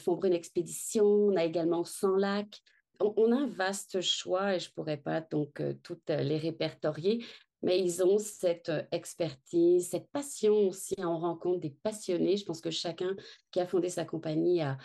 Fondbrune 0.00 0.32
Expédition, 0.32 1.04
on 1.04 1.36
a 1.36 1.44
également 1.44 1.84
Sans 1.84 2.16
Lac. 2.16 2.60
On, 3.00 3.32
a 3.32 3.36
un 3.36 3.46
vaste 3.46 4.00
choix 4.00 4.54
et 4.54 4.60
je 4.60 4.68
ne 4.68 4.74
pourrais 4.74 4.96
pas 4.96 5.20
donc 5.20 5.60
euh, 5.60 5.74
toutes 5.82 6.10
euh, 6.10 6.22
les 6.22 6.38
répertorier, 6.38 7.24
mais 7.62 7.80
ils 7.80 8.02
ont 8.02 8.18
cette 8.18 8.70
expertise, 8.92 9.88
cette 9.88 10.08
passion 10.10 10.68
aussi. 10.68 10.94
On 10.98 11.18
rencontre 11.18 11.60
des 11.60 11.74
passionnés. 11.82 12.36
Je 12.36 12.44
pense 12.44 12.60
que 12.60 12.70
chacun 12.70 13.16
qui 13.50 13.60
a 13.60 13.66
fondé 13.66 13.88
sa 13.88 14.04
compagnie 14.04 14.60
a, 14.62 14.78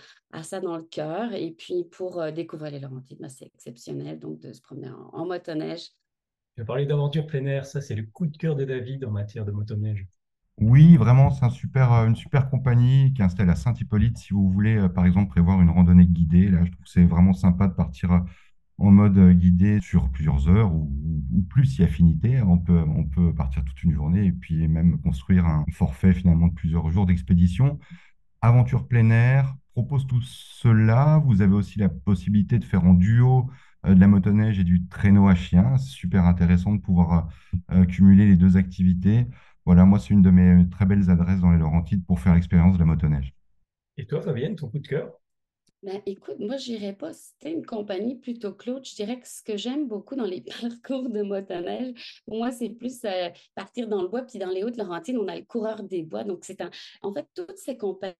ça 0.43 0.61
dans 0.61 0.77
le 0.77 0.83
cœur. 0.83 1.33
Et 1.33 1.51
puis 1.51 1.83
pour 1.83 2.31
découvrir 2.31 2.71
les 2.71 2.79
Laurentides, 2.79 3.19
ben, 3.19 3.29
c'est 3.29 3.45
exceptionnel 3.53 4.19
donc 4.19 4.39
de 4.39 4.53
se 4.53 4.61
promener 4.61 4.89
en, 4.89 5.25
motoneige 5.25 5.91
je 6.57 6.63
vais 6.63 6.85
d'aventure 6.85 7.25
plein 7.25 7.45
air. 7.45 7.65
Ça, 7.65 7.81
c'est 7.81 7.95
le 7.95 8.03
coup 8.03 8.27
de 8.27 8.35
cœur 8.35 8.55
de 8.55 8.65
David 8.65 9.05
en 9.05 9.11
matière 9.11 9.45
de 9.45 9.51
motoneige. 9.51 10.05
Oui, 10.61 10.95
vraiment, 10.95 11.31
c'est 11.31 11.43
un 11.43 11.49
super, 11.49 11.91
euh, 11.91 12.07
une 12.07 12.15
super 12.15 12.47
compagnie 12.49 13.13
qui 13.13 13.21
est 13.23 13.25
installée 13.25 13.49
à 13.49 13.55
Saint-Hippolyte. 13.55 14.19
Si 14.19 14.31
vous 14.31 14.47
voulez, 14.47 14.77
euh, 14.77 14.89
par 14.89 15.07
exemple, 15.07 15.29
prévoir 15.29 15.59
une 15.59 15.71
randonnée 15.71 16.05
guidée, 16.05 16.49
là, 16.49 16.63
je 16.63 16.71
trouve 16.71 16.83
que 16.83 16.89
c'est 16.89 17.03
vraiment 17.03 17.33
sympa 17.33 17.67
de 17.67 17.73
partir 17.73 18.11
euh, 18.11 18.19
en 18.77 18.91
mode 18.91 19.17
guidé 19.37 19.79
sur 19.81 20.09
plusieurs 20.11 20.49
heures 20.49 20.71
ou, 20.73 20.91
plus 21.49 21.65
si 21.65 21.83
affinité. 21.83 22.41
On 22.43 22.59
peut, 22.59 22.83
on 22.95 23.05
peut 23.05 23.33
partir 23.33 23.65
toute 23.65 23.81
une 23.83 23.93
journée 23.93 24.25
et 24.27 24.31
puis 24.31 24.67
même 24.67 24.99
construire 25.01 25.45
un 25.47 25.65
forfait 25.71 26.13
finalement 26.13 26.47
de 26.47 26.53
plusieurs 26.53 26.89
jours 26.91 27.05
d'expédition. 27.07 27.79
Aventure 28.41 28.87
plein 28.87 29.09
air 29.11 29.55
propose 29.73 30.07
tout 30.07 30.21
cela. 30.21 31.21
Vous 31.25 31.41
avez 31.41 31.53
aussi 31.53 31.79
la 31.79 31.89
possibilité 31.89 32.59
de 32.59 32.65
faire 32.65 32.85
en 32.85 32.93
duo 32.93 33.49
de 33.85 33.99
la 33.99 34.07
motoneige 34.07 34.59
et 34.59 34.63
du 34.63 34.87
traîneau 34.87 35.27
à 35.27 35.35
chien. 35.35 35.77
C'est 35.77 35.91
super 35.91 36.25
intéressant 36.25 36.73
de 36.73 36.81
pouvoir 36.81 37.29
cumuler 37.89 38.27
les 38.27 38.35
deux 38.35 38.57
activités. 38.57 39.27
Voilà, 39.65 39.85
moi, 39.85 39.99
c'est 39.99 40.13
une 40.13 40.21
de 40.21 40.29
mes 40.29 40.69
très 40.69 40.85
belles 40.85 41.09
adresses 41.09 41.39
dans 41.39 41.51
les 41.51 41.57
Laurentides 41.57 42.05
pour 42.05 42.19
faire 42.19 42.33
l'expérience 42.35 42.73
de 42.73 42.79
la 42.79 42.85
motoneige. 42.85 43.33
Et 43.97 44.05
toi, 44.05 44.21
Fabienne, 44.21 44.55
ton 44.55 44.69
coup 44.69 44.79
de 44.79 44.87
cœur? 44.87 45.20
Ben, 45.83 45.99
écoute, 46.05 46.37
moi, 46.37 46.57
je 46.57 46.65
dirais 46.65 46.93
pas, 46.93 47.11
c'était 47.11 47.51
une 47.51 47.65
compagnie 47.65 48.15
plutôt 48.15 48.53
que. 48.53 48.83
Je 48.83 48.93
dirais 48.93 49.19
que 49.19 49.27
ce 49.27 49.41
que 49.41 49.57
j'aime 49.57 49.87
beaucoup 49.87 50.15
dans 50.15 50.25
les 50.25 50.41
parcours 50.61 51.09
de 51.09 51.23
motoneige, 51.23 52.21
pour 52.25 52.37
moi, 52.37 52.51
c'est 52.51 52.69
plus 52.69 53.03
euh, 53.03 53.29
partir 53.55 53.87
dans 53.87 54.03
le 54.03 54.07
bois. 54.07 54.21
Puis 54.21 54.37
dans 54.37 54.51
les 54.51 54.63
Hautes-Laurentides, 54.63 55.17
on 55.17 55.27
a 55.27 55.35
le 55.35 55.43
coureur 55.43 55.81
des 55.81 56.03
bois. 56.03 56.23
Donc, 56.23 56.45
c'est 56.45 56.61
un... 56.61 56.69
en 57.01 57.11
fait, 57.11 57.27
toutes 57.33 57.57
ces 57.57 57.77
compagnies 57.77 58.15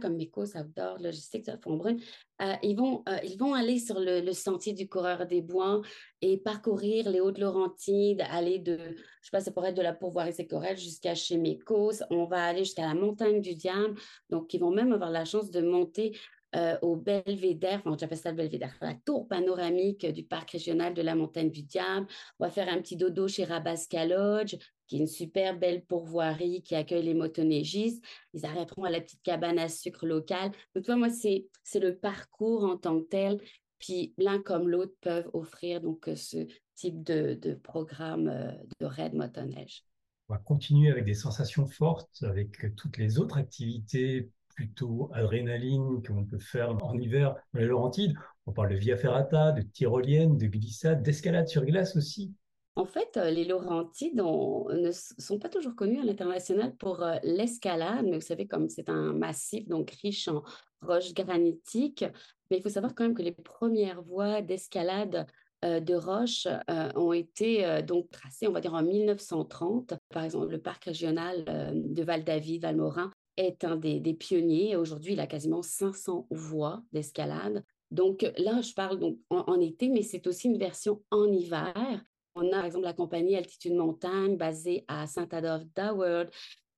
comme 0.00 0.16
Mecos, 0.16 0.56
Outdoor, 0.56 0.98
Logistique, 0.98 1.48
Fondbrun, 1.62 1.96
euh, 2.42 2.54
ils, 2.64 2.76
vont, 2.76 3.04
euh, 3.08 3.18
ils 3.22 3.38
vont 3.38 3.54
aller 3.54 3.78
sur 3.78 4.00
le, 4.00 4.32
sentier 4.32 4.72
du 4.72 4.88
coureur 4.88 5.26
des 5.26 5.40
bois 5.40 5.82
et 6.20 6.38
parcourir 6.38 7.08
les 7.08 7.20
Hautes-Laurentides, 7.20 8.22
aller 8.28 8.58
de, 8.58 8.76
je 8.76 9.26
sais 9.26 9.30
pas, 9.30 9.40
ça 9.40 9.52
pourrait 9.52 9.70
être 9.70 9.76
de 9.76 9.82
la 9.82 9.92
pourvoirie 9.92 10.32
sécorelle 10.32 10.76
jusqu'à 10.76 11.14
chez 11.14 11.38
Mecos. 11.38 12.02
On 12.10 12.24
va 12.24 12.44
aller 12.44 12.64
jusqu'à 12.64 12.88
la 12.88 12.94
montagne 12.94 13.40
du 13.40 13.54
Diable. 13.54 13.94
Donc, 14.30 14.52
ils 14.52 14.58
vont 14.58 14.72
même 14.72 14.92
avoir 14.92 15.10
la 15.10 15.24
chance 15.24 15.50
de 15.50 15.60
monter 15.60 16.18
euh, 16.56 16.78
au 16.82 16.96
belvédère, 16.96 17.80
enfin, 17.84 17.96
j'appelle 17.98 18.18
ça 18.18 18.30
le 18.30 18.36
belvédère, 18.36 18.76
la 18.80 18.94
tour 18.94 19.26
panoramique 19.26 20.06
du 20.06 20.22
parc 20.22 20.52
régional 20.52 20.94
de 20.94 21.02
la 21.02 21.14
Montagne 21.14 21.50
du 21.50 21.62
Diable. 21.62 22.06
On 22.38 22.44
va 22.44 22.50
faire 22.50 22.68
un 22.68 22.80
petit 22.80 22.96
dodo 22.96 23.26
chez 23.26 23.44
Rabasca 23.44 24.06
Lodge, 24.06 24.56
qui 24.86 24.96
est 24.96 25.00
une 25.00 25.06
super 25.06 25.58
belle 25.58 25.84
pourvoirie 25.84 26.62
qui 26.62 26.74
accueille 26.74 27.04
les 27.04 27.14
motoneigistes. 27.14 28.04
Ils 28.34 28.46
arrêteront 28.46 28.84
à 28.84 28.90
la 28.90 29.00
petite 29.00 29.22
cabane 29.22 29.58
à 29.58 29.68
sucre 29.68 30.06
locale. 30.06 30.52
Donc, 30.74 30.84
toi, 30.84 30.96
moi, 30.96 31.08
c'est 31.10 31.48
le 31.80 31.96
parcours 31.96 32.64
en 32.64 32.76
tant 32.76 33.00
que 33.00 33.08
tel. 33.08 33.40
Puis 33.78 34.14
l'un 34.16 34.40
comme 34.40 34.68
l'autre 34.68 34.94
peuvent 35.00 35.28
offrir 35.32 35.80
donc 35.80 36.08
ce 36.14 36.46
type 36.74 37.02
de, 37.02 37.34
de 37.34 37.54
programme 37.54 38.28
euh, 38.28 38.52
de 38.80 38.86
raid 38.86 39.14
motoneige. 39.14 39.84
On 40.28 40.34
va 40.34 40.38
continuer 40.38 40.90
avec 40.90 41.04
des 41.04 41.14
sensations 41.14 41.66
fortes, 41.66 42.22
avec 42.22 42.74
toutes 42.76 42.96
les 42.96 43.18
autres 43.18 43.36
activités 43.36 44.30
plutôt 44.54 45.10
adrénaline 45.12 46.02
qu'on 46.02 46.24
peut 46.24 46.38
faire 46.38 46.76
en 46.82 46.98
hiver 46.98 47.34
dans 47.52 47.60
les 47.60 47.66
Laurentides. 47.66 48.14
On 48.46 48.52
parle 48.52 48.70
de 48.70 48.76
via 48.76 48.96
ferrata, 48.96 49.52
de 49.52 49.62
tyrolienne, 49.62 50.36
de 50.36 50.46
glissade, 50.46 51.02
d'escalade 51.02 51.48
sur 51.48 51.64
glace 51.64 51.96
aussi. 51.96 52.32
En 52.76 52.86
fait, 52.86 53.16
euh, 53.16 53.30
les 53.30 53.44
Laurentides 53.44 54.16
ne 54.16 54.90
sont 54.90 55.38
pas 55.38 55.48
toujours 55.48 55.76
connus 55.76 56.00
à 56.00 56.04
l'international 56.04 56.74
pour 56.74 57.02
euh, 57.02 57.16
l'escalade, 57.22 58.04
mais 58.04 58.16
vous 58.16 58.26
savez, 58.26 58.48
comme 58.48 58.68
c'est 58.68 58.88
un 58.88 59.12
massif 59.12 59.68
donc 59.68 59.90
riche 60.02 60.26
en 60.26 60.42
roches 60.82 61.14
granitiques, 61.14 62.04
mais 62.50 62.56
il 62.58 62.62
faut 62.62 62.68
savoir 62.68 62.94
quand 62.94 63.04
même 63.04 63.14
que 63.14 63.22
les 63.22 63.32
premières 63.32 64.02
voies 64.02 64.42
d'escalade 64.42 65.26
euh, 65.64 65.78
de 65.78 65.94
roches 65.94 66.48
ont 66.96 67.12
été 67.12 67.80
donc 67.82 68.10
tracées, 68.10 68.48
on 68.48 68.52
va 68.52 68.60
dire, 68.60 68.74
en 68.74 68.82
1930. 68.82 69.94
Par 70.12 70.24
exemple, 70.24 70.48
le 70.48 70.60
parc 70.60 70.84
régional 70.84 71.44
de 71.74 72.02
Val-David, 72.02 72.62
Valmorin, 72.62 73.12
est 73.36 73.64
un 73.64 73.76
des, 73.76 74.14
pionniers. 74.14 74.76
Aujourd'hui, 74.76 75.14
il 75.14 75.20
a 75.20 75.26
quasiment 75.26 75.62
500 75.62 76.26
voies 76.30 76.82
d'escalade. 76.92 77.64
Donc 77.90 78.22
là, 78.38 78.60
je 78.60 78.72
parle 78.72 79.16
en 79.30 79.60
été, 79.60 79.88
mais 79.88 80.02
c'est 80.02 80.26
aussi 80.26 80.48
une 80.48 80.58
version 80.58 81.02
en 81.10 81.30
hiver. 81.30 82.04
On 82.34 82.48
a 82.48 82.56
par 82.56 82.64
exemple 82.64 82.84
la 82.84 82.92
compagnie 82.92 83.36
Altitude 83.36 83.74
Montagne 83.74 84.36
basée 84.36 84.84
à 84.88 85.06
Saint-Adolphe 85.06 85.66
d'Howard, 85.74 86.28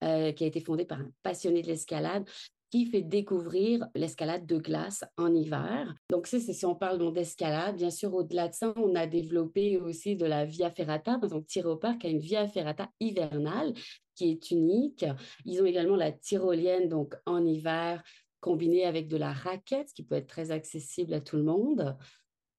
euh, 0.05 0.33
qui 0.33 0.45
a 0.45 0.47
été 0.47 0.61
fondée 0.61 0.85
par 0.85 1.01
un 1.01 1.11
passionné 1.23 1.63
de 1.63 1.69
l'escalade 1.69 2.29
qui 2.71 2.87
fait 2.87 3.03
découvrir 3.03 3.87
l'escalade 3.95 4.47
de 4.47 4.59
glace 4.59 5.05
en 5.17 5.33
hiver. 5.35 5.95
Donc, 6.11 6.27
c'est 6.27 6.41
si 6.41 6.67
on 6.67 6.75
parle 6.75 7.13
d'escalade. 7.13 7.77
Bien 7.77 7.91
sûr, 7.91 8.13
au-delà 8.15 8.49
de 8.49 8.55
ça, 8.55 8.73
on 8.77 8.95
a 8.95 9.07
développé 9.07 9.79
aussi 9.79 10.17
de 10.17 10.27
la 10.27 10.45
Via 10.45 10.71
Ferrata. 10.71 11.15
Par 11.15 11.25
exemple, 11.25 11.47
Tyropark 11.47 12.05
a 12.05 12.09
une 12.09 12.19
Via 12.19 12.47
Ferrata 12.49 12.89
hivernale 13.01 13.73
qui 14.15 14.31
est 14.31 14.51
unique. 14.51 15.05
Ils 15.45 15.63
ont 15.63 15.67
également 15.67 15.97
la 15.97 16.13
tyrolienne, 16.13 16.89
donc 16.89 17.15
en 17.27 17.45
hiver, 17.45 18.03
combinée 18.41 18.85
avec 18.85 19.09
de 19.09 19.17
la 19.17 19.33
raquette, 19.33 19.93
qui 19.95 20.03
peut 20.03 20.17
être 20.17 20.27
très 20.27 20.51
accessible 20.51 21.15
à 21.15 21.21
tout 21.21 21.37
le 21.37 21.45
monde. 21.45 21.97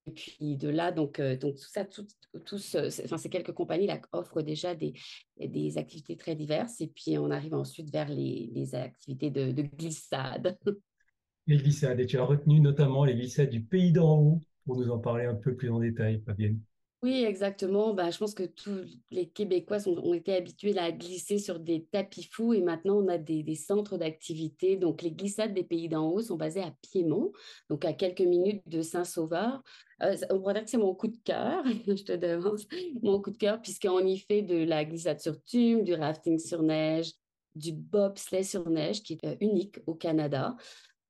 Et 0.08 0.12
puis 0.12 0.58
de 0.58 0.70
là, 0.70 0.92
donc, 0.92 1.20
euh, 1.20 1.36
donc 1.36 1.56
tout 1.56 1.68
ça, 1.70 1.84
tout, 1.84 2.08
enfin, 2.34 3.18
ces 3.18 3.30
quelques 3.30 3.52
compagnies 3.52 3.88
là 3.88 4.00
offrent 4.14 4.42
déjà 4.42 4.74
des, 4.74 4.94
des 5.38 5.78
activités 5.78 6.16
très 6.16 6.36
diverses. 6.36 6.80
Et 6.82 6.88
puis 6.88 7.18
on 7.18 7.30
arrive 7.30 7.54
ensuite 7.54 7.92
vers 7.92 8.10
les, 8.10 8.50
les 8.54 8.74
activités 8.74 9.30
de, 9.30 9.52
de, 9.52 9.62
glissade. 9.62 10.58
Les 11.50 11.56
glissades, 11.56 12.02
et 12.02 12.06
tu 12.06 12.18
as 12.18 12.26
retenu 12.26 12.60
notamment 12.60 13.06
les 13.06 13.16
glissades 13.16 13.50
du 13.50 13.64
pays 13.64 13.94
d'en 13.94 14.20
haut 14.20 14.42
pour 14.66 14.76
nous 14.76 14.92
en 14.92 15.00
parler 15.00 15.24
un 15.24 15.34
peu 15.34 15.56
plus 15.56 15.70
en 15.70 15.80
détail, 15.80 16.22
Fabienne. 16.26 16.60
Oui, 17.04 17.24
exactement. 17.24 17.94
Ben, 17.94 18.12
je 18.12 18.18
pense 18.18 18.34
que 18.34 18.44
tous 18.44 18.84
les 19.12 19.30
Québécois 19.30 19.78
ont 19.88 20.14
été 20.14 20.34
habitués 20.34 20.78
à 20.78 20.92
glisser 20.92 21.38
sur 21.38 21.60
des 21.60 21.86
tapis 21.86 22.28
fous 22.30 22.54
et 22.54 22.62
maintenant 22.62 22.98
on 22.98 23.08
a 23.08 23.18
des, 23.18 23.44
des 23.44 23.56
centres 23.56 23.98
d'activité. 23.98 24.76
Donc 24.76 25.04
les 25.04 25.12
glissades 25.12 25.54
des 25.54 25.64
pays 25.64 25.88
d'en 25.88 26.10
haut 26.10 26.22
sont 26.22 26.36
basées 26.36 26.64
à 26.64 26.74
Piémont, 26.82 27.32
donc 27.70 27.86
à 27.86 27.94
quelques 27.94 28.20
minutes 28.20 28.68
de 28.68 28.82
Saint-Sauveur. 28.82 29.64
Euh, 30.04 30.16
on 30.30 30.40
pourrait 30.40 30.54
dire 30.54 30.64
que 30.64 30.70
c'est 30.70 30.78
mon 30.78 30.94
coup 30.94 31.08
de 31.08 31.18
cœur, 31.24 31.64
je 31.88 32.04
te 32.04 32.14
demande, 32.14 32.60
mon 33.02 33.22
coup 33.22 33.32
de 33.32 33.38
cœur, 33.38 33.62
puisqu'on 33.62 34.06
y 34.06 34.18
fait 34.18 34.42
de 34.42 34.64
la 34.64 34.86
glissade 34.86 35.20
sur 35.20 35.42
tume, 35.44 35.84
du 35.84 35.94
rafting 35.94 36.38
sur 36.40 36.62
neige, 36.62 37.14
du 37.56 37.72
bobsleigh 37.74 38.44
sur 38.44 38.70
neige, 38.70 39.02
qui 39.02 39.14
est 39.14 39.26
euh, 39.26 39.36
unique 39.42 39.80
au 39.88 39.96
Canada, 39.96 40.56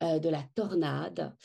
euh, 0.04 0.20
de 0.20 0.30
la 0.30 0.44
tornade. 0.56 1.36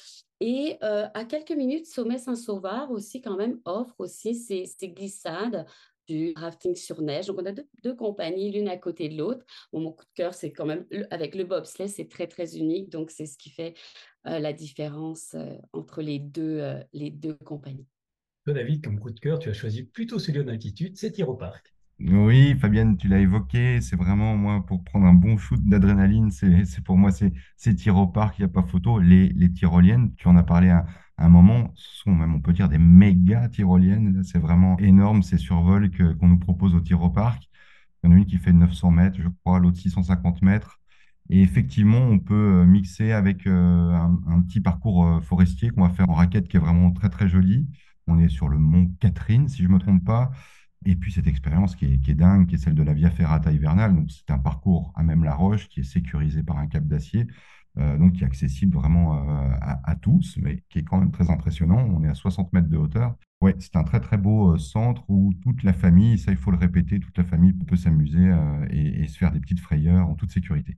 Et 0.45 0.77
à 0.83 1.25
quelques 1.25 1.53
minutes, 1.53 1.87
Sommet 1.87 2.19
Saint-Sauveur 2.19 2.91
aussi, 2.91 3.23
quand 3.23 3.37
même, 3.37 3.61
offre 3.65 3.95
aussi 3.99 4.35
ces, 4.35 4.89
glissades 4.89 5.65
du 6.09 6.33
rafting 6.37 6.75
sur 6.75 7.01
neige. 7.03 7.27
Donc, 7.27 7.39
on 7.41 7.47
a 7.47 7.53
deux, 7.53 7.95
compagnies, 7.95 8.51
l'une 8.51 8.69
à 8.69 8.77
côté 8.77 9.09
de 9.09 9.17
l'autre. 9.17 9.45
mon 9.73 9.93
coup 9.93 10.05
de 10.05 10.11
cœur, 10.15 10.35
c'est 10.35 10.53
quand 10.53 10.67
même 10.67 10.85
avec 11.11 11.35
le 11.35 11.45
bobsleigh, 11.45 11.89
c'est 11.89 12.09
très, 12.09 12.27
très 12.27 12.57
unique. 12.57 12.91
Donc, 12.91 13.11
c'est 13.11 13.27
ce 13.27 13.37
qui 13.37 13.51
fait 13.51 13.75
euh, 14.27 14.39
la 14.39 14.53
différence 14.53 15.35
euh, 15.35 15.57
entre 15.73 16.03
les 16.03 16.19
deux, 16.19 16.61
euh, 16.61 16.81
les 16.93 17.11
deux 17.11 17.35
compagnies. 17.35 17.87
Toi, 18.45 18.55
David, 18.55 18.85
comme 18.85 18.99
coup 18.99 19.11
de 19.11 19.21
cœur, 19.21 19.39
tu 19.39 19.49
as 19.49 19.53
choisi 19.53 19.85
plutôt 19.85 20.19
celui 20.19 20.41
en 20.41 20.49
altitude, 20.49 20.97
c'est 20.97 21.13
Park. 21.39 21.75
Oui, 22.01 22.57
Fabienne, 22.59 22.97
tu 22.97 23.07
l'as 23.07 23.21
évoqué, 23.21 23.81
c'est 23.81 23.95
vraiment, 23.95 24.37
moi, 24.37 24.65
pour 24.67 24.83
prendre 24.83 25.07
un 25.07 25.15
bon 25.15 25.39
shoot 25.39 25.61
d'adrénaline, 25.63 26.33
c'est 26.33 26.83
pour 26.85 26.97
moi, 26.97 27.13
c'est 27.13 27.33
Park, 28.13 28.35
il 28.39 28.41
n'y 28.41 28.47
a 28.47 28.49
pas 28.49 28.63
photo. 28.63 28.99
Les, 28.99 29.29
les 29.29 29.53
tyroliennes, 29.53 30.13
tu 30.17 30.27
en 30.27 30.37
as 30.37 30.43
parlé 30.43 30.71
à, 30.71 30.85
un 31.25 31.29
moment, 31.29 31.73
ce 31.75 32.03
sont 32.03 32.13
même, 32.13 32.35
on 32.35 32.41
peut 32.41 32.53
dire, 32.53 32.69
des 32.69 32.79
méga 32.79 33.49
tyroliennes. 33.49 34.23
C'est 34.25 34.39
vraiment 34.39 34.79
énorme, 34.79 35.23
ces 35.23 35.39
survols 35.39 35.91
qu'on 35.91 36.29
nous 36.29 36.39
propose 36.39 36.75
au 36.75 36.81
Tyropark. 36.81 37.49
Il 38.03 38.11
y 38.11 38.13
en 38.13 38.17
a 38.17 38.19
une 38.19 38.27
qui 38.27 38.39
fait 38.39 38.53
900 38.53 38.91
mètres, 38.91 39.19
je 39.21 39.29
crois, 39.29 39.59
l'autre 39.61 39.79
650 39.79 40.43
mètres. 40.43 40.81
Et 41.31 41.43
effectivement, 41.43 42.01
on 42.01 42.19
peut 42.19 42.61
euh, 42.63 42.65
mixer 42.67 43.13
avec 43.13 43.47
euh, 43.47 43.93
un, 44.27 44.43
petit 44.43 44.61
parcours 44.61 45.07
euh, 45.07 45.21
forestier 45.21 45.71
qu'on 45.71 45.83
va 45.83 45.91
faire 45.91 46.11
en 46.11 46.15
raquette 46.15 46.49
qui 46.49 46.57
est 46.57 46.61
vraiment 46.61 46.91
très 46.93 47.09
très 47.09 47.29
joli. 47.29 47.69
On 48.07 48.19
est 48.19 48.29
sur 48.29 48.49
le 48.49 48.59
mont 48.59 48.91
Catherine, 49.01 49.49
si 49.49 49.63
je 49.63 49.69
ne 49.69 49.75
me 49.75 49.79
trompe 49.79 50.05
pas. 50.05 50.33
Et 50.85 50.97
puis 50.97 51.13
cette 51.13 51.29
expérience 51.29 51.77
qui 51.77 51.87
est, 51.87 52.15
dingue, 52.15 52.49
qui 52.49 52.57
est 52.57 52.59
celle 52.59 52.75
de 52.75 52.83
la 52.83 52.93
Via 52.93 53.11
Ferrata 53.11 53.53
hivernale. 53.53 53.95
Donc 53.95 54.11
c'est 54.11 54.31
un 54.33 54.39
parcours 54.39 54.93
à 54.97 55.03
même 55.03 55.25
la 55.25 55.35
roche 55.35 55.69
qui 55.69 55.81
est 55.81 55.85
sécurisé 55.85 56.43
par 56.43 56.59
un 56.59 56.67
cap 56.67 56.85
d'acier, 56.87 57.27
donc 57.77 58.13
qui 58.13 58.23
est 58.23 58.27
accessible 58.27 58.75
vraiment 58.75 59.15
à, 59.61 59.97
tous, 59.97 60.37
mais 60.41 60.63
qui 60.69 60.81
est 60.81 60.83
quand 60.83 60.99
même 60.99 61.11
très 61.11 61.31
impressionnant. 61.31 61.79
On 61.79 62.05
est 62.05 62.09
à 62.09 62.15
60 62.15 62.53
mètres 62.53 62.69
de 62.69 62.77
hauteur. 62.77 63.15
C'est 63.59 63.77
un 63.77 63.85
très 63.85 64.01
très 64.01 64.19
beau 64.19 64.57
centre 64.59 65.05
où 65.09 65.33
toute 65.43 65.63
la 65.63 65.73
famille, 65.73 66.19
ça 66.19 66.31
il 66.31 66.37
faut 66.37 66.51
le 66.51 66.59
répéter, 66.59 67.01
toute 67.01 67.17
la 67.17 67.25
famille 67.25 67.55
peut 67.55 67.77
s'amuser 67.77 68.31
et 68.71 69.09
se 69.09 69.17
faire 69.17 69.33
des 69.33 69.41
petites 69.41 69.61
frayeurs 69.61 70.09
en 70.09 70.15
toute 70.15 70.31
sécurité. 70.31 70.77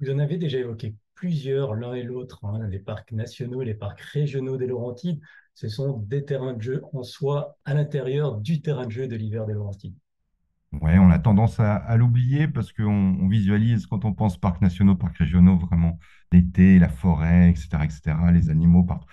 Vous 0.00 0.10
en 0.10 0.18
avez 0.18 0.38
déjà 0.38 0.58
évoqué 0.58 0.94
plusieurs, 1.14 1.74
l'un 1.74 1.94
et 1.94 2.04
l'autre, 2.04 2.44
hein, 2.44 2.68
les 2.68 2.78
parcs 2.78 3.10
nationaux 3.10 3.62
et 3.62 3.64
les 3.64 3.74
parcs 3.74 4.00
régionaux 4.00 4.56
des 4.56 4.68
Laurentides. 4.68 5.20
Ce 5.54 5.68
sont 5.68 5.98
des 5.98 6.24
terrains 6.24 6.54
de 6.54 6.62
jeu 6.62 6.82
en 6.92 7.02
soi 7.02 7.58
à 7.64 7.74
l'intérieur 7.74 8.38
du 8.38 8.62
terrain 8.62 8.86
de 8.86 8.92
jeu 8.92 9.08
de 9.08 9.16
l'hiver 9.16 9.44
des 9.44 9.54
Laurentides. 9.54 9.96
On 10.72 11.10
a 11.10 11.18
tendance 11.18 11.60
à, 11.60 11.96
l'oublier 11.96 12.46
parce 12.46 12.72
qu'on 12.72 13.26
visualise 13.28 13.86
quand 13.86 14.04
on 14.04 14.12
pense 14.12 14.38
parcs 14.38 14.60
nationaux, 14.60 14.96
parcs 14.96 15.16
régionaux, 15.16 15.56
vraiment 15.56 15.98
l'été, 16.30 16.78
la 16.78 16.88
forêt, 16.88 17.50
etc., 17.50 17.68
etc., 17.84 18.16
les 18.32 18.50
animaux 18.50 18.82
partout. 18.82 19.08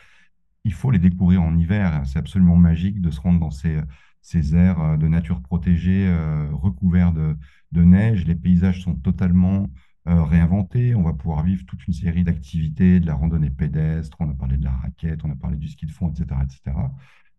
Il 0.65 0.73
faut 0.73 0.91
les 0.91 0.99
découvrir 0.99 1.41
en 1.43 1.55
hiver. 1.57 2.01
C'est 2.05 2.19
absolument 2.19 2.57
magique 2.57 2.99
de 3.01 3.09
se 3.09 3.21
rendre 3.21 3.39
dans 3.39 3.51
ces, 3.51 3.79
ces 4.25 4.55
aires 4.55 4.97
de 4.97 5.07
nature 5.07 5.41
protégée 5.41 6.07
euh, 6.07 6.49
recouverts 6.51 7.13
de, 7.13 7.37
neige. 7.83 8.25
Les 8.25 8.35
paysages 8.35 8.81
sont 8.81 8.95
totalement 8.95 9.69
euh, 10.07 10.23
réinventer. 10.23 10.95
On 10.95 11.03
va 11.03 11.13
pouvoir 11.13 11.43
vivre 11.43 11.63
toute 11.65 11.85
une 11.87 11.93
série 11.93 12.23
d'activités, 12.23 12.99
de 12.99 13.05
la 13.05 13.13
randonnée 13.13 13.51
pédestre, 13.51 14.17
on 14.19 14.29
a 14.29 14.33
parlé 14.33 14.57
de 14.57 14.63
la 14.63 14.71
raquette, 14.71 15.23
on 15.23 15.31
a 15.31 15.35
parlé 15.35 15.57
du 15.57 15.67
ski 15.67 15.85
de 15.85 15.91
fond, 15.91 16.09
etc. 16.09 16.39
etc. 16.43 16.75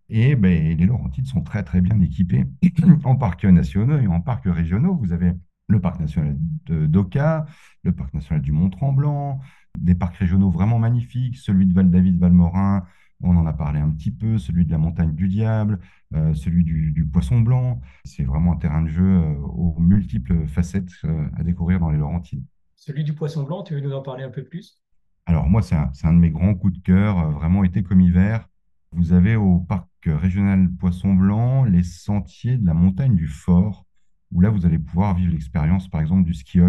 Et 0.09 0.37
ben, 0.37 0.77
les 0.77 0.87
Laurentides 0.87 1.27
sont 1.27 1.43
très 1.43 1.63
très 1.63 1.81
bien 1.81 2.01
équipés 2.01 2.45
en 3.05 3.17
parcs 3.17 3.45
nationaux 3.45 3.99
et 3.99 4.07
en 4.07 4.21
parcs 4.21 4.47
régionaux. 4.47 4.95
Vous 4.95 5.13
avez 5.13 5.33
le 5.69 5.81
parc 5.81 5.99
national 6.01 6.37
d'Oka, 6.69 7.47
le 7.83 7.93
parc 7.93 8.15
national 8.15 8.41
du 8.41 8.53
Mont-Tremblant, 8.53 9.41
des 9.79 9.97
parcs 9.97 10.17
régionaux 10.17 10.51
vraiment 10.51 10.79
magnifiques, 10.79 11.37
celui 11.37 11.67
de 11.67 11.75
Val-David-Valmorin, 11.75 12.85
on 13.23 13.37
en 13.37 13.47
a 13.47 13.53
parlé 13.53 13.81
un 13.81 13.91
petit 13.91 14.11
peu, 14.11 14.39
celui 14.39 14.67
de 14.67 14.71
la 14.71 14.79
montagne 14.79 15.15
du 15.15 15.27
Diable, 15.27 15.81
euh, 16.15 16.35
celui 16.35 16.65
du, 16.65 17.09
Poisson 17.11 17.41
Blanc. 17.41 17.81
C'est 18.05 18.25
vraiment 18.25 18.53
un 18.53 18.57
terrain 18.57 18.83
de 18.83 18.89
jeu 18.89 19.05
euh, 19.05 19.35
aux 19.39 19.81
multiples 19.81 20.47
facettes 20.47 20.93
à 21.37 21.43
découvrir 21.43 21.81
dans 21.81 21.91
les 21.91 21.99
Laurentides. 21.99 22.45
Celui 22.77 23.03
du 23.03 23.15
poisson 23.15 23.43
blanc, 23.43 23.63
tu 23.63 23.75
veux 23.75 23.81
nous 23.81 23.93
en 23.93 24.03
parler 24.03 24.23
un 24.23 24.31
peu 24.31 24.45
plus? 24.45 24.81
Alors 25.25 25.49
moi, 25.49 25.61
c'est 25.61 25.75
un, 25.75 26.13
de 26.13 26.19
mes 26.19 26.31
grands 26.31 26.55
coups 26.55 26.75
de 26.75 26.83
cœur, 26.83 27.19
euh, 27.19 27.31
vraiment 27.31 27.65
été 27.65 27.83
comme 27.83 28.01
hiver. 28.01 28.49
Vous 28.97 29.13
avez 29.13 29.37
au 29.37 29.59
parc 29.59 29.91
régional 30.07 30.71
Poisson 30.81 31.13
Blanc 31.13 31.65
les 31.65 31.83
sentiers 31.83 32.57
de 32.57 32.65
la 32.65 32.73
montagne 32.73 33.15
du 33.15 33.27
Fort, 33.27 33.85
où 34.33 34.41
là, 34.41 34.49
vous 34.49 34.65
allez 34.65 34.79
pouvoir 34.79 35.15
vivre 35.15 35.33
l'expérience, 35.33 35.87
par 35.87 36.01
exemple, 36.01 36.25
du 36.25 36.33
ski 36.33 36.61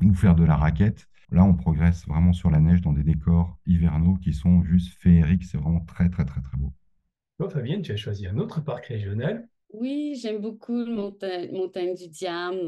ou 0.00 0.14
faire 0.14 0.36
de 0.36 0.44
la 0.44 0.54
raquette. 0.54 1.08
Là, 1.32 1.42
on 1.42 1.54
progresse 1.54 2.06
vraiment 2.06 2.32
sur 2.32 2.50
la 2.50 2.60
neige 2.60 2.82
dans 2.82 2.92
des 2.92 3.02
décors 3.02 3.58
hivernaux 3.66 4.14
qui 4.22 4.32
sont 4.32 4.62
juste 4.62 4.96
féeriques. 5.00 5.42
C'est 5.42 5.58
vraiment 5.58 5.80
très, 5.80 6.08
très, 6.08 6.24
très, 6.24 6.40
très 6.40 6.56
beau. 6.56 6.72
Toi, 7.38 7.50
Fabienne, 7.50 7.82
tu 7.82 7.90
as 7.90 7.96
choisi 7.96 8.28
un 8.28 8.38
autre 8.38 8.60
parc 8.62 8.86
régional 8.86 9.48
oui, 9.72 10.18
j'aime 10.22 10.40
beaucoup 10.40 10.84
le 10.84 10.94
montagne, 10.94 11.94
du 11.94 12.08
Diable 12.08 12.64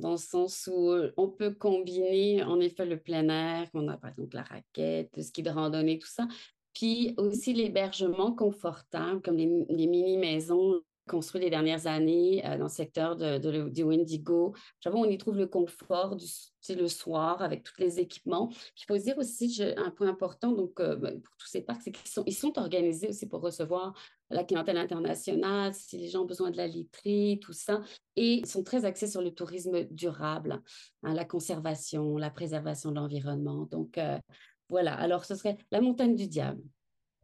dans, 0.00 0.10
le 0.10 0.16
sens 0.16 0.68
où 0.70 0.90
euh, 0.90 1.12
on 1.16 1.28
peut 1.28 1.54
combiner 1.54 2.42
en 2.42 2.60
effet 2.60 2.84
le 2.84 2.98
plein 2.98 3.28
air, 3.28 3.68
on 3.74 3.86
a 3.88 3.96
par 3.96 4.10
exemple 4.10 4.34
la 4.34 4.42
raquette, 4.42 5.16
le 5.16 5.22
ski 5.22 5.42
de 5.42 5.50
randonnée, 5.50 5.98
tout 5.98 6.08
ça, 6.08 6.26
puis 6.74 7.14
aussi 7.16 7.52
l'hébergement 7.52 8.32
confortable 8.32 9.20
comme 9.22 9.36
les, 9.36 9.46
mini-maisons 9.86 10.80
construit 11.08 11.40
les 11.40 11.50
dernières 11.50 11.86
années 11.86 12.42
dans 12.42 12.64
le 12.64 12.68
secteur 12.68 13.16
de, 13.16 13.68
du 13.68 13.82
Windigo. 13.82 14.54
J'avoue, 14.80 14.98
on 14.98 15.04
y 15.04 15.18
trouve 15.18 15.36
le 15.36 15.48
confort 15.48 16.14
du, 16.14 16.26
le 16.70 16.86
soir 16.86 17.42
avec 17.42 17.64
tous 17.64 17.80
les 17.80 17.98
équipements. 17.98 18.50
il 18.76 18.84
faut 18.86 18.96
dire 18.96 19.18
aussi 19.18 19.62
un 19.76 19.90
point 19.90 20.08
important 20.08 20.52
donc, 20.52 20.76
ben, 20.76 21.20
pour 21.20 21.36
tous 21.36 21.48
ces 21.48 21.62
parcs, 21.62 21.82
c'est 21.82 21.90
qu'ils 21.90 22.08
sont, 22.08 22.22
ils 22.26 22.34
sont 22.34 22.56
organisés 22.58 23.08
aussi 23.08 23.26
pour 23.26 23.40
recevoir 23.40 23.94
la 24.32 24.44
clientèle 24.44 24.78
internationale, 24.78 25.74
si 25.74 25.98
les 25.98 26.08
gens 26.08 26.22
ont 26.22 26.26
besoin 26.26 26.50
de 26.50 26.56
la 26.56 26.66
literie, 26.66 27.38
tout 27.40 27.52
ça. 27.52 27.82
Et 28.16 28.34
ils 28.36 28.46
sont 28.46 28.62
très 28.62 28.84
axés 28.84 29.06
sur 29.06 29.20
le 29.20 29.32
tourisme 29.32 29.84
durable, 29.90 30.62
hein, 31.02 31.14
la 31.14 31.24
conservation, 31.24 32.16
la 32.16 32.30
préservation 32.30 32.90
de 32.90 32.96
l'environnement. 32.96 33.68
Donc, 33.70 33.98
voilà, 34.72 34.94
alors 34.94 35.26
ce 35.26 35.34
serait 35.34 35.58
la 35.70 35.82
montagne 35.82 36.16
du 36.16 36.26
diable. 36.26 36.62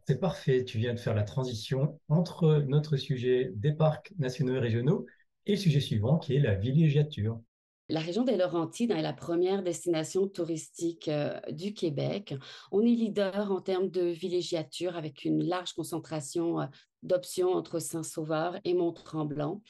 C'est 0.07 0.21
parfait, 0.21 0.65
tu 0.65 0.77
viens 0.77 0.93
de 0.93 0.99
faire 0.99 1.15
la 1.15 1.23
transition 1.23 1.99
entre 2.09 2.63
notre 2.69 2.99
sujet 2.99 3.51
des 3.55 3.73
parcs 3.73 4.13
nationaux 4.19 4.55
et 4.55 4.59
régionaux 4.59 5.07
et 5.47 5.53
le 5.53 5.57
sujet 5.57 5.81
suivant 5.81 6.19
qui 6.19 6.37
est 6.37 6.41
la 6.41 6.55
villégiature. 6.55 7.41
La 7.89 8.01
région 8.01 8.23
des 8.23 8.37
Laurentides 8.37 8.91
est 8.91 9.01
la 9.01 9.15
première 9.15 9.63
destination 9.63 10.29
touristique 10.29 11.09
euh, 11.09 11.41
du 11.51 11.73
Québec. 11.73 12.35
On 12.71 12.83
est 12.83 12.91
leader 12.91 13.51
en 13.51 13.63
termes 13.63 13.89
de 13.89 14.03
villégiature 14.03 14.95
avec 14.95 15.25
une 15.25 15.43
large 15.43 15.73
concentration 15.73 16.61
euh, 16.61 16.67
d'options 17.03 17.55
entre 17.55 17.79
Saint-Sauveur 17.79 18.59
et 18.65 18.75
Mont-Tremblant. 18.75 19.63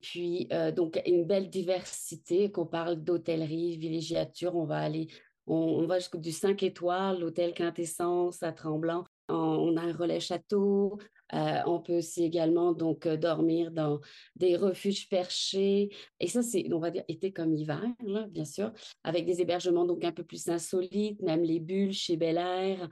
Puis, 0.00 0.46
euh, 0.52 0.70
donc, 0.70 1.02
une 1.04 1.24
belle 1.24 1.50
diversité, 1.50 2.52
qu'on 2.52 2.66
parle 2.66 3.02
d'hôtellerie, 3.02 3.76
villégiature, 3.76 4.54
on 4.54 4.66
va 4.66 4.78
aller, 4.78 5.08
on, 5.46 5.86
va 5.86 5.98
jusqu'au 5.98 6.18
du 6.18 6.32
5 6.32 6.62
étoiles, 6.62 7.20
l'hôtel 7.20 7.52
Quintessence 7.54 8.42
à 8.42 8.52
Tremblant, 8.52 9.04
on 9.28 9.76
a 9.76 9.82
un 9.82 9.92
relais 9.92 10.20
château. 10.20 10.98
Euh, 11.32 11.60
on 11.66 11.80
peut 11.80 11.98
aussi 11.98 12.22
également 12.22 12.72
donc 12.72 13.06
euh, 13.06 13.16
dormir 13.16 13.70
dans 13.70 14.00
des 14.36 14.56
refuges 14.56 15.08
perchés. 15.08 15.90
Et 16.20 16.28
ça, 16.28 16.42
c'est, 16.42 16.70
on 16.72 16.78
va 16.78 16.90
dire, 16.90 17.04
été 17.08 17.32
comme 17.32 17.54
hiver, 17.54 17.82
bien 18.28 18.44
sûr, 18.44 18.72
avec 19.02 19.24
des 19.24 19.40
hébergements 19.40 19.86
donc 19.86 20.04
un 20.04 20.12
peu 20.12 20.22
plus 20.22 20.48
insolites, 20.48 21.20
même 21.22 21.42
les 21.42 21.60
bulles 21.60 21.92
chez 21.92 22.16
Bel 22.16 22.36
Air. 22.36 22.88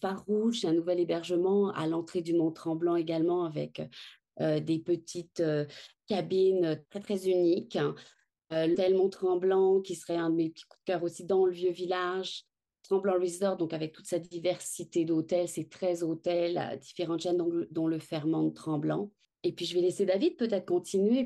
Farouche, 0.00 0.64
un 0.64 0.72
nouvel 0.72 1.00
hébergement 1.00 1.70
à 1.70 1.86
l'entrée 1.86 2.20
du 2.20 2.34
Mont 2.34 2.50
Tremblant 2.50 2.96
également 2.96 3.44
avec 3.44 3.80
euh, 4.40 4.60
des 4.60 4.78
petites 4.78 5.42
cabines 6.06 6.82
très, 6.90 7.00
très 7.00 7.28
uniques. 7.28 7.78
L'hôtel 8.50 8.94
Mont 8.94 9.08
Tremblant 9.08 9.80
qui 9.80 9.96
serait 9.96 10.16
un 10.16 10.30
de 10.30 10.36
mes 10.36 10.50
petits 10.50 10.64
coups 10.64 10.80
de 10.86 10.92
cœur 10.92 11.02
aussi 11.02 11.24
dans 11.24 11.46
le 11.46 11.52
vieux 11.52 11.72
village. 11.72 12.44
Tremblant 12.84 13.14
Resort, 13.14 13.56
donc 13.56 13.72
avec 13.72 13.92
toute 13.92 14.06
sa 14.06 14.18
diversité 14.18 15.04
d'hôtels, 15.04 15.48
ces 15.48 15.68
13 15.68 16.02
hôtels, 16.02 16.58
euh, 16.58 16.76
différentes 16.76 17.20
chaînes, 17.20 17.42
dont, 17.70 17.86
le 17.86 17.98
Ferment 17.98 18.42
de 18.44 18.50
Tremblant. 18.50 19.10
Et 19.42 19.52
puis, 19.52 19.66
je 19.66 19.74
vais 19.74 19.80
laisser 19.80 20.06
David 20.06 20.36
peut-être 20.36 20.66
continuer. 20.66 21.24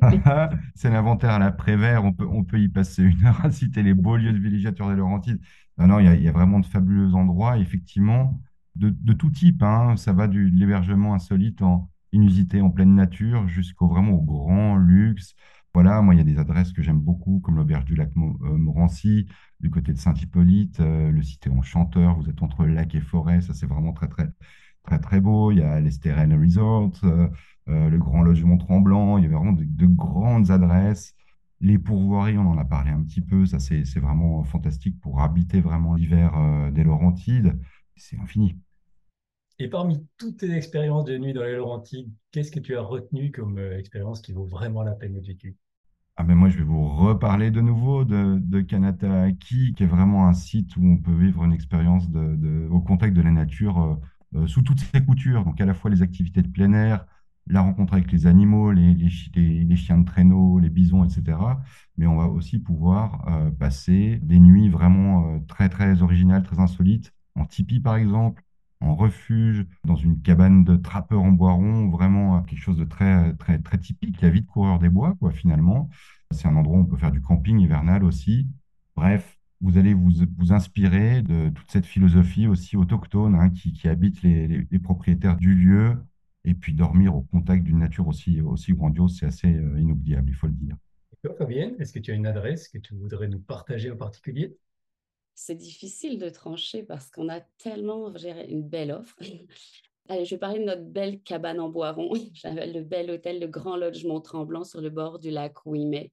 C'est 0.74 0.90
l'inventaire 0.90 1.30
à 1.30 1.38
la 1.38 1.52
Prévert. 1.52 2.04
On 2.04 2.12
peut, 2.12 2.26
on 2.26 2.44
peut 2.44 2.60
y 2.60 2.68
passer 2.68 3.02
une 3.02 3.26
heure 3.26 3.44
à 3.44 3.50
citer 3.50 3.82
les 3.82 3.94
beaux 3.94 4.16
lieux 4.16 4.32
de 4.32 4.38
villégiature 4.38 4.88
des 4.88 4.96
Laurentides. 4.96 5.40
Non, 5.78 5.86
non, 5.86 5.98
il 6.00 6.22
y, 6.22 6.28
a, 6.28 6.32
vraiment 6.32 6.58
de 6.60 6.66
fabuleux 6.66 7.14
endroits, 7.14 7.58
effectivement, 7.58 8.40
de, 8.74 8.90
de 8.90 9.12
tout 9.12 9.30
type. 9.30 9.62
Hein. 9.62 9.96
Ça 9.96 10.12
va 10.12 10.26
de 10.26 10.38
l'hébergement 10.38 11.14
insolite, 11.14 11.62
en, 11.62 11.88
inusité, 12.12 12.60
en 12.60 12.70
pleine 12.70 12.94
nature, 12.94 13.46
jusqu'au 13.48 13.88
vraiment 13.88 14.12
au 14.12 14.22
grand 14.22 14.76
luxe. 14.76 15.34
Voilà, 15.74 16.00
moi, 16.02 16.14
il 16.14 16.18
y 16.18 16.20
a 16.20 16.24
des 16.24 16.38
adresses 16.38 16.72
que 16.72 16.82
j'aime 16.82 17.00
beaucoup, 17.00 17.40
comme 17.40 17.56
l'auberge 17.56 17.84
du 17.84 17.94
lac 17.94 18.10
euh, 18.16 18.56
Morancy, 18.56 19.26
du 19.60 19.70
côté 19.70 19.92
de 19.92 19.98
Saint-Hippolyte, 19.98 20.80
euh, 20.80 21.10
le 21.10 21.20
est 21.20 21.48
enchanteur, 21.48 22.16
vous 22.18 22.28
êtes 22.28 22.42
entre 22.42 22.66
lac 22.66 22.94
et 22.94 23.00
forêt, 23.00 23.40
ça 23.40 23.54
c'est 23.54 23.66
vraiment 23.66 23.92
très, 23.92 24.08
très, 24.08 24.28
très, 24.82 24.98
très 24.98 25.20
beau. 25.20 25.52
Il 25.52 25.58
y 25.58 25.62
a 25.62 25.80
l'Estérel 25.80 26.34
Resort, 26.34 26.92
euh, 27.04 27.28
le 27.66 27.98
Grand 27.98 28.22
Logement 28.22 28.56
Tremblant, 28.56 29.18
il 29.18 29.24
y 29.24 29.26
avait 29.26 29.34
vraiment 29.34 29.52
de, 29.52 29.86
grandes 29.86 30.50
adresses. 30.50 31.14
Les 31.60 31.78
pourvoiries, 31.78 32.38
on 32.38 32.48
en 32.50 32.58
a 32.58 32.64
parlé 32.64 32.90
un 32.90 33.02
petit 33.02 33.20
peu, 33.20 33.44
ça 33.46 33.58
c'est 33.58 33.98
vraiment 33.98 34.44
fantastique 34.44 35.00
pour 35.00 35.20
habiter 35.20 35.60
vraiment 35.60 35.94
l'hiver 35.94 36.32
des 36.72 36.84
Laurentides, 36.84 37.58
c'est 37.96 38.18
infini. 38.18 38.56
Et 39.60 39.68
parmi 39.68 40.06
toutes 40.18 40.38
tes 40.38 40.52
expériences 40.52 41.04
de 41.04 41.18
nuit 41.18 41.32
dans 41.32 41.42
les 41.42 41.56
Laurentides, 41.56 42.12
qu'est-ce 42.30 42.52
que 42.52 42.60
tu 42.60 42.76
as 42.76 42.82
retenu 42.82 43.32
comme 43.32 43.58
expérience 43.58 44.20
qui 44.20 44.32
vaut 44.32 44.46
vraiment 44.46 44.82
la 44.82 44.92
peine 44.92 45.14
d'être 45.14 45.26
vécue 45.26 45.56
ah 46.20 46.24
ben 46.24 46.34
moi, 46.34 46.48
je 46.48 46.58
vais 46.58 46.64
vous 46.64 46.88
reparler 46.88 47.52
de 47.52 47.60
nouveau 47.60 48.04
de, 48.04 48.40
de 48.40 48.60
Kanata-Aki, 48.60 49.74
qui 49.74 49.82
est 49.84 49.86
vraiment 49.86 50.26
un 50.26 50.32
site 50.32 50.76
où 50.76 50.84
on 50.84 50.96
peut 50.96 51.14
vivre 51.14 51.44
une 51.44 51.52
expérience 51.52 52.08
au 52.72 52.80
contact 52.80 53.14
de 53.14 53.22
la 53.22 53.30
nature 53.30 53.80
euh, 53.80 53.94
euh, 54.40 54.46
sous 54.48 54.62
toutes 54.62 54.80
ses 54.80 55.04
coutures. 55.04 55.44
Donc, 55.44 55.60
à 55.60 55.64
la 55.64 55.74
fois 55.74 55.92
les 55.92 56.02
activités 56.02 56.42
de 56.42 56.48
plein 56.48 56.72
air, 56.72 57.06
la 57.46 57.60
rencontre 57.60 57.92
avec 57.92 58.10
les 58.10 58.26
animaux, 58.26 58.72
les, 58.72 59.08
chiens 59.76 59.98
de 59.98 60.04
traîneau, 60.04 60.58
les 60.58 60.70
bisons, 60.70 61.04
etc. 61.04 61.38
Mais 61.96 62.08
on 62.08 62.16
va 62.16 62.26
aussi 62.26 62.58
pouvoir 62.58 63.24
euh, 63.28 63.52
passer 63.52 64.18
des 64.20 64.40
nuits 64.40 64.70
vraiment 64.70 65.38
très, 65.46 65.68
très 65.68 66.02
originales, 66.02 66.42
très 66.42 66.58
insolites, 66.58 67.14
en 67.36 67.44
tipi 67.46 67.78
par 67.78 67.94
exemple, 67.94 68.42
en 68.80 68.94
refuge, 68.94 69.66
dans 69.84 69.96
une 69.96 70.20
cabane 70.22 70.64
de 70.64 70.76
trappeur 70.76 71.20
en 71.20 71.32
bois 71.32 71.52
rond, 71.52 71.88
vraiment 71.88 72.42
quelque 72.42 72.60
chose 72.60 72.76
de 72.76 72.84
très, 72.84 73.34
très, 73.34 73.58
très 73.58 73.78
typique, 73.78 74.20
la 74.20 74.30
vie 74.30 74.42
de 74.42 74.46
coureur 74.46 74.78
des 74.78 74.88
bois, 74.88 75.16
finalement. 75.32 75.88
C'est 76.30 76.46
un 76.46 76.56
endroit 76.56 76.78
où 76.78 76.82
on 76.82 76.86
peut 76.86 76.96
faire 76.96 77.10
du 77.10 77.20
camping 77.20 77.58
hivernal 77.58 78.04
aussi. 78.04 78.46
Bref, 78.94 79.38
vous 79.60 79.78
allez 79.78 79.94
vous, 79.94 80.10
vous 80.36 80.52
inspirer 80.52 81.22
de 81.22 81.50
toute 81.50 81.70
cette 81.70 81.86
philosophie 81.86 82.46
aussi 82.46 82.76
autochtone 82.76 83.34
hein, 83.34 83.50
qui, 83.50 83.72
qui, 83.72 83.88
habite 83.88 84.22
les, 84.22 84.78
propriétaires 84.78 85.36
du 85.36 85.54
lieu. 85.54 85.96
Et 86.44 86.54
puis 86.54 86.72
dormir 86.72 87.16
au 87.16 87.22
contact 87.22 87.64
d'une 87.64 87.80
nature 87.80 88.06
aussi, 88.06 88.40
aussi 88.40 88.72
grandiose, 88.72 89.18
c'est 89.18 89.26
assez 89.26 89.52
euh, 89.52 89.80
inoubliable, 89.80 90.30
il 90.30 90.34
faut 90.34 90.46
le 90.46 90.52
dire. 90.52 90.76
Fabienne, 91.36 91.74
est-ce 91.80 91.92
que 91.92 91.98
tu 91.98 92.12
as 92.12 92.14
une 92.14 92.26
adresse 92.26 92.68
que 92.68 92.78
tu 92.78 92.94
voudrais 92.94 93.28
nous 93.28 93.40
partager 93.40 93.90
en 93.90 93.96
particulier? 93.96 94.56
C'est 95.38 95.54
difficile 95.54 96.18
de 96.18 96.28
trancher 96.28 96.82
parce 96.82 97.10
qu'on 97.10 97.28
a 97.28 97.40
tellement 97.58 98.12
une 98.16 98.62
belle 98.62 98.90
offre. 98.90 99.14
Allez, 100.08 100.24
je 100.24 100.34
vais 100.34 100.38
parler 100.38 100.58
de 100.58 100.64
notre 100.64 100.82
belle 100.82 101.20
cabane 101.20 101.60
en 101.60 101.70
rond. 101.70 102.12
J'avais 102.34 102.66
le 102.66 102.82
bel 102.82 103.10
hôtel, 103.10 103.38
le 103.38 103.46
Grand 103.46 103.76
Logement 103.76 104.20
Tremblant 104.20 104.64
sur 104.64 104.80
le 104.80 104.90
bord 104.90 105.20
du 105.20 105.30
lac 105.30 105.64
Ouimet, 105.64 106.10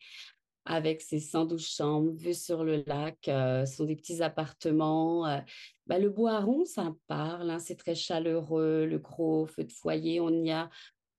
avec 0.65 1.01
ses 1.01 1.19
112 1.19 1.65
chambres, 1.65 2.11
vue 2.11 2.35
sur 2.35 2.63
le 2.63 2.83
lac. 2.85 3.27
Euh, 3.27 3.65
ce 3.65 3.77
sont 3.77 3.85
des 3.85 3.95
petits 3.95 4.21
appartements. 4.21 5.25
Euh. 5.25 5.39
Bah, 5.87 5.97
le 5.97 6.09
bois 6.09 6.39
rond, 6.39 6.63
ça 6.63 6.93
parle. 7.07 7.49
Hein, 7.49 7.59
c'est 7.59 7.77
très 7.77 7.95
chaleureux, 7.95 8.85
le 8.85 8.99
gros 8.99 9.47
feu 9.47 9.63
de 9.63 9.71
foyer. 9.71 10.21
On 10.21 10.43
y 10.43 10.51
a 10.51 10.69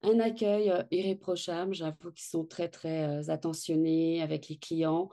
un 0.03 0.21
accueil 0.21 0.71
euh, 0.71 0.85
irréprochable. 0.93 1.75
J'avoue 1.75 2.13
qu'ils 2.13 2.29
sont 2.29 2.45
très, 2.45 2.69
très 2.69 3.29
attentionnés 3.31 4.23
avec 4.23 4.49
les 4.49 4.59
clients. 4.59 5.11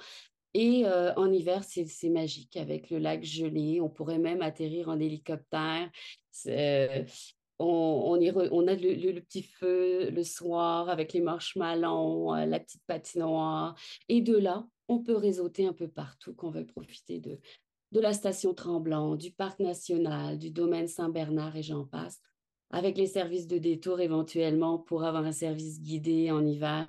Et 0.53 0.85
en 0.85 1.31
hiver, 1.31 1.63
c'est 1.63 2.09
magique 2.09 2.57
avec 2.57 2.89
le 2.89 2.99
lac 2.99 3.23
gelé. 3.23 3.81
On 3.81 3.89
pourrait 3.89 4.19
même 4.19 4.41
atterrir 4.41 4.89
en 4.89 4.99
hélicoptère. 4.99 5.89
On, 7.59 8.15
a 8.15 8.75
le, 8.75 9.19
petit 9.19 9.43
feu 9.43 10.09
le 10.09 10.23
soir 10.23 10.89
avec 10.89 11.13
les 11.13 11.21
marshmallows, 11.21 12.35
la 12.45 12.59
petite 12.59 12.83
patinoire. 12.85 13.75
Et 14.09 14.21
de 14.21 14.37
là, 14.37 14.67
on 14.87 14.99
peut 14.99 15.15
réseauter 15.15 15.65
un 15.65 15.73
peu 15.73 15.87
partout 15.87 16.33
qu'on 16.33 16.51
veut 16.51 16.65
profiter 16.65 17.19
de, 17.19 17.39
de 17.93 17.99
la 17.99 18.13
station 18.13 18.53
Tremblant, 18.53 19.15
du 19.15 19.31
parc 19.31 19.59
national, 19.59 20.39
du 20.39 20.49
domaine 20.49 20.87
Saint-Bernard 20.87 21.55
et 21.55 21.63
j'en 21.63 21.85
passe, 21.85 22.19
avec 22.71 22.97
les 22.97 23.05
services 23.05 23.47
de 23.47 23.59
détour 23.59 24.01
éventuellement 24.01 24.79
pour 24.79 25.03
avoir 25.03 25.23
un 25.25 25.31
service 25.31 25.79
guidé 25.79 26.31
en 26.31 26.43
hiver. 26.43 26.85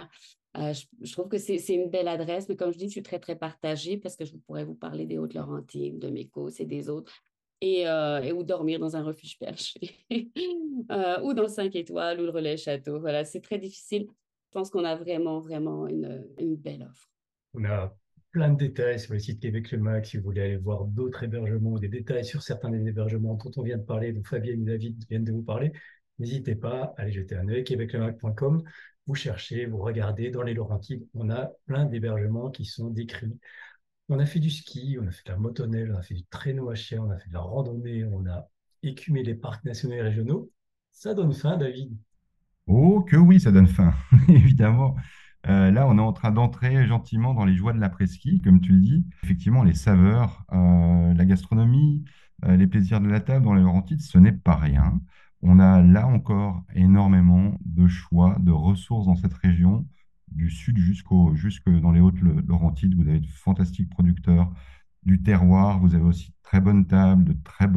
Euh, 0.56 0.72
je, 1.02 1.12
trouve 1.12 1.28
que 1.28 1.38
c'est 1.38 1.58
une 1.68 1.90
belle 1.90 2.06
adresse, 2.06 2.48
mais 2.48 2.56
comme 2.56 2.72
je 2.72 2.78
dis, 2.78 2.86
je 2.86 2.92
suis 2.92 3.02
très, 3.02 3.18
très 3.18 3.36
partagée 3.36 3.96
parce 3.96 4.14
que 4.16 4.24
je 4.24 4.36
pourrais 4.36 4.64
vous 4.64 4.74
parler 4.74 5.04
des 5.04 5.18
Hautes-Laurentides, 5.18 5.98
de 5.98 6.08
Mécos 6.10 6.50
et 6.60 6.64
des 6.64 6.88
autres. 6.88 7.24
Et, 7.60 7.88
euh, 7.88 8.20
et, 8.20 8.32
ou 8.32 8.42
dormir 8.42 8.78
dans 8.78 8.94
un 8.94 9.02
refuge 9.02 9.38
perché, 9.38 9.80
euh, 10.90 11.20
ou 11.22 11.32
dans 11.32 11.42
le 11.42 11.48
5 11.48 11.74
étoiles, 11.74 12.20
ou 12.20 12.24
le 12.24 12.30
relais 12.30 12.56
château. 12.56 13.00
Voilà, 13.00 13.24
c'est 13.24 13.40
très 13.40 13.58
difficile. 13.58 14.06
Je 14.06 14.50
pense 14.52 14.70
qu'on 14.70 14.84
a 14.84 14.94
vraiment, 14.94 15.40
vraiment 15.40 15.88
une, 15.88 16.56
belle 16.56 16.82
offre. 16.82 17.08
On 17.54 17.64
a 17.64 17.96
plein 18.30 18.50
de 18.50 18.58
détails 18.58 19.00
sur 19.00 19.14
le 19.14 19.18
site 19.18 19.40
Québec 19.40 19.70
Le 19.72 19.78
Mac 19.78 20.06
si 20.06 20.18
vous 20.18 20.24
voulez 20.24 20.42
aller 20.42 20.56
voir 20.56 20.84
d'autres 20.84 21.22
hébergements 21.22 21.78
des 21.78 21.88
détails 21.88 22.24
sur 22.24 22.42
certains 22.42 22.70
des 22.70 22.86
hébergements 22.86 23.34
dont 23.34 23.50
on 23.56 23.62
vient 23.62 23.78
de 23.78 23.84
parler, 23.84 24.12
dont 24.12 24.22
Fabien 24.24 24.52
et 24.52 24.56
David 24.56 25.02
viennent 25.08 25.24
de 25.24 25.32
vous 25.32 25.42
parler. 25.42 25.72
N'hésitez 26.18 26.54
pas 26.54 26.94
à 26.96 27.02
aller 27.02 27.12
jeter 27.12 27.36
un 27.36 27.48
œil, 27.48 27.64
québeclemac.com 27.64 28.62
vous 29.06 29.14
cherchez, 29.14 29.66
vous 29.66 29.78
regardez, 29.78 30.30
dans 30.30 30.42
les 30.42 30.54
Laurentides, 30.54 31.06
on 31.14 31.30
a 31.30 31.50
plein 31.66 31.84
d'hébergements 31.84 32.50
qui 32.50 32.64
sont 32.64 32.88
décrits. 32.88 33.38
On 34.08 34.18
a 34.18 34.26
fait 34.26 34.38
du 34.38 34.50
ski, 34.50 34.96
on 35.00 35.06
a 35.06 35.10
fait 35.10 35.26
de 35.26 35.32
la 35.32 35.38
motoneige, 35.38 35.90
on 35.90 35.98
a 35.98 36.02
fait 36.02 36.14
du 36.14 36.24
traîneau 36.24 36.70
à 36.70 36.74
chien, 36.74 37.02
on 37.02 37.10
a 37.10 37.18
fait 37.18 37.28
de 37.28 37.34
la 37.34 37.40
randonnée, 37.40 38.04
on 38.04 38.26
a 38.26 38.48
écumé 38.82 39.22
les 39.22 39.34
parcs 39.34 39.64
nationaux 39.64 39.94
et 39.94 40.02
régionaux. 40.02 40.50
Ça 40.92 41.14
donne 41.14 41.32
faim, 41.34 41.56
David? 41.56 41.94
Oh, 42.66 43.02
que 43.02 43.16
oui, 43.16 43.40
ça 43.40 43.52
donne 43.52 43.66
faim, 43.66 43.94
évidemment. 44.28 44.96
Euh, 45.48 45.70
là, 45.70 45.86
on 45.86 45.98
est 45.98 46.02
en 46.02 46.14
train 46.14 46.30
d'entrer 46.30 46.86
gentiment 46.86 47.34
dans 47.34 47.44
les 47.44 47.54
joies 47.54 47.74
de 47.74 47.80
l'après-ski, 47.80 48.40
comme 48.40 48.62
tu 48.62 48.72
le 48.72 48.80
dis. 48.80 49.06
Effectivement, 49.22 49.62
les 49.62 49.74
saveurs, 49.74 50.44
euh, 50.52 51.12
la 51.12 51.24
gastronomie, 51.26 52.04
euh, 52.44 52.56
les 52.56 52.66
plaisirs 52.66 53.02
de 53.02 53.08
la 53.08 53.20
table 53.20 53.44
dans 53.44 53.52
les 53.52 53.62
Laurentides, 53.62 54.00
ce 54.00 54.16
n'est 54.16 54.32
pas 54.32 54.56
rien 54.56 55.02
On 55.46 55.58
a 55.58 55.82
là 55.82 56.06
encore 56.06 56.64
énormément 56.74 57.58
de 57.66 57.86
choix, 57.86 58.38
de 58.40 58.50
ressources 58.50 59.04
dans 59.04 59.14
cette 59.14 59.34
région, 59.34 59.86
du 60.28 60.48
sud 60.48 60.78
jusqu'au, 60.78 61.34
jusque 61.34 61.68
dans 61.68 61.92
les 61.92 62.00
Hautes-Laurentides. 62.00 62.94
Vous 62.94 63.06
avez 63.06 63.20
de 63.20 63.26
fantastiques 63.26 63.90
producteurs, 63.90 64.50
du 65.02 65.22
terroir. 65.22 65.80
Vous 65.80 65.94
avez 65.94 66.02
aussi 66.02 66.30
de 66.30 66.36
très 66.42 66.60
bonnes 66.60 66.86
tables, 66.86 67.24
de 67.24 67.34
très, 67.44 67.68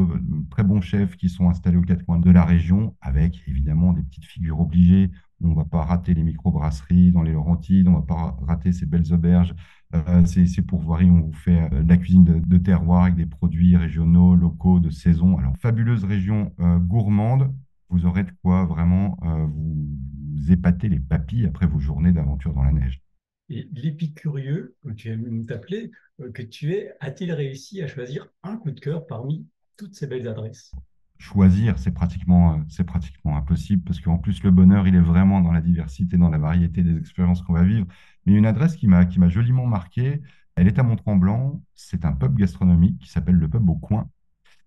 très 0.50 0.64
bons 0.64 0.80
chefs 0.80 1.18
qui 1.18 1.28
sont 1.28 1.50
installés 1.50 1.76
aux 1.76 1.82
quatre 1.82 2.06
coins 2.06 2.20
de 2.20 2.32
la 2.32 2.46
région, 2.46 2.96
avec 3.02 3.44
évidemment 3.48 3.92
des 3.92 4.02
petites 4.02 4.24
figures 4.24 4.62
obligées. 4.62 5.12
On 5.42 5.50
ne 5.50 5.56
va 5.56 5.66
pas 5.66 5.84
rater 5.84 6.14
les 6.14 6.24
microbrasseries 6.24 7.12
dans 7.12 7.22
les 7.22 7.34
Laurentides, 7.34 7.88
on 7.88 7.92
ne 7.92 7.98
va 7.98 8.02
pas 8.02 8.38
rater 8.42 8.72
ces 8.72 8.86
belles 8.86 9.14
auberges. 9.14 9.54
Euh, 9.96 10.26
c'est 10.26 10.62
pour 10.62 10.82
voir, 10.82 11.02
on 11.04 11.22
vous 11.22 11.34
fait 11.34 11.62
euh, 11.72 11.84
de 11.84 11.90
la 11.90 11.98
cuisine 11.98 12.24
de, 12.24 12.58
terroir 12.58 13.04
avec 13.04 13.16
des 13.16 13.26
produits 13.26 13.78
régionaux, 13.78 14.36
locaux, 14.36 14.80
de 14.80 14.90
saison. 14.90 15.38
Alors, 15.38 15.56
fabuleuse 15.58 16.04
région 16.04 16.54
euh, 16.60 16.78
gourmande, 16.78 17.54
vous 17.90 18.06
aurez 18.06 18.24
de 18.24 18.32
quoi 18.44 18.66
vraiment 18.66 19.18
vous, 19.22 19.88
vous 20.34 20.52
épater 20.52 20.90
les 20.90 21.00
papilles 21.00 21.46
après 21.46 21.68
vos 21.68 21.80
journées 21.80 22.12
d'aventure 22.12 22.54
dans 22.54 22.64
la 22.64 22.74
neige. 22.74 23.02
Et 23.50 23.70
l'épicurieux, 23.72 24.76
comme 24.82 24.96
tu 24.96 25.10
aimes 25.10 25.46
t'appeler, 25.46 25.92
que 26.34 26.42
tu 26.42 26.74
es, 26.74 26.92
a-t-il 27.00 27.32
réussi 27.32 27.82
à 27.82 27.88
choisir 27.88 28.28
un 28.44 28.58
coup 28.58 28.72
de 28.72 28.80
cœur 28.82 29.08
parmi 29.08 29.48
toutes 29.78 29.96
ces 29.96 30.06
belles 30.06 30.28
adresses? 30.28 30.74
Choisir, 31.20 31.80
c'est 31.80 31.92
pratiquement, 31.92 32.56
euh, 32.56 32.64
c'est 32.70 32.84
pratiquement 32.84 33.38
impossible 33.38 33.84
parce 33.84 34.00
qu'en 34.00 34.18
plus, 34.18 34.44
le 34.44 34.52
bonheur, 34.52 34.88
il 34.88 34.96
est 34.96 35.02
vraiment 35.02 35.42
dans 35.42 35.52
la 35.52 35.62
diversité, 35.62 36.18
dans 36.18 36.30
la 36.30 36.38
variété 36.38 36.84
des 36.84 36.98
expériences 36.98 37.42
qu'on 37.42 37.54
va 37.54 37.64
vivre. 37.64 37.88
Mais 38.26 38.34
une 38.34 38.46
adresse 38.46 38.76
qui 38.76 38.88
m'a, 38.88 39.06
qui 39.06 39.20
m'a 39.20 39.30
joliment 39.30 39.66
marqué, 39.66 40.22
elle 40.56 40.68
est 40.68 40.80
à 40.80 40.84
Mont-Tremblant. 40.84 41.62
C'est 41.74 42.06
un 42.06 42.14
pub 42.14 42.36
gastronomique 42.36 43.00
qui 43.00 43.10
s'appelle 43.10 43.36
le 43.36 43.48
Pub 43.48 43.70
au 43.70 43.76
Coin, 43.76 44.10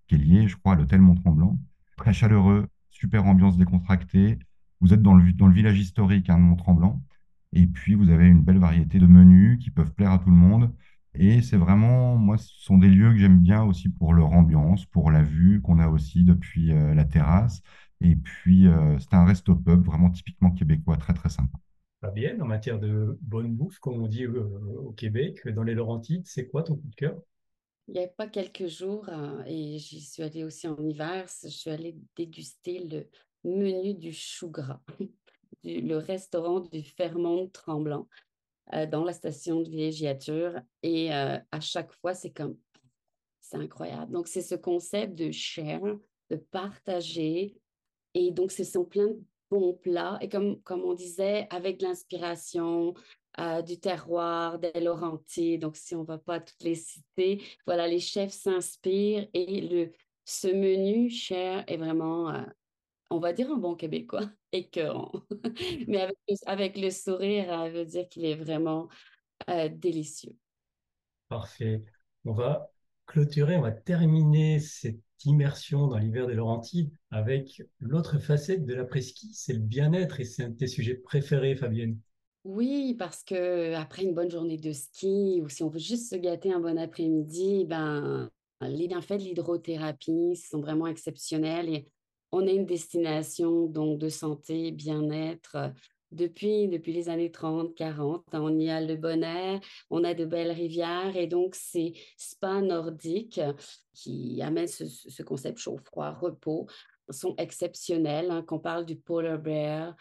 qui 0.06 0.16
est 0.16 0.18
lié, 0.18 0.48
je 0.48 0.56
crois, 0.56 0.74
à 0.74 0.76
l'hôtel 0.76 1.00
Mont-Tremblant. 1.00 1.58
Très 1.96 2.12
chaleureux, 2.12 2.68
super 2.90 3.26
ambiance 3.26 3.56
décontractée. 3.56 4.38
Vous 4.80 4.94
êtes 4.94 5.02
dans 5.02 5.14
le, 5.14 5.32
dans 5.32 5.46
le 5.46 5.54
village 5.54 5.78
historique 5.78 6.30
hein, 6.30 6.38
de 6.38 6.42
Mont-Tremblant. 6.42 7.02
Et 7.52 7.66
puis, 7.66 7.94
vous 7.94 8.10
avez 8.10 8.26
une 8.26 8.42
belle 8.42 8.58
variété 8.58 8.98
de 8.98 9.06
menus 9.06 9.58
qui 9.58 9.70
peuvent 9.70 9.92
plaire 9.92 10.12
à 10.12 10.18
tout 10.18 10.30
le 10.30 10.36
monde. 10.36 10.72
Et 11.14 11.42
c'est 11.42 11.56
vraiment, 11.56 12.16
moi, 12.16 12.38
ce 12.38 12.48
sont 12.62 12.78
des 12.78 12.88
lieux 12.88 13.10
que 13.12 13.18
j'aime 13.18 13.40
bien 13.40 13.64
aussi 13.64 13.88
pour 13.88 14.14
leur 14.14 14.32
ambiance, 14.32 14.86
pour 14.86 15.10
la 15.10 15.22
vue 15.22 15.60
qu'on 15.60 15.78
a 15.78 15.88
aussi 15.88 16.24
depuis 16.24 16.72
euh, 16.72 16.94
la 16.94 17.04
terrasse. 17.04 17.62
Et 18.00 18.14
puis, 18.16 18.66
euh, 18.68 18.98
c'est 18.98 19.14
un 19.14 19.24
resto-pub 19.24 19.84
vraiment 19.84 20.10
typiquement 20.10 20.52
québécois, 20.52 20.96
très, 20.96 21.12
très 21.12 21.28
sympa. 21.28 21.58
Fabienne, 22.00 22.40
en 22.40 22.46
matière 22.46 22.78
de 22.78 23.18
bonne 23.20 23.54
bouffe, 23.54 23.78
comme 23.80 24.00
on 24.00 24.06
dit 24.06 24.24
euh, 24.24 24.42
au 24.78 24.92
Québec, 24.92 25.46
dans 25.48 25.64
les 25.64 25.74
Laurentides, 25.74 26.26
c'est 26.26 26.46
quoi 26.46 26.62
ton 26.62 26.76
coup 26.76 26.88
de 26.88 26.94
cœur? 26.94 27.20
Il 27.88 27.94
n'y 27.94 28.04
a 28.04 28.08
pas 28.08 28.28
quelques 28.28 28.68
jours, 28.68 29.10
et 29.46 29.78
j'y 29.78 30.00
suis 30.00 30.22
allée 30.22 30.44
aussi 30.44 30.68
en 30.68 30.76
hiver, 30.78 31.26
je 31.42 31.48
suis 31.48 31.70
allée 31.70 31.96
déguster 32.16 32.84
le 32.84 33.08
menu 33.42 33.94
du 33.94 34.12
chou 34.12 34.48
gras, 34.48 34.80
le 35.64 35.96
restaurant 35.96 36.60
du 36.60 36.84
Fermont 36.84 37.48
Tremblant. 37.48 38.06
Euh, 38.72 38.86
dans 38.86 39.02
la 39.02 39.12
station 39.12 39.62
de 39.62 39.68
villégiature. 39.68 40.60
Et 40.84 41.12
euh, 41.12 41.38
à 41.50 41.60
chaque 41.60 41.92
fois, 41.92 42.14
c'est 42.14 42.30
comme, 42.30 42.56
c'est 43.40 43.56
incroyable. 43.56 44.12
Donc, 44.12 44.28
c'est 44.28 44.42
ce 44.42 44.54
concept 44.54 45.16
de 45.16 45.32
share, 45.32 45.82
de 46.30 46.36
partager. 46.36 47.56
Et 48.14 48.30
donc, 48.30 48.52
ce 48.52 48.62
sont 48.62 48.84
plein 48.84 49.08
de 49.08 49.20
bons 49.50 49.74
plats. 49.74 50.18
Et 50.20 50.28
comme, 50.28 50.62
comme 50.62 50.82
on 50.82 50.94
disait, 50.94 51.48
avec 51.50 51.82
l'inspiration, 51.82 52.94
euh, 53.40 53.60
du 53.62 53.80
terroir, 53.80 54.60
des 54.60 54.80
Laurentides. 54.80 55.62
Donc, 55.62 55.76
si 55.76 55.96
on 55.96 56.02
ne 56.02 56.06
va 56.06 56.18
pas 56.18 56.38
toutes 56.38 56.62
les 56.62 56.76
citer, 56.76 57.42
voilà, 57.66 57.88
les 57.88 57.98
chefs 58.00 58.32
s'inspirent 58.32 59.28
et 59.34 59.60
le, 59.62 59.92
ce 60.24 60.46
menu 60.46 61.10
cher 61.10 61.64
est 61.66 61.76
vraiment 61.76 62.44
on 63.10 63.18
va 63.18 63.32
dire 63.32 63.50
un 63.50 63.56
bon 63.56 63.74
québécois, 63.74 64.30
écœurant. 64.52 65.12
Mais 65.88 66.08
avec, 66.46 66.78
le 66.78 66.90
sourire, 66.90 67.52
elle 67.52 67.72
veut 67.72 67.84
dire 67.84 68.08
qu'il 68.08 68.24
est 68.24 68.36
vraiment 68.36 68.88
euh, 69.48 69.68
délicieux. 69.68 70.36
Parfait. 71.28 71.82
On 72.24 72.32
va 72.32 72.70
clôturer, 73.06 73.56
on 73.56 73.62
va 73.62 73.72
terminer 73.72 74.60
cette 74.60 75.00
immersion 75.24 75.88
dans 75.88 75.98
l'hiver 75.98 76.26
des 76.26 76.34
Laurentides 76.34 76.92
avec 77.10 77.62
l'autre 77.80 78.18
facette 78.18 78.64
de 78.64 78.74
la 78.74 78.84
presqu'île, 78.84 79.34
c'est 79.34 79.52
le 79.52 79.58
bien-être 79.58 80.20
et 80.20 80.24
c'est 80.24 80.44
un 80.44 80.50
de 80.50 80.56
tes 80.56 80.66
sujets 80.66 80.94
préférés, 80.94 81.56
Fabienne. 81.56 81.98
Oui, 82.44 82.94
parce 82.98 83.22
que 83.22 83.74
après 83.74 84.04
une 84.04 84.14
bonne 84.14 84.30
journée 84.30 84.56
de 84.56 84.72
ski 84.72 85.40
ou 85.42 85.48
si 85.48 85.62
on 85.62 85.68
veut 85.68 85.78
juste 85.78 86.10
se 86.10 86.16
gâter 86.16 86.52
un 86.52 86.60
bon 86.60 86.78
après-midi, 86.78 87.66
ben 87.66 88.30
les 88.62 88.88
bienfaits 88.88 89.18
de 89.18 89.24
l'hydrothérapie 89.24 90.36
sont 90.36 90.60
vraiment 90.60 90.86
exceptionnels 90.86 91.68
et 91.68 91.88
on 92.32 92.46
est 92.46 92.54
une 92.54 92.66
destination 92.66 93.66
donc 93.66 93.98
de 93.98 94.08
santé, 94.08 94.70
bien-être. 94.70 95.72
Depuis, 96.12 96.66
depuis 96.66 96.92
les 96.92 97.08
années 97.08 97.30
30, 97.30 97.74
40, 97.76 98.24
on 98.32 98.58
y 98.58 98.68
a 98.68 98.80
le 98.80 98.96
bon 98.96 99.22
air, 99.22 99.60
on 99.90 100.02
a 100.02 100.12
de 100.12 100.24
belles 100.24 100.50
rivières 100.50 101.16
et 101.16 101.28
donc 101.28 101.54
ces 101.54 101.94
spas 102.16 102.60
nordiques 102.60 103.40
qui 103.94 104.42
amènent 104.42 104.66
ce, 104.66 105.22
concept 105.22 105.58
chaud-froid, 105.58 106.10
repos 106.10 106.66
sont 107.10 107.34
exceptionnels. 107.38 108.30
Hein, 108.30 108.42
qu'on 108.42 108.58
parle 108.58 108.86
du 108.86 108.96
polar 108.96 109.38
bear, 109.38 109.94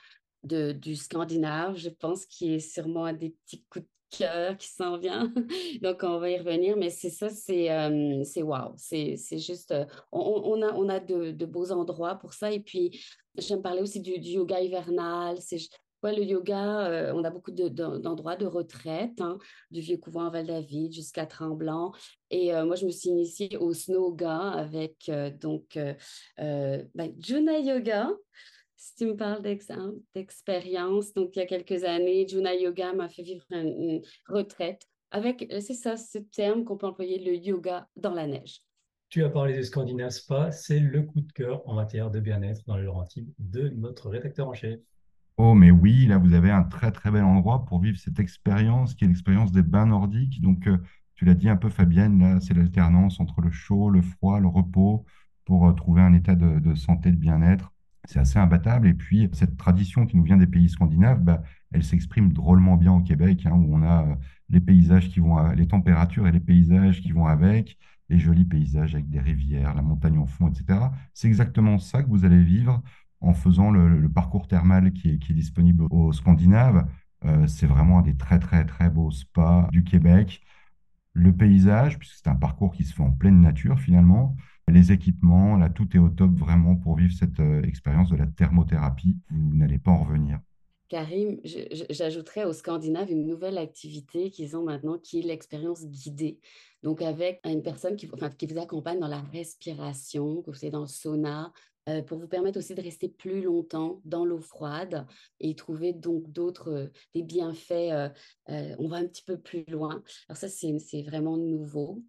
de, 0.43 0.71
du 0.71 0.95
scandinave, 0.95 1.77
je 1.77 1.89
pense, 1.89 2.25
qui 2.25 2.55
est 2.55 2.59
sûrement 2.59 3.05
un 3.05 3.13
des 3.13 3.35
petits 3.45 3.63
coups 3.69 3.85
de 3.85 3.89
cœur 4.09 4.57
qui 4.57 4.67
s'en 4.67 4.97
vient. 4.97 5.31
Donc, 5.81 6.03
on 6.03 6.19
va 6.19 6.29
y 6.29 6.37
revenir, 6.37 6.77
mais 6.77 6.89
c'est 6.89 7.09
ça, 7.09 7.29
c'est 7.29 7.71
euh, 7.71 8.23
c'est 8.23 8.43
wow. 8.43 8.73
C'est 8.75 9.15
juste, 9.31 9.71
euh, 9.71 9.85
on, 10.11 10.61
a, 10.61 10.73
on 10.73 10.89
a 10.89 10.99
de, 10.99 11.31
de, 11.31 11.45
beaux 11.45 11.71
endroits 11.71 12.15
pour 12.15 12.33
ça. 12.33 12.51
Et 12.51 12.59
puis, 12.59 13.03
j'aime 13.37 13.61
parler 13.61 13.81
aussi 13.81 14.01
du, 14.01 14.11
yoga 14.11 14.61
hivernal. 14.61 15.37
C'est 15.39 15.57
ouais, 16.03 16.15
le 16.15 16.23
yoga, 16.23 16.87
euh, 16.87 17.13
on 17.13 17.23
a 17.23 17.29
beaucoup 17.29 17.51
d'endroits 17.51 18.35
de, 18.35 18.45
retraite, 18.45 19.21
hein, 19.21 19.37
du 19.71 19.81
vieux 19.81 19.97
couvent 19.97 20.25
à 20.25 20.29
Val-David 20.29 20.93
jusqu'à 20.93 21.25
Tremblant. 21.25 21.91
Et 22.31 22.51
moi, 22.63 22.75
je 22.75 22.85
me 22.85 22.91
suis 22.91 23.09
initiée 23.09 23.57
au 23.57 23.73
snow-yoga 23.73 24.51
avec 24.51 25.11
donc 25.41 25.77
ben, 26.37 27.13
Juna 27.17 27.59
Yoga 27.59 28.11
si 28.79 28.95
tu 28.95 29.05
me 29.07 29.15
parles 29.15 29.41
d'expérience, 29.41 31.13
donc 31.13 31.35
il 31.35 31.39
y 31.39 31.41
a 31.41 31.45
quelques 31.45 31.83
années, 31.83 32.25
Juna 32.25 32.55
Yoga 32.55 32.93
m'a 32.93 33.09
fait 33.09 33.23
vivre 33.23 33.43
une, 33.51 34.01
retraite 34.25 34.87
avec, 35.11 35.45
c'est 35.59 35.73
ça, 35.73 35.97
ce 35.97 36.17
terme 36.17 36.63
qu'on 36.63 36.77
peut 36.77 36.87
employer, 36.87 37.19
le 37.19 37.35
yoga 37.35 37.89
dans 37.97 38.13
la 38.13 38.25
neige. 38.25 38.61
Tu 39.09 39.23
as 39.23 39.29
parlé 39.29 39.57
de 39.57 39.63
Scandinave 39.63 40.11
Spa, 40.11 40.51
c'est 40.51 40.79
le 40.79 41.01
coup 41.01 41.19
de 41.19 41.31
cœur 41.33 41.67
en 41.67 41.73
matière 41.73 42.09
de 42.09 42.21
bien-être 42.21 42.61
dans 42.67 42.77
le 42.77 42.83
Laurentide 42.83 43.27
de 43.39 43.67
notre 43.69 44.07
rédacteur 44.07 44.47
en 44.47 44.53
chef. 44.53 44.79
Oh, 45.35 45.55
mais 45.55 45.71
oui, 45.71 46.05
là, 46.05 46.17
vous 46.17 46.33
avez 46.33 46.51
un 46.51 46.63
très, 46.63 46.91
très 46.91 47.11
bel 47.11 47.23
endroit 47.23 47.65
pour 47.65 47.81
vivre 47.81 47.97
cette 47.97 48.19
expérience 48.19 48.93
qui 48.93 49.03
est 49.03 49.07
l'expérience 49.07 49.51
des 49.51 49.63
bains 49.63 49.87
nordiques. 49.87 50.41
Donc, 50.41 50.67
euh, 50.67 50.77
tu 51.15 51.25
l'as 51.25 51.33
dit 51.33 51.49
un 51.49 51.57
peu, 51.57 51.69
Fabienne, 51.69 52.19
là, 52.19 52.39
c'est 52.39 52.53
l'alternance 52.53 53.19
entre 53.19 53.41
le 53.41 53.51
chaud, 53.51 53.89
le 53.89 54.01
froid, 54.01 54.39
le 54.39 54.47
repos 54.47 55.05
pour 55.43 55.67
euh, 55.67 55.73
trouver 55.73 56.01
un 56.01 56.13
état 56.13 56.35
de, 56.35 56.59
de 56.59 56.75
santé, 56.75 57.11
de 57.11 57.17
bien-être 57.17 57.73
c'est 58.05 58.19
assez 58.19 58.39
imbattable. 58.39 58.87
Et 58.87 58.93
puis, 58.93 59.29
cette 59.33 59.57
tradition 59.57 60.05
qui 60.05 60.17
nous 60.17 60.23
vient 60.23 60.37
des 60.37 60.47
pays 60.47 60.69
scandinaves, 60.69 61.21
bah, 61.21 61.41
elle 61.71 61.83
s'exprime 61.83 62.33
drôlement 62.33 62.77
bien 62.77 62.93
au 62.93 63.01
Québec, 63.01 63.45
hein, 63.45 63.53
où 63.53 63.75
on 63.75 63.83
a 63.83 64.03
euh, 64.03 64.15
les 64.49 64.59
paysages 64.59 65.09
qui 65.09 65.19
vont, 65.19 65.51
les 65.51 65.67
températures 65.67 66.27
et 66.27 66.31
les 66.31 66.39
paysages 66.39 67.01
qui 67.01 67.11
vont 67.11 67.27
avec, 67.27 67.77
les 68.09 68.19
jolis 68.19 68.45
paysages 68.45 68.95
avec 68.95 69.09
des 69.09 69.19
rivières, 69.19 69.75
la 69.75 69.81
montagne 69.81 70.17
en 70.17 70.25
fond, 70.25 70.47
etc. 70.49 70.79
C'est 71.13 71.27
exactement 71.27 71.77
ça 71.77 72.01
que 72.03 72.09
vous 72.09 72.25
allez 72.25 72.43
vivre 72.43 72.81
en 73.21 73.33
faisant 73.33 73.71
le, 73.71 74.09
parcours 74.09 74.47
thermal 74.47 74.93
qui 74.93 75.09
est, 75.09 75.33
disponible 75.33 75.83
aux 75.91 76.13
Scandinaves. 76.13 76.87
Euh, 77.25 77.47
c'est 77.47 77.67
vraiment 77.67 77.99
un 77.99 78.01
des 78.01 78.15
très, 78.15 78.39
très, 78.39 78.65
très 78.65 78.89
beaux 78.89 79.11
spas 79.11 79.67
du 79.71 79.83
Québec. 79.83 80.41
Le 81.13 81.33
paysage, 81.35 81.99
puisque 81.99 82.15
c'est 82.15 82.29
un 82.29 82.35
parcours 82.35 82.71
qui 82.71 82.83
se 82.83 82.93
fait 82.93 83.03
en 83.03 83.11
pleine 83.11 83.41
nature 83.41 83.79
finalement, 83.79 84.35
les 84.69 84.91
équipements, 84.91 85.57
là, 85.57 85.69
tout 85.69 85.87
est 85.95 85.99
au 85.99 86.09
top 86.09 86.31
vraiment 86.31 86.75
pour 86.75 86.95
vivre 86.95 87.13
cette 87.13 87.39
euh, 87.39 87.61
expérience 87.63 88.09
de 88.09 88.15
la 88.15 88.27
thermothérapie. 88.27 89.17
Vous 89.29 89.55
n'allez 89.55 89.79
pas 89.79 89.91
en 89.91 90.03
revenir. 90.03 90.39
Karim, 90.87 91.39
j'ajouterais 91.43 92.45
aux 92.45 92.53
Scandinaves 92.53 93.11
une 93.11 93.27
nouvelle 93.27 93.59
activité 93.59 94.31
qu'ils 94.31 94.57
ont 94.57 94.63
maintenant 94.63 94.97
qui 94.97 95.19
est 95.19 95.23
l'expérience 95.23 95.85
guidée. 95.85 96.39
Donc, 96.81 97.03
avec 97.03 97.41
une 97.45 97.61
personne 97.61 97.95
qui, 97.95 98.07
vous 98.07 98.57
accompagne 98.59 98.99
dans 98.99 99.07
la 99.07 99.21
respiration, 99.21 100.41
que 100.41 100.49
vous 100.49 100.65
êtes 100.65 100.71
dans 100.71 100.81
le 100.81 100.87
sauna, 100.87 101.53
euh, 101.87 102.01
pour 102.01 102.17
vous 102.17 102.27
permettre 102.27 102.57
aussi 102.57 102.73
de 102.73 102.81
rester 102.81 103.07
plus 103.07 103.43
longtemps 103.43 104.01
dans 104.03 104.25
l'eau 104.25 104.39
froide 104.39 105.05
et 105.39 105.53
trouver 105.53 105.93
donc 105.93 106.31
d'autres, 106.31 106.89
euh, 107.15 107.21
bienfaits. 107.21 108.11
on 108.47 108.87
va 108.87 108.97
un 108.97 109.05
petit 109.05 109.23
peu 109.23 109.37
plus 109.37 109.65
loin. 109.67 110.01
Alors, 110.27 110.37
ça, 110.37 110.47
c'est 110.49 111.03
vraiment 111.03 111.37
nouveau. 111.37 112.01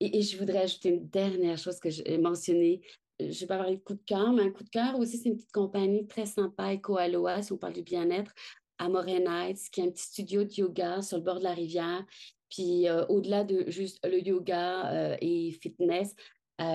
Et, 0.00 0.22
je 0.22 0.38
voudrais 0.38 0.60
ajouter 0.60 0.88
une 0.88 1.08
dernière 1.08 1.58
chose 1.58 1.78
que 1.78 1.90
j'ai 1.90 2.16
mentionnée. 2.16 2.80
Euh, 3.20 3.30
je 3.30 3.40
vais 3.40 3.46
pas 3.46 3.58
parler 3.58 3.76
de 3.76 3.82
coup 3.82 3.94
de 3.94 4.02
cœur, 4.06 4.32
mais 4.32 4.42
un 4.42 4.50
coup 4.50 4.64
de 4.64 4.70
cœur 4.70 4.98
aussi, 4.98 5.18
c'est 5.18 5.28
une 5.28 5.36
petite 5.36 5.52
compagnie 5.52 6.06
très 6.06 6.26
sympa, 6.26 6.74
Eco 6.74 6.96
Aloha, 6.96 7.42
si 7.42 7.52
on 7.52 7.58
parle 7.58 7.74
du 7.74 7.82
bien-être, 7.82 8.32
à 8.78 8.88
Morin 8.88 9.26
Heights, 9.26 9.68
qui 9.70 9.80
est 9.80 9.84
un 9.84 9.90
petit 9.90 10.04
studio 10.04 10.44
de 10.44 10.52
yoga 10.54 11.02
sur 11.02 11.18
le 11.18 11.22
bord 11.22 11.38
de 11.38 11.44
la 11.44 11.52
rivière. 11.52 12.04
Puis 12.48 12.88
euh, 12.88 13.04
au-delà 13.06 13.44
de 13.44 13.70
juste 13.70 14.04
le 14.06 14.26
yoga 14.26 14.90
euh, 14.92 15.16
et 15.20 15.52
fitness, 15.52 16.14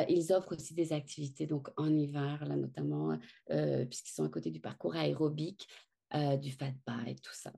ils 0.10 0.34
offrent 0.34 0.56
aussi 0.56 0.74
des 0.74 0.94
activités 0.94 1.46
donc 1.46 1.70
en 1.78 1.96
hiver, 1.96 2.44
là, 2.44 2.56
notamment, 2.56 3.20
puisqu'ils 3.88 4.16
sont 4.16 4.24
à 4.24 4.30
côté 4.30 4.50
du 4.50 4.60
parcours 4.60 4.96
aérobique, 4.96 5.68
du 6.42 6.52
fat 6.54 6.74
et 7.06 7.14
tout 7.14 7.36
ça 7.36 7.54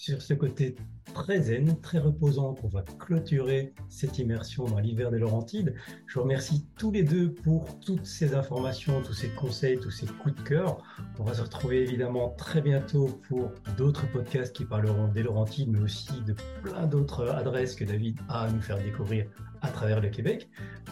sur 0.00 0.22
ce 0.22 0.32
côté 0.32 0.76
très 1.12 1.42
zen, 1.42 1.78
très 1.82 1.98
reposant 1.98 2.54
qu'on 2.54 2.68
va 2.68 2.82
clôturer 2.98 3.74
cette 3.90 4.18
immersion 4.18 4.64
dans 4.64 4.78
l'hiver 4.78 5.10
des 5.10 5.18
Laurentides. 5.18 5.74
Je 6.06 6.14
vous 6.14 6.22
remercie 6.22 6.66
tous 6.78 6.90
les 6.90 7.02
deux 7.02 7.34
pour 7.34 7.78
toutes 7.80 8.06
ces 8.06 8.34
informations, 8.34 9.02
tous 9.02 9.12
ces 9.12 9.28
conseils, 9.28 9.78
tous 9.78 9.90
ces 9.90 10.06
coups 10.06 10.36
de 10.36 10.40
cœur. 10.40 10.82
On 11.18 11.24
va 11.24 11.34
se 11.34 11.42
retrouver 11.42 11.82
évidemment 11.82 12.30
très 12.30 12.62
bientôt 12.62 13.08
pour 13.28 13.52
d'autres 13.76 14.10
podcasts 14.10 14.56
qui 14.56 14.64
parleront 14.64 15.08
des 15.08 15.22
Laurentides, 15.22 15.68
mais 15.68 15.80
aussi 15.80 16.18
de 16.22 16.34
plein 16.62 16.86
d'autres 16.86 17.28
adresses 17.28 17.74
que 17.74 17.84
David 17.84 18.18
a 18.30 18.44
à 18.44 18.50
nous 18.50 18.62
faire 18.62 18.82
découvrir 18.82 19.26
à 19.60 19.68
travers 19.68 20.00
le 20.00 20.08
Québec. 20.08 20.48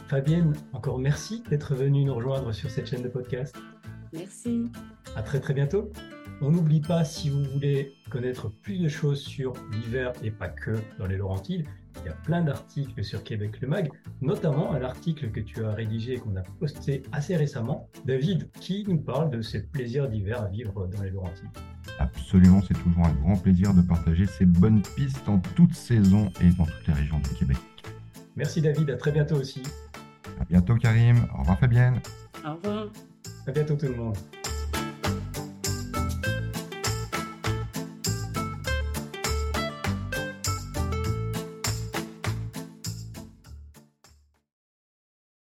Fabienne, 0.08 0.52
encore 0.74 0.98
merci 0.98 1.42
d'être 1.48 1.74
venue 1.74 2.04
nous 2.04 2.14
rejoindre 2.14 2.52
sur 2.52 2.70
cette 2.70 2.86
chaîne 2.86 3.02
de 3.02 3.08
podcast. 3.08 3.56
Merci. 4.12 4.66
À 5.16 5.22
très 5.22 5.40
très 5.40 5.54
bientôt. 5.54 5.90
On 6.40 6.52
n'oublie 6.52 6.80
pas, 6.80 7.04
si 7.04 7.30
vous 7.30 7.42
voulez 7.42 7.94
connaître 8.10 8.48
plus 8.48 8.78
de 8.78 8.88
choses 8.88 9.20
sur 9.20 9.54
l'hiver 9.72 10.12
et 10.22 10.30
pas 10.30 10.48
que 10.48 10.70
dans 10.96 11.06
les 11.06 11.16
Laurentides, 11.16 11.66
il 12.00 12.06
y 12.06 12.08
a 12.08 12.12
plein 12.12 12.42
d'articles 12.42 13.02
sur 13.02 13.24
Québec 13.24 13.60
le 13.60 13.66
Mag, 13.66 13.90
notamment 14.20 14.72
un 14.72 14.82
article 14.82 15.32
que 15.32 15.40
tu 15.40 15.64
as 15.64 15.72
rédigé 15.72 16.14
et 16.14 16.18
qu'on 16.18 16.36
a 16.36 16.42
posté 16.60 17.02
assez 17.10 17.34
récemment, 17.34 17.88
David, 18.04 18.48
qui 18.60 18.84
nous 18.86 18.98
parle 18.98 19.30
de 19.30 19.42
ces 19.42 19.64
plaisirs 19.64 20.08
d'hiver 20.08 20.42
à 20.42 20.46
vivre 20.46 20.86
dans 20.86 21.02
les 21.02 21.10
Laurentides. 21.10 21.48
Absolument, 21.98 22.62
c'est 22.62 22.80
toujours 22.80 23.04
un 23.04 23.12
grand 23.14 23.36
plaisir 23.36 23.74
de 23.74 23.82
partager 23.82 24.26
ces 24.26 24.46
bonnes 24.46 24.82
pistes 24.94 25.28
en 25.28 25.40
toute 25.56 25.74
saison 25.74 26.30
et 26.40 26.50
dans 26.50 26.66
toutes 26.66 26.86
les 26.86 26.94
régions 26.94 27.18
du 27.18 27.34
Québec. 27.34 27.56
Merci 28.36 28.62
David, 28.62 28.90
à 28.90 28.96
très 28.96 29.10
bientôt 29.10 29.36
aussi. 29.36 29.64
À 30.40 30.44
bientôt 30.44 30.76
Karim, 30.76 31.26
au 31.34 31.40
revoir 31.40 31.58
Fabienne. 31.58 32.00
Au 32.46 32.54
revoir. 32.54 32.86
À 33.44 33.50
bientôt 33.50 33.74
tout 33.74 33.86
le 33.86 33.96
monde. 33.96 34.16